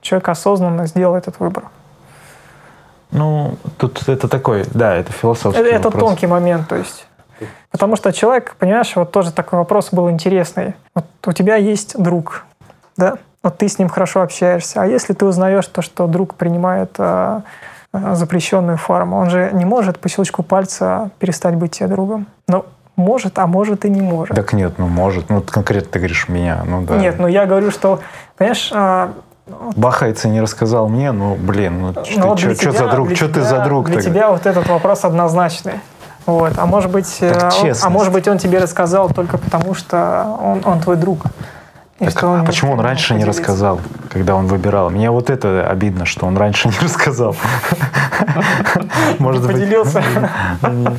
человек 0.00 0.28
осознанно 0.30 0.86
сделал 0.86 1.14
этот 1.14 1.38
выбор. 1.40 1.64
Ну, 3.10 3.56
тут 3.78 4.08
это 4.08 4.28
такой, 4.28 4.64
да, 4.72 4.94
это 4.94 5.12
философский 5.12 5.60
Это, 5.60 5.88
это 5.88 5.90
тонкий 5.90 6.26
момент, 6.26 6.68
то 6.68 6.76
есть. 6.76 7.06
Потому 7.70 7.96
что 7.96 8.12
человек, 8.12 8.56
понимаешь, 8.58 8.94
вот 8.96 9.10
тоже 9.12 9.32
такой 9.32 9.58
вопрос 9.58 9.90
был 9.92 10.10
интересный. 10.10 10.74
Вот 10.94 11.04
у 11.26 11.32
тебя 11.32 11.56
есть 11.56 12.00
друг, 12.00 12.44
да? 12.96 13.18
Вот 13.42 13.58
ты 13.58 13.68
с 13.68 13.78
ним 13.78 13.88
хорошо 13.88 14.22
общаешься. 14.22 14.82
А 14.82 14.86
если 14.86 15.12
ты 15.12 15.24
узнаешь 15.24 15.66
то, 15.66 15.80
что 15.82 16.06
друг 16.06 16.34
принимает 16.34 16.90
э, 16.98 17.40
э, 17.92 18.14
запрещенную 18.14 18.76
форму, 18.76 19.18
он 19.18 19.30
же 19.30 19.50
не 19.52 19.64
может 19.64 20.00
по 20.00 20.08
щелчку 20.08 20.42
пальца 20.42 21.10
перестать 21.20 21.54
быть 21.54 21.72
тебе 21.72 21.88
другом. 21.88 22.26
Ну, 22.48 22.64
может, 22.96 23.38
а 23.38 23.46
может 23.46 23.84
и 23.84 23.90
не 23.90 24.00
может. 24.00 24.34
Так 24.34 24.52
нет, 24.52 24.78
ну 24.78 24.88
может. 24.88 25.28
Ну, 25.28 25.36
вот 25.36 25.50
конкретно 25.50 25.92
ты 25.92 25.98
говоришь 25.98 26.28
меня, 26.28 26.62
ну 26.66 26.82
да. 26.82 26.96
Нет, 26.96 27.18
ну 27.18 27.28
я 27.28 27.46
говорю, 27.46 27.70
что, 27.70 28.00
понимаешь, 28.36 28.72
а, 28.74 29.12
Бахайца 29.76 30.28
не 30.28 30.40
рассказал 30.40 30.88
мне, 30.88 31.12
ну, 31.12 31.36
блин, 31.36 31.80
ну, 31.80 31.94
ну 32.16 32.26
вот 32.26 32.40
что 32.40 32.54
для 32.54 32.72
за 32.72 32.88
друг, 32.88 33.14
что 33.14 33.28
ты 33.28 33.42
за 33.42 33.60
друг 33.60 33.86
Для 33.86 33.96
тогда? 33.96 34.10
тебя 34.10 34.30
вот 34.30 34.44
этот 34.44 34.68
вопрос 34.68 35.04
однозначный. 35.04 35.74
Вот. 36.26 36.52
А 36.56 36.66
может 36.66 36.90
быть, 36.90 37.18
э, 37.20 37.50
он- 37.62 37.72
а 37.82 37.90
может 37.90 38.12
быть, 38.12 38.26
он 38.28 38.38
тебе 38.38 38.58
рассказал 38.58 39.08
только 39.10 39.38
потому, 39.38 39.74
что 39.74 40.36
он, 40.40 40.62
он 40.64 40.80
твой 40.80 40.96
друг. 40.96 41.22
Так, 41.98 42.10
что 42.10 42.34
а 42.34 42.40
не 42.40 42.46
почему 42.46 42.72
он 42.72 42.80
раньше 42.80 43.14
не 43.14 43.20
поделиться. 43.20 43.40
рассказал, 43.40 43.80
когда 44.10 44.34
он 44.34 44.48
выбирал? 44.48 44.90
Мне 44.90 45.10
вот 45.10 45.30
это 45.30 45.66
обидно, 45.66 46.04
что 46.04 46.26
он 46.26 46.36
раньше 46.36 46.68
не 46.68 46.78
рассказал. 46.82 47.34
Может 49.18 49.46
быть, 49.46 49.52
Поделился. 49.52 50.04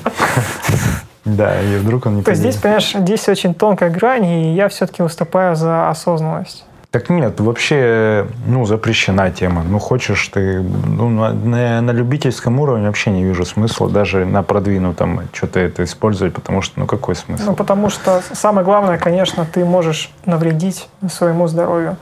да, 1.26 1.62
и 1.62 1.78
вдруг 1.78 2.08
он 2.08 2.16
не 2.16 2.24
То 2.24 2.32
есть 2.32 2.42
здесь, 2.42 2.56
понимаешь, 2.56 2.94
здесь 2.96 3.28
очень 3.30 3.54
тонкая 3.54 3.92
грань, 3.92 4.26
и 4.26 4.56
я 4.56 4.70
все-таки 4.70 5.04
выступаю 5.04 5.56
за 5.56 5.90
осознанность. 5.90 6.66
Так 6.98 7.12
нет, 7.12 7.40
вообще, 7.40 8.26
ну, 8.48 8.66
запрещена 8.66 9.30
тема. 9.30 9.62
Ну, 9.64 9.78
хочешь 9.78 10.30
ты, 10.30 10.64
ну, 10.64 11.10
на, 11.10 11.82
на- 11.82 11.92
любительском 11.92 12.60
уровне 12.60 12.88
вообще 12.88 13.12
не 13.12 13.24
вижу 13.24 13.46
смысла 13.46 13.88
даже 13.88 14.26
на 14.26 14.42
продвинутом 14.42 15.22
что-то 15.32 15.60
это 15.60 15.84
использовать, 15.84 16.34
потому 16.34 16.64
что, 16.64 16.80
ну, 16.80 16.88
какой 16.88 17.14
смысл? 17.14 17.44
Ну, 17.46 17.54
потому 17.54 17.92
что 17.92 18.24
самое 18.34 18.66
главное, 18.66 18.98
конечно, 18.98 19.46
ты 19.46 19.64
можешь 19.64 20.12
навредить 20.26 20.90
своему 21.08 21.48
здоровью. 21.48 21.98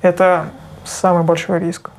Это 0.00 0.46
самый 0.82 1.24
большой 1.24 1.58
риск. 1.58 1.90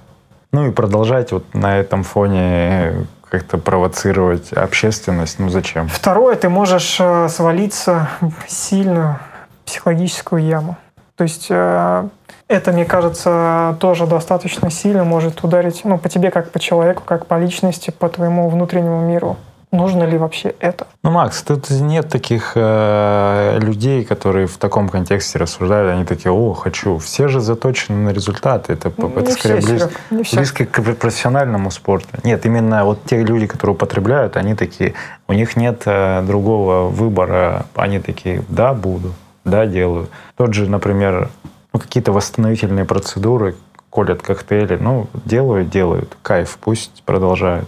Ну 0.52 0.66
и 0.66 0.72
продолжать 0.72 1.32
вот 1.34 1.54
на 1.54 1.78
этом 1.78 2.02
фоне 2.02 2.40
э, 2.40 3.04
как-то 3.30 3.60
провоцировать 3.60 4.52
общественность, 4.54 5.38
ну 5.38 5.50
зачем? 5.50 5.88
Второе, 5.88 6.36
ты 6.36 6.50
можешь 6.50 6.98
э, 7.00 7.30
свалиться 7.30 8.10
в 8.22 8.50
сильную 8.50 9.20
психологическую 9.66 10.44
яму. 10.44 10.78
То 11.16 11.26
есть 11.26 11.48
э, 11.50 12.08
это, 12.54 12.72
мне 12.72 12.86
кажется, 12.86 13.76
тоже 13.80 14.06
достаточно 14.06 14.70
сильно 14.70 15.04
может 15.04 15.44
ударить 15.44 15.82
ну, 15.84 15.98
по 15.98 16.10
тебе 16.10 16.32
как 16.32 16.52
по 16.52 16.60
человеку, 16.60 17.04
как 17.06 17.26
по 17.26 17.40
личности, 17.40 17.92
по 17.92 18.10
твоему 18.10 18.50
внутреннему 18.50 19.02
миру. 19.02 19.38
Нужно 19.72 20.04
ли 20.04 20.20
вообще 20.20 20.54
это? 20.60 20.86
Ну, 21.02 21.10
Макс, 21.10 21.42
тут 21.42 21.72
нет 21.72 22.08
таких 22.08 22.52
э, 22.54 23.58
людей, 23.60 24.06
которые 24.06 24.46
в 24.46 24.58
таком 24.58 24.88
контексте 24.88 25.40
рассуждают, 25.40 25.92
они 25.96 26.06
такие, 26.06 26.32
о, 26.32 26.54
хочу. 26.54 27.00
Все 27.00 27.28
же 27.28 27.40
заточены 27.40 27.98
на 27.98 28.10
результаты. 28.14 28.74
Это, 28.74 28.94
Ну, 28.98 29.10
это 29.10 29.22
не 29.22 29.32
скорее 29.32 29.62
все, 29.62 29.68
близ- 29.72 29.82
Серег, 29.82 30.00
не 30.12 30.24
все. 30.24 30.38
близко 30.38 30.66
к 30.66 30.80
профессиональному 30.94 31.72
спорту. 31.72 32.08
Нет, 32.24 32.46
именно 32.46 32.86
вот 32.86 33.04
те 33.06 33.24
люди, 33.24 33.48
которые 33.48 33.74
употребляют, 33.74 34.38
они 34.38 34.54
такие, 34.54 34.94
у 35.28 35.34
них 35.34 35.56
нет 35.58 35.82
э, 35.88 36.22
другого 36.22 36.90
выбора. 36.90 37.66
Они 37.74 37.98
такие, 37.98 38.44
да, 38.50 38.76
буду, 38.76 39.14
да, 39.44 39.66
делаю. 39.66 40.08
Тот 40.38 40.54
же, 40.54 40.70
например, 40.70 41.30
ну, 41.74 41.80
какие-то 41.80 42.12
восстановительные 42.12 42.86
процедуры, 42.86 43.56
колят 43.90 44.22
коктейли, 44.22 44.78
ну, 44.78 45.08
делают, 45.26 45.70
делают. 45.70 46.16
Кайф, 46.22 46.58
пусть 46.62 47.04
продолжают. 47.04 47.68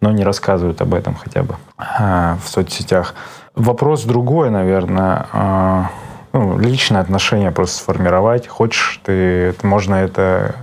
Но 0.00 0.12
не 0.12 0.24
рассказывают 0.24 0.80
об 0.80 0.94
этом 0.94 1.14
хотя 1.14 1.42
бы 1.42 1.56
а, 1.76 2.38
в 2.42 2.48
соцсетях. 2.48 3.14
Вопрос 3.54 4.04
другой, 4.04 4.50
наверное. 4.50 5.26
а, 5.32 5.90
ну, 6.32 6.58
личное 6.58 7.00
отношение 7.00 7.50
просто 7.50 7.78
сформировать. 7.78 8.46
Хочешь 8.46 9.00
ты, 9.04 9.54
можно 9.62 9.96
это 9.96 10.54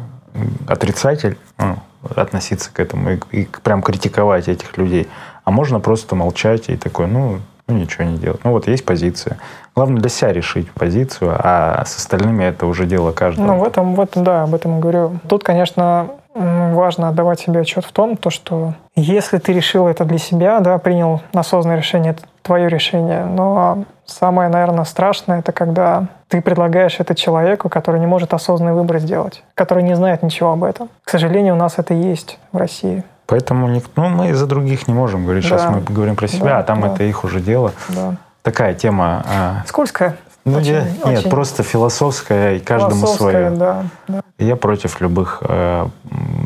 отрицатель, 0.68 1.38
ну, 1.58 1.78
относиться 2.16 2.72
к 2.72 2.80
этому 2.80 3.12
и, 3.12 3.20
и 3.32 3.50
прям 3.64 3.82
критиковать 3.82 4.48
этих 4.48 4.78
людей. 4.78 5.08
А 5.44 5.52
можно 5.52 5.80
просто 5.80 6.16
молчать 6.16 6.70
и 6.70 6.78
такой, 6.78 7.08
ну, 7.08 7.40
ну, 7.68 7.76
ничего 7.76 8.06
не 8.06 8.18
делать. 8.18 8.40
Ну, 8.44 8.52
вот 8.52 8.68
есть 8.68 8.86
позиция. 8.86 9.38
Главное 9.76 10.00
для 10.00 10.10
себя 10.10 10.32
решить 10.34 10.72
позицию, 10.72 11.36
а 11.38 11.84
с 11.86 11.98
остальными 11.98 12.44
это 12.44 12.66
уже 12.66 12.86
дело 12.86 13.12
каждого. 13.12 13.46
Ну, 13.46 13.58
в 13.60 13.64
этом, 13.64 13.96
в 13.96 14.02
этом, 14.02 14.24
да, 14.24 14.44
об 14.44 14.56
этом 14.56 14.78
и 14.78 14.82
говорю. 14.82 15.20
Тут, 15.28 15.44
конечно, 15.44 16.10
важно 16.34 17.10
отдавать 17.10 17.40
себе 17.40 17.62
отчет 17.62 17.84
в 17.84 17.92
том, 17.92 18.16
то, 18.16 18.30
что 18.30 18.74
если 18.96 19.38
ты 19.38 19.54
решил 19.54 19.88
это 19.88 20.06
для 20.06 20.18
себя, 20.18 20.60
да, 20.60 20.78
принял 20.78 21.22
осознанное 21.34 21.78
решение, 21.78 22.12
это 22.12 22.24
твое 22.42 22.70
решение, 22.70 23.26
но 23.26 23.84
самое, 24.06 24.50
наверное, 24.50 24.86
страшное, 24.86 25.40
это 25.40 25.52
когда 25.52 26.08
ты 26.28 26.42
предлагаешь 26.42 27.00
это 27.00 27.16
человеку, 27.16 27.70
который 27.70 28.00
не 28.00 28.08
может 28.08 28.34
осознанный 28.34 28.74
выбор 28.74 29.00
сделать, 29.00 29.44
который 29.56 29.84
не 29.84 29.96
знает 29.96 30.24
ничего 30.24 30.52
об 30.52 30.64
этом. 30.64 30.90
К 31.04 31.10
сожалению, 31.10 31.56
у 31.56 31.58
нас 31.58 31.76
это 31.78 31.94
есть 31.94 32.40
в 32.52 32.58
России. 32.58 33.04
Поэтому 33.28 33.68
ну, 33.96 34.10
мы 34.10 34.34
за 34.34 34.48
других 34.48 34.88
не 34.88 34.94
можем 34.94 35.24
говорить. 35.26 35.44
Сейчас 35.44 35.64
Да. 35.64 35.72
мы 35.72 35.82
говорим 35.82 36.16
про 36.16 36.28
себя, 36.28 36.46
Да, 36.46 36.60
а 36.60 36.64
там 36.64 36.82
да. 36.82 36.88
это 36.94 37.04
их 37.04 37.24
уже 37.24 37.40
дело. 37.42 37.74
Да. 37.90 38.16
Такая 38.42 38.74
тема. 38.74 39.24
а, 39.28 39.64
Скользкая. 39.68 40.16
ну, 40.46 40.58
Очень- 40.60 40.74
я- 40.74 40.84
нет, 40.84 41.20
очень 41.20 41.30
просто 41.30 41.62
философская, 41.64 42.56
и 42.56 42.60
каждому 42.60 42.96
философская, 43.02 43.32
свое. 43.32 43.50
Да, 43.52 43.84
да. 44.08 44.22
Я 44.40 44.56
против 44.56 45.02
любых 45.02 45.40
э, 45.42 45.88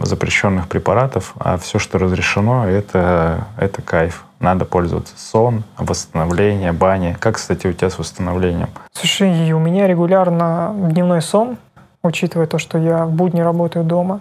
запрещенных 0.02 0.68
препаратов, 0.68 1.34
а 1.40 1.58
все, 1.58 1.78
что 1.78 2.00
разрешено, 2.00 2.66
это, 2.68 3.46
это 3.58 3.82
кайф. 3.84 4.24
Надо 4.40 4.66
пользоваться. 4.66 5.14
Сон, 5.18 5.64
восстановление, 5.78 6.72
баня. 6.72 7.16
Как, 7.20 7.36
кстати, 7.36 7.68
у 7.68 7.74
тебя 7.74 7.92
с 7.92 8.00
восстановлением? 8.00 8.70
Слушай, 8.92 9.52
у 9.52 9.60
меня 9.60 9.86
регулярно 9.88 10.74
дневной 10.76 11.22
сон, 11.22 11.58
учитывая 12.02 12.48
то, 12.48 12.58
что 12.58 12.80
я 12.80 13.06
в 13.06 13.12
будни 13.12 13.42
работаю 13.42 13.86
дома. 13.86 14.20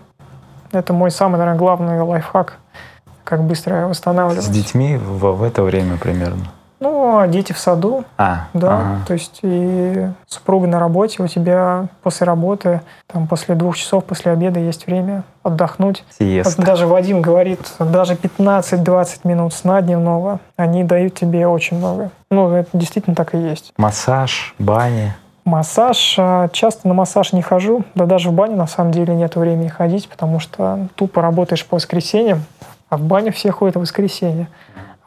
Это 0.73 0.93
мой 0.93 1.11
самый, 1.11 1.37
наверное, 1.39 1.59
главный 1.59 2.01
лайфхак, 2.01 2.59
как 3.25 3.43
быстро 3.43 3.85
С 3.87 3.89
восстанавливаться. 3.89 4.51
детьми 4.53 4.97
в, 4.97 5.33
в 5.33 5.43
это 5.43 5.63
время 5.63 5.97
примерно. 5.97 6.45
Ну, 6.79 7.19
а 7.19 7.27
дети 7.27 7.53
в 7.53 7.59
саду, 7.59 8.05
А, 8.17 8.47
да. 8.55 8.75
ага. 8.75 8.99
То 9.07 9.13
есть 9.13 9.41
и 9.43 10.09
супруга 10.27 10.67
на 10.67 10.79
работе, 10.81 11.23
у 11.23 11.27
тебя 11.27 11.89
после 12.03 12.27
работы, 12.27 12.81
там 13.07 13.27
после 13.27 13.55
двух 13.55 13.77
часов 13.77 14.05
после 14.07 14.33
обеда 14.33 14.61
есть 14.61 14.87
время 14.87 15.25
отдохнуть. 15.43 16.05
Сиеста. 16.19 16.63
Даже 16.63 16.87
Вадим 16.87 17.21
говорит, 17.21 17.61
даже 17.79 18.15
15-20 18.15 19.21
минут 19.25 19.53
сна 19.53 19.83
дневного, 19.83 20.41
они 20.57 20.83
дают 20.83 21.15
тебе 21.15 21.47
очень 21.47 21.77
много. 21.77 22.11
Ну, 22.31 22.51
это 22.51 22.71
действительно 22.73 23.15
так 23.15 23.35
и 23.35 23.39
есть. 23.39 23.75
Массаж, 23.77 24.55
баня. 24.59 25.17
Массаж. 25.51 26.15
а, 26.17 26.49
Часто 26.49 26.87
на 26.87 26.95
массаж 26.95 27.33
не 27.33 27.43
хожу. 27.43 27.83
Да 27.97 28.07
даже 28.07 28.31
в 28.31 28.33
баню 28.33 28.57
на 28.57 28.69
самом 28.69 28.93
деле 28.93 29.15
нет 29.15 29.35
времени 29.35 29.67
ходить, 29.67 30.09
потому 30.09 30.39
что 30.39 30.87
тупо 30.95 31.21
работаешь 31.23 31.67
по 31.67 31.75
воскресеньям, 31.75 32.45
а 32.89 32.97
в 32.97 33.03
баню 33.03 33.33
все 33.33 33.51
ходят 33.51 33.75
в 33.77 33.81
воскресенье. 33.81 34.47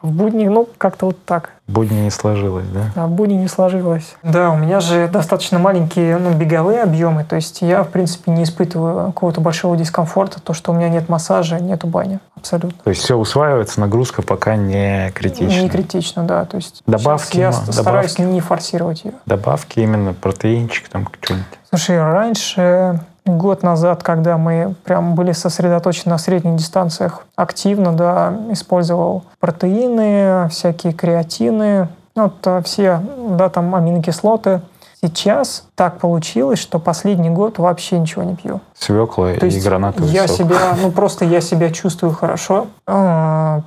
В 0.04 0.10
будни, 0.10 0.46
ну, 0.46 0.68
как-то 0.76 1.06
вот 1.06 1.24
так. 1.24 1.52
Будни 1.66 1.98
не 1.98 2.10
сложилось, 2.10 2.66
да? 2.66 2.92
А 2.94 3.06
в 3.06 3.10
будни 3.12 3.36
не 3.36 3.48
сложилось. 3.48 4.16
Да, 4.22 4.50
у 4.50 4.56
меня 4.58 4.80
же 4.80 5.08
достаточно 5.08 5.58
маленькие 5.58 6.18
ну, 6.18 6.34
беговые 6.34 6.82
объемы, 6.82 7.24
то 7.24 7.36
есть 7.36 7.62
я, 7.62 7.82
в 7.84 7.88
принципе, 7.88 8.30
не 8.30 8.42
испытываю 8.42 9.06
какого-то 9.06 9.40
большого 9.40 9.78
дискомфорта, 9.78 10.42
то, 10.42 10.52
что 10.52 10.72
у 10.72 10.74
меня 10.74 10.90
нет 10.90 11.08
массажа, 11.08 11.58
нету 11.58 11.86
бани. 11.86 12.18
Абсолютно. 12.36 12.78
То 12.84 12.90
есть 12.90 13.02
все 13.02 13.16
усваивается, 13.16 13.80
нагрузка 13.80 14.20
пока 14.20 14.56
не 14.56 15.10
критична. 15.14 15.62
Не 15.62 15.70
критично, 15.70 16.24
да. 16.24 16.44
То 16.44 16.58
есть 16.58 16.82
Добавки, 16.86 17.38
я 17.38 17.50
стараюсь 17.52 18.14
добавки. 18.16 18.34
не 18.34 18.40
форсировать 18.42 19.04
ее. 19.06 19.14
Добавки 19.24 19.80
именно, 19.80 20.12
протеинчик 20.12 20.90
там 20.90 21.08
что-нибудь. 21.22 21.46
Слушай, 21.70 21.98
раньше, 21.98 23.00
год 23.26 23.62
назад, 23.62 24.02
когда 24.02 24.36
мы 24.36 24.74
прям 24.84 25.14
были 25.14 25.32
сосредоточены 25.32 26.12
на 26.12 26.18
средних 26.18 26.56
дистанциях, 26.56 27.26
активно, 27.36 27.92
да, 27.92 28.34
использовал 28.50 29.24
протеины, 29.40 30.48
всякие 30.50 30.92
креатины, 30.92 31.88
ну, 32.14 32.24
вот 32.24 32.34
а, 32.46 32.62
все, 32.62 33.00
да, 33.30 33.48
там 33.48 33.74
аминокислоты. 33.74 34.60
Сейчас 35.00 35.64
так 35.74 35.98
получилось, 35.98 36.58
что 36.58 36.78
последний 36.78 37.28
год 37.28 37.58
вообще 37.58 37.98
ничего 37.98 38.22
не 38.22 38.36
пью. 38.36 38.60
Свекла 38.78 39.34
То 39.34 39.46
и 39.46 39.60
гранатовый 39.60 40.08
я 40.10 40.26
сок. 40.26 40.38
себя, 40.38 40.56
ну 40.80 40.90
просто 40.92 41.26
я 41.26 41.42
себя 41.42 41.70
чувствую 41.70 42.14
хорошо. 42.14 42.68
А, 42.86 43.60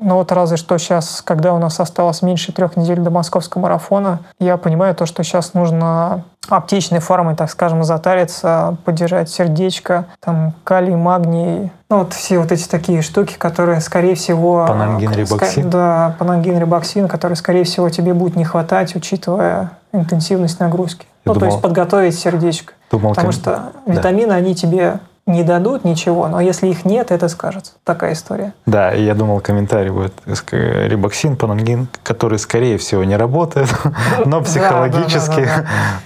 Ну 0.00 0.16
вот 0.16 0.32
разве 0.32 0.56
что 0.56 0.76
сейчас, 0.78 1.22
когда 1.22 1.52
у 1.52 1.58
нас 1.58 1.78
осталось 1.78 2.22
меньше 2.22 2.52
трех 2.52 2.76
недель 2.76 3.00
до 3.00 3.10
московского 3.10 3.62
марафона, 3.62 4.20
я 4.40 4.56
понимаю 4.56 4.94
то, 4.94 5.06
что 5.06 5.22
сейчас 5.22 5.54
нужно 5.54 6.24
аптечной 6.52 7.00
формой, 7.00 7.34
так 7.36 7.50
скажем, 7.50 7.84
затариться, 7.84 8.76
поддержать 8.84 9.30
сердечко, 9.30 10.06
там 10.20 10.52
калий, 10.64 10.94
магний, 10.94 11.70
ну 11.90 11.98
вот 11.98 12.12
все 12.12 12.38
вот 12.38 12.50
эти 12.52 12.66
такие 12.68 13.02
штуки, 13.02 13.34
которые, 13.38 13.80
скорее 13.80 14.14
всего... 14.14 14.64
Панангин, 14.66 15.10
ска- 15.10 15.16
рибоксин? 15.16 15.70
Да, 15.70 16.16
панангин, 16.18 16.58
рибоксин, 16.58 17.08
который, 17.08 17.34
скорее 17.34 17.64
всего, 17.64 17.88
тебе 17.88 18.14
будет 18.14 18.36
не 18.36 18.44
хватать, 18.44 18.94
учитывая 18.96 19.70
интенсивность 19.92 20.58
нагрузки. 20.60 21.06
Я 21.24 21.30
ну, 21.30 21.34
то 21.34 21.40
думал- 21.40 21.52
есть 21.52 21.62
подготовить 21.62 22.18
сердечко. 22.18 22.72
Думал, 22.90 23.10
Потому 23.10 23.28
ком- 23.28 23.32
что 23.32 23.50
Да. 23.86 23.92
витамины, 23.92 24.32
они 24.32 24.54
тебе 24.54 24.98
не 25.26 25.42
дадут 25.42 25.84
ничего, 25.84 26.28
но 26.28 26.40
если 26.40 26.66
их 26.68 26.84
нет, 26.84 27.10
это 27.10 27.28
скажется. 27.28 27.72
Такая 27.84 28.12
история. 28.12 28.52
Да, 28.66 28.92
и 28.92 29.02
я 29.04 29.14
думал, 29.14 29.40
комментарий 29.40 29.90
будет 29.90 30.12
рибоксин, 30.26 31.36
панангин, 31.36 31.88
который, 32.02 32.38
скорее 32.38 32.76
всего, 32.76 33.04
не 33.04 33.16
работает, 33.16 33.68
но 34.26 34.42
психологически 34.42 35.48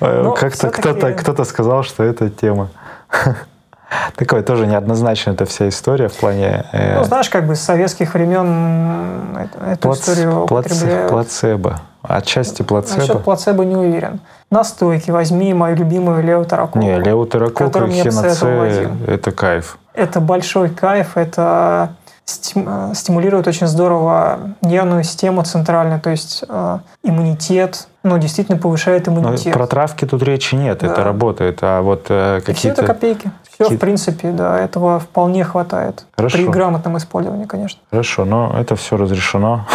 э, 0.00 0.22
Ну, 0.22 0.32
как-то 0.34 0.70
кто-то 0.70 1.12
кто-то 1.12 1.44
сказал, 1.44 1.82
что 1.82 2.04
это 2.04 2.30
тема. 2.30 2.68
Такое 4.16 4.42
тоже 4.42 4.66
неоднозначно 4.66 5.30
эта 5.30 5.46
вся 5.46 5.68
история 5.68 6.08
в 6.08 6.14
плане 6.14 6.66
э, 6.72 6.98
Ну, 6.98 7.04
знаешь, 7.04 7.28
как 7.30 7.46
бы 7.46 7.56
с 7.56 7.60
советских 7.60 8.14
времен 8.14 9.36
это- 9.36 9.64
эту 9.72 9.88
плац- 9.88 10.00
историю 10.00 10.42
употребляют. 10.44 11.10
плацебо. 11.10 11.80
Отчасти 12.02 12.62
плацебо. 12.62 13.00
Насчет 13.00 13.22
плацебо 13.24 13.64
не 13.64 13.76
уверен. 13.76 14.20
Настойки 14.50 15.10
возьми 15.10 15.52
мою 15.52 15.76
любимую 15.76 16.22
леотерококу. 16.22 16.78
Не, 16.78 16.98
леутерокок 16.98 17.56
который 17.56 17.90
и 17.90 18.02
хиноце 18.02 18.90
это 19.06 19.30
кайф. 19.32 19.78
Это 19.94 20.20
большой 20.20 20.68
кайф, 20.70 21.16
это 21.16 21.90
стим- 22.24 22.94
стимулирует 22.94 23.46
очень 23.48 23.66
здорово 23.66 24.38
нервную 24.62 25.02
систему 25.02 25.42
центральную, 25.42 26.00
то 26.00 26.10
есть 26.10 26.44
э, 26.48 26.78
иммунитет, 27.02 27.88
ну, 28.04 28.16
действительно 28.18 28.58
повышает 28.58 29.06
Но 29.08 29.14
иммунитет. 29.14 29.52
про 29.52 29.66
травки 29.66 30.04
тут 30.04 30.22
речи 30.22 30.54
нет, 30.54 30.78
Да. 30.80 30.86
это 30.86 31.02
работает. 31.04 31.58
А 31.62 31.82
вот 31.82 32.06
э, 32.10 32.38
И 32.38 32.40
все 32.52 32.68
это 32.68 32.82
какие-то... 32.82 32.86
копейки. 32.86 33.30
Все, 33.60 33.74
в 33.74 33.78
принципе, 33.78 34.30
да, 34.30 34.58
этого 34.58 35.00
вполне 35.00 35.42
хватает. 35.42 36.04
Хорошо. 36.16 36.36
При 36.36 36.46
грамотном 36.46 36.96
использовании, 36.96 37.44
конечно. 37.44 37.80
Хорошо, 37.90 38.24
но 38.24 38.54
это 38.56 38.76
все 38.76 38.96
разрешено 38.96 39.66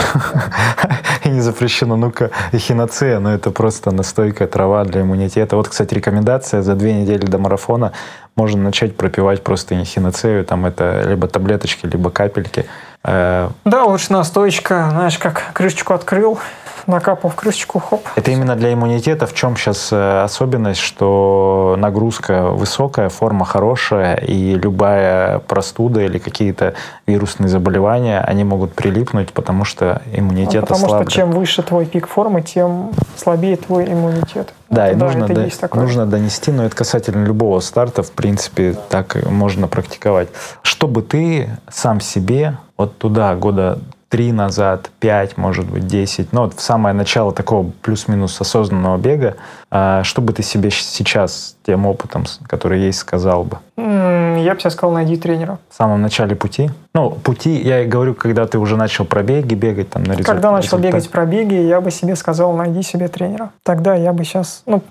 и 1.25 1.29
не 1.29 1.41
запрещено. 1.41 1.97
Ну-ка, 1.97 2.31
эхиноцея, 2.53 3.19
но 3.19 3.34
это 3.34 3.51
просто 3.51 3.91
настойкая 3.91 4.47
трава 4.47 4.86
для 4.86 5.01
иммунитета. 5.01 5.57
Вот, 5.57 5.67
кстати, 5.67 5.93
рекомендация 5.93 6.61
за 6.61 6.75
две 6.75 6.93
недели 6.93 7.25
до 7.25 7.38
марафона 7.39 7.91
можно 8.36 8.61
начать 8.63 8.95
пропивать 8.95 9.43
просто 9.43 9.75
эхиноцею. 9.75 10.45
Там 10.45 10.65
это 10.65 11.01
либо 11.05 11.27
таблеточки, 11.27 11.86
либо 11.86 12.09
капельки. 12.09 12.65
Э, 13.03 13.49
Да, 13.65 13.84
лучше 13.84 14.13
настоечка, 14.13 14.88
знаешь, 14.91 15.17
как 15.17 15.43
крышечку 15.53 15.93
открыл, 15.93 16.39
накапал 16.88 17.29
в 17.29 17.36
крышечку, 17.36 17.79
хоп. 17.79 18.01
Это 18.15 18.31
именно 18.31 18.55
для 18.55 18.73
иммунитета. 18.73 19.25
В 19.27 19.34
чем 19.34 19.55
сейчас 19.57 19.91
особенность, 19.91 20.79
что 20.79 21.75
нагрузка 21.77 22.49
высокая, 22.49 23.09
форма 23.09 23.45
хорошая, 23.45 24.15
и 24.15 24.55
любая 24.55 25.39
простуда 25.39 26.01
или 26.01 26.17
какие-то 26.17 26.73
вирусные 27.07 27.49
заболевания, 27.49 28.19
они 28.21 28.43
могут 28.43 28.73
прилипнуть, 28.73 29.34
потому 29.34 29.65
что 29.65 30.01
иммунитет 30.13 30.61
Ну, 30.61 30.67
Потому 30.67 30.86
ослаблен. 30.86 31.09
что 31.09 31.15
чем 31.19 31.31
выше 31.31 31.63
твой 31.63 31.86
пик 31.86 32.07
формы, 32.07 32.41
тем 32.41 32.91
слабее 33.15 33.57
твой 33.57 33.86
иммунитет. 33.91 34.53
Да, 34.69 34.88
и 34.88 34.91
Это 34.95 34.99
нужно, 35.05 35.25
это 35.25 35.34
до- 35.36 35.59
такое. 35.59 35.81
нужно 35.84 36.05
донести, 36.05 36.51
но 36.51 36.65
это 36.65 36.75
касательно 36.75 37.23
любого 37.25 37.59
старта, 37.59 38.01
в 38.01 38.11
принципе, 38.11 38.75
так 38.89 39.15
и 39.15 39.27
можно 39.29 39.67
практиковать. 39.67 40.29
Чтобы 40.63 41.01
ты 41.03 41.49
сам 41.71 41.99
себе 42.01 42.57
вот 42.77 42.97
туда 42.97 43.36
года 43.36 43.79
три 44.14 44.32
назад, 44.32 44.91
пять, 44.99 45.38
может 45.38 45.66
быть, 45.66 45.88
десять, 45.88 46.32
ну 46.34 46.41
вот 46.41 46.53
в 46.53 46.61
самое 46.61 46.93
начало 46.93 47.34
такого 47.34 47.72
плюс-минус 47.82 48.39
осознанного 48.39 48.99
бега, 48.99 49.38
а, 49.72 50.03
что 50.03 50.22
бы 50.22 50.34
ты 50.34 50.43
себе 50.43 50.70
сейчас 50.70 51.55
тем 51.66 51.88
опытом, 51.88 52.26
который 52.45 52.80
есть, 52.82 52.99
сказал 52.99 53.43
бы? 53.43 53.57
Я 53.76 54.53
бы 54.53 54.59
тебе 54.59 54.70
сказал, 54.70 54.91
найди 54.91 55.18
тренера. 55.18 55.57
В 55.68 55.74
самом 55.76 56.03
начале 56.03 56.36
пути? 56.36 56.70
Ну, 56.93 57.09
пути, 57.09 57.59
я 57.59 57.86
говорю, 57.86 58.14
когда 58.14 58.45
ты 58.45 58.59
уже 58.59 58.78
начал 58.78 59.03
пробеги 59.05 59.55
бегать, 59.55 59.89
там, 59.89 60.03
на 60.03 60.11
результат. 60.11 60.28
Когда 60.28 60.51
начал 60.51 60.78
результат. 60.78 60.91
бегать 60.91 61.09
пробеги, 61.09 61.55
я 61.55 61.82
бы 61.82 61.89
себе 61.89 62.16
сказал, 62.16 62.53
найди 62.53 62.84
себе 62.84 63.07
тренера. 63.07 63.49
Тогда 63.64 63.95
я 63.95 64.14
бы 64.14 64.24
сейчас, 64.26 64.61
ну, 64.68 64.84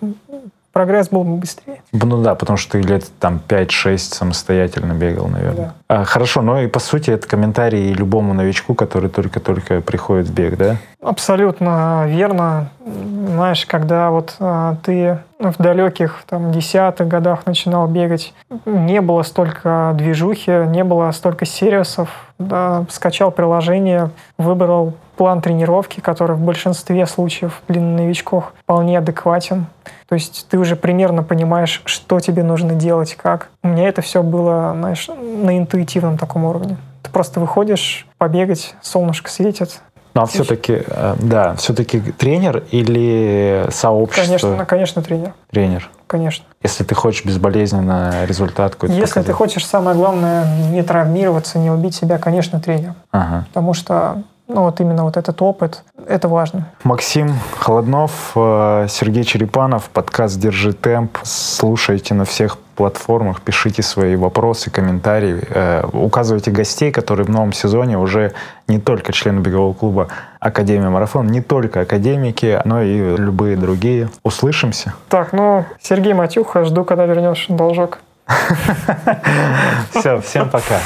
прогресс 0.73 1.09
был 1.09 1.25
бы 1.25 1.37
быстрее. 1.37 1.83
Ну 1.93 2.23
да, 2.23 2.35
потому 2.35 2.57
что 2.57 2.73
ты 2.73 2.81
лет 2.81 3.05
там 3.21 3.41
5-6 3.47 3.99
самостоятельно 3.99 4.93
бегал, 4.93 5.29
наверное. 5.29 5.75
А, 5.89 6.05
хорошо, 6.05 6.43
но 6.43 6.61
и 6.61 6.67
по 6.67 6.81
сути 6.81 7.11
это 7.11 7.29
комментарий 7.29 7.93
любому 7.93 8.35
новичку, 8.35 8.75
который 8.75 9.11
только-только 9.11 9.81
приходит 9.81 10.29
в 10.29 10.35
бег, 10.35 10.57
да? 10.57 10.77
Абсолютно 11.03 12.05
верно. 12.07 12.69
Знаешь, 12.87 13.67
когда 13.67 14.11
вот 14.11 14.37
а, 14.39 14.77
ты 14.85 15.19
в 15.41 15.61
далеких 15.61 16.23
там 16.29 16.53
десятых 16.53 17.09
годах 17.09 17.45
начинал 17.45 17.89
бегать, 17.89 18.33
не 18.65 19.01
было 19.01 19.23
столько 19.23 19.93
движухи, 19.97 20.53
не 20.69 20.85
было 20.85 21.11
столько 21.11 21.45
сервисов. 21.45 22.09
Да, 22.39 22.85
скачал 22.89 23.33
приложение, 23.33 24.11
выбрал 24.39 24.95
план 25.17 25.41
тренировки, 25.41 25.99
который 25.99 26.37
в 26.37 26.41
большинстве 26.41 27.07
случаев 27.07 27.63
для 27.67 27.81
новичков 27.81 28.53
вполне 28.63 28.99
адекватен. 28.99 29.67
То 30.09 30.15
есть 30.15 30.47
ты 30.51 30.59
уже 30.59 30.77
примерно 30.77 31.25
понимаешь, 31.25 31.83
что 31.85 32.21
тебе 32.21 32.45
нужно 32.45 32.75
делать, 32.75 33.17
как. 33.21 33.49
У 33.65 33.69
меня 33.69 33.89
это 33.89 34.03
все 34.03 34.23
было, 34.23 34.73
знаешь, 34.77 35.09
на 35.09 35.59
интуитивном 35.59 36.17
таком 36.17 36.45
уровне. 36.45 36.77
Ты 37.03 37.11
просто 37.11 37.41
выходишь 37.41 38.07
побегать, 38.19 38.77
солнышко 38.83 39.31
светит, 39.31 39.81
Ну 40.15 40.23
а 40.23 40.27
все-таки, 40.27 40.83
да, 41.21 41.55
все-таки 41.57 42.01
тренер 42.01 42.65
или 42.71 43.67
сообщество? 43.71 44.27
Конечно, 44.27 44.67
конечно, 44.67 45.03
тренер. 45.03 45.33
Тренер. 45.51 45.91
Конечно. 46.07 46.45
Если 46.63 46.85
ты 46.85 46.95
хочешь 46.95 47.25
безболезненно 47.25 48.27
результат 48.27 48.75
какой-то 48.75 48.95
Если 48.95 49.07
ты 49.07 49.21
показать. 49.21 49.37
хочешь, 49.37 49.67
самое 49.67 49.97
главное, 49.97 50.45
не 50.71 50.83
травмироваться, 50.83 51.59
не 51.59 51.71
убить 51.71 51.95
себя, 51.95 52.19
конечно, 52.19 52.61
тренер. 52.61 52.93
Ага. 53.11 53.47
Потому 53.49 53.73
что 53.73 54.23
ну, 54.53 54.63
вот 54.63 54.81
именно 54.81 55.05
вот 55.05 55.17
этот 55.17 55.41
опыт, 55.43 55.83
это 56.07 56.29
важно. 56.29 56.67
Максим 56.85 57.33
Холоднов, 57.59 58.33
э, 58.35 58.87
Сергей 58.89 59.25
Черепанов, 59.25 59.89
подкаст 59.91 60.39
«Держи 60.39 60.73
темп». 60.73 61.19
Слушайте 61.23 62.15
на 62.15 62.25
всех 62.25 62.59
платформах, 62.77 63.41
пишите 63.41 63.83
свои 63.83 64.17
вопросы, 64.17 64.71
комментарии, 64.71 65.43
э, 65.49 65.85
указывайте 65.93 66.51
гостей, 66.51 66.93
которые 66.93 67.27
в 67.27 67.31
новом 67.31 67.53
сезоне 67.53 67.99
уже 67.99 68.33
не 68.69 68.79
только 68.79 69.13
члены 69.13 69.41
бегового 69.41 69.73
клуба 69.73 70.09
Академия 70.41 70.89
Марафон, 70.89 71.27
не 71.27 71.41
только 71.41 71.81
академики, 71.81 72.61
но 72.65 72.83
и 72.83 73.17
любые 73.17 73.57
другие. 73.57 74.11
Услышимся. 74.23 74.95
Так, 75.09 75.33
ну, 75.33 75.65
Сергей 75.81 76.15
Матюха, 76.15 76.65
жду, 76.65 76.85
когда 76.85 77.07
вернешь 77.07 77.47
должок. 77.49 78.01
Все, 79.95 80.21
всем 80.21 80.49
пока. 80.49 80.79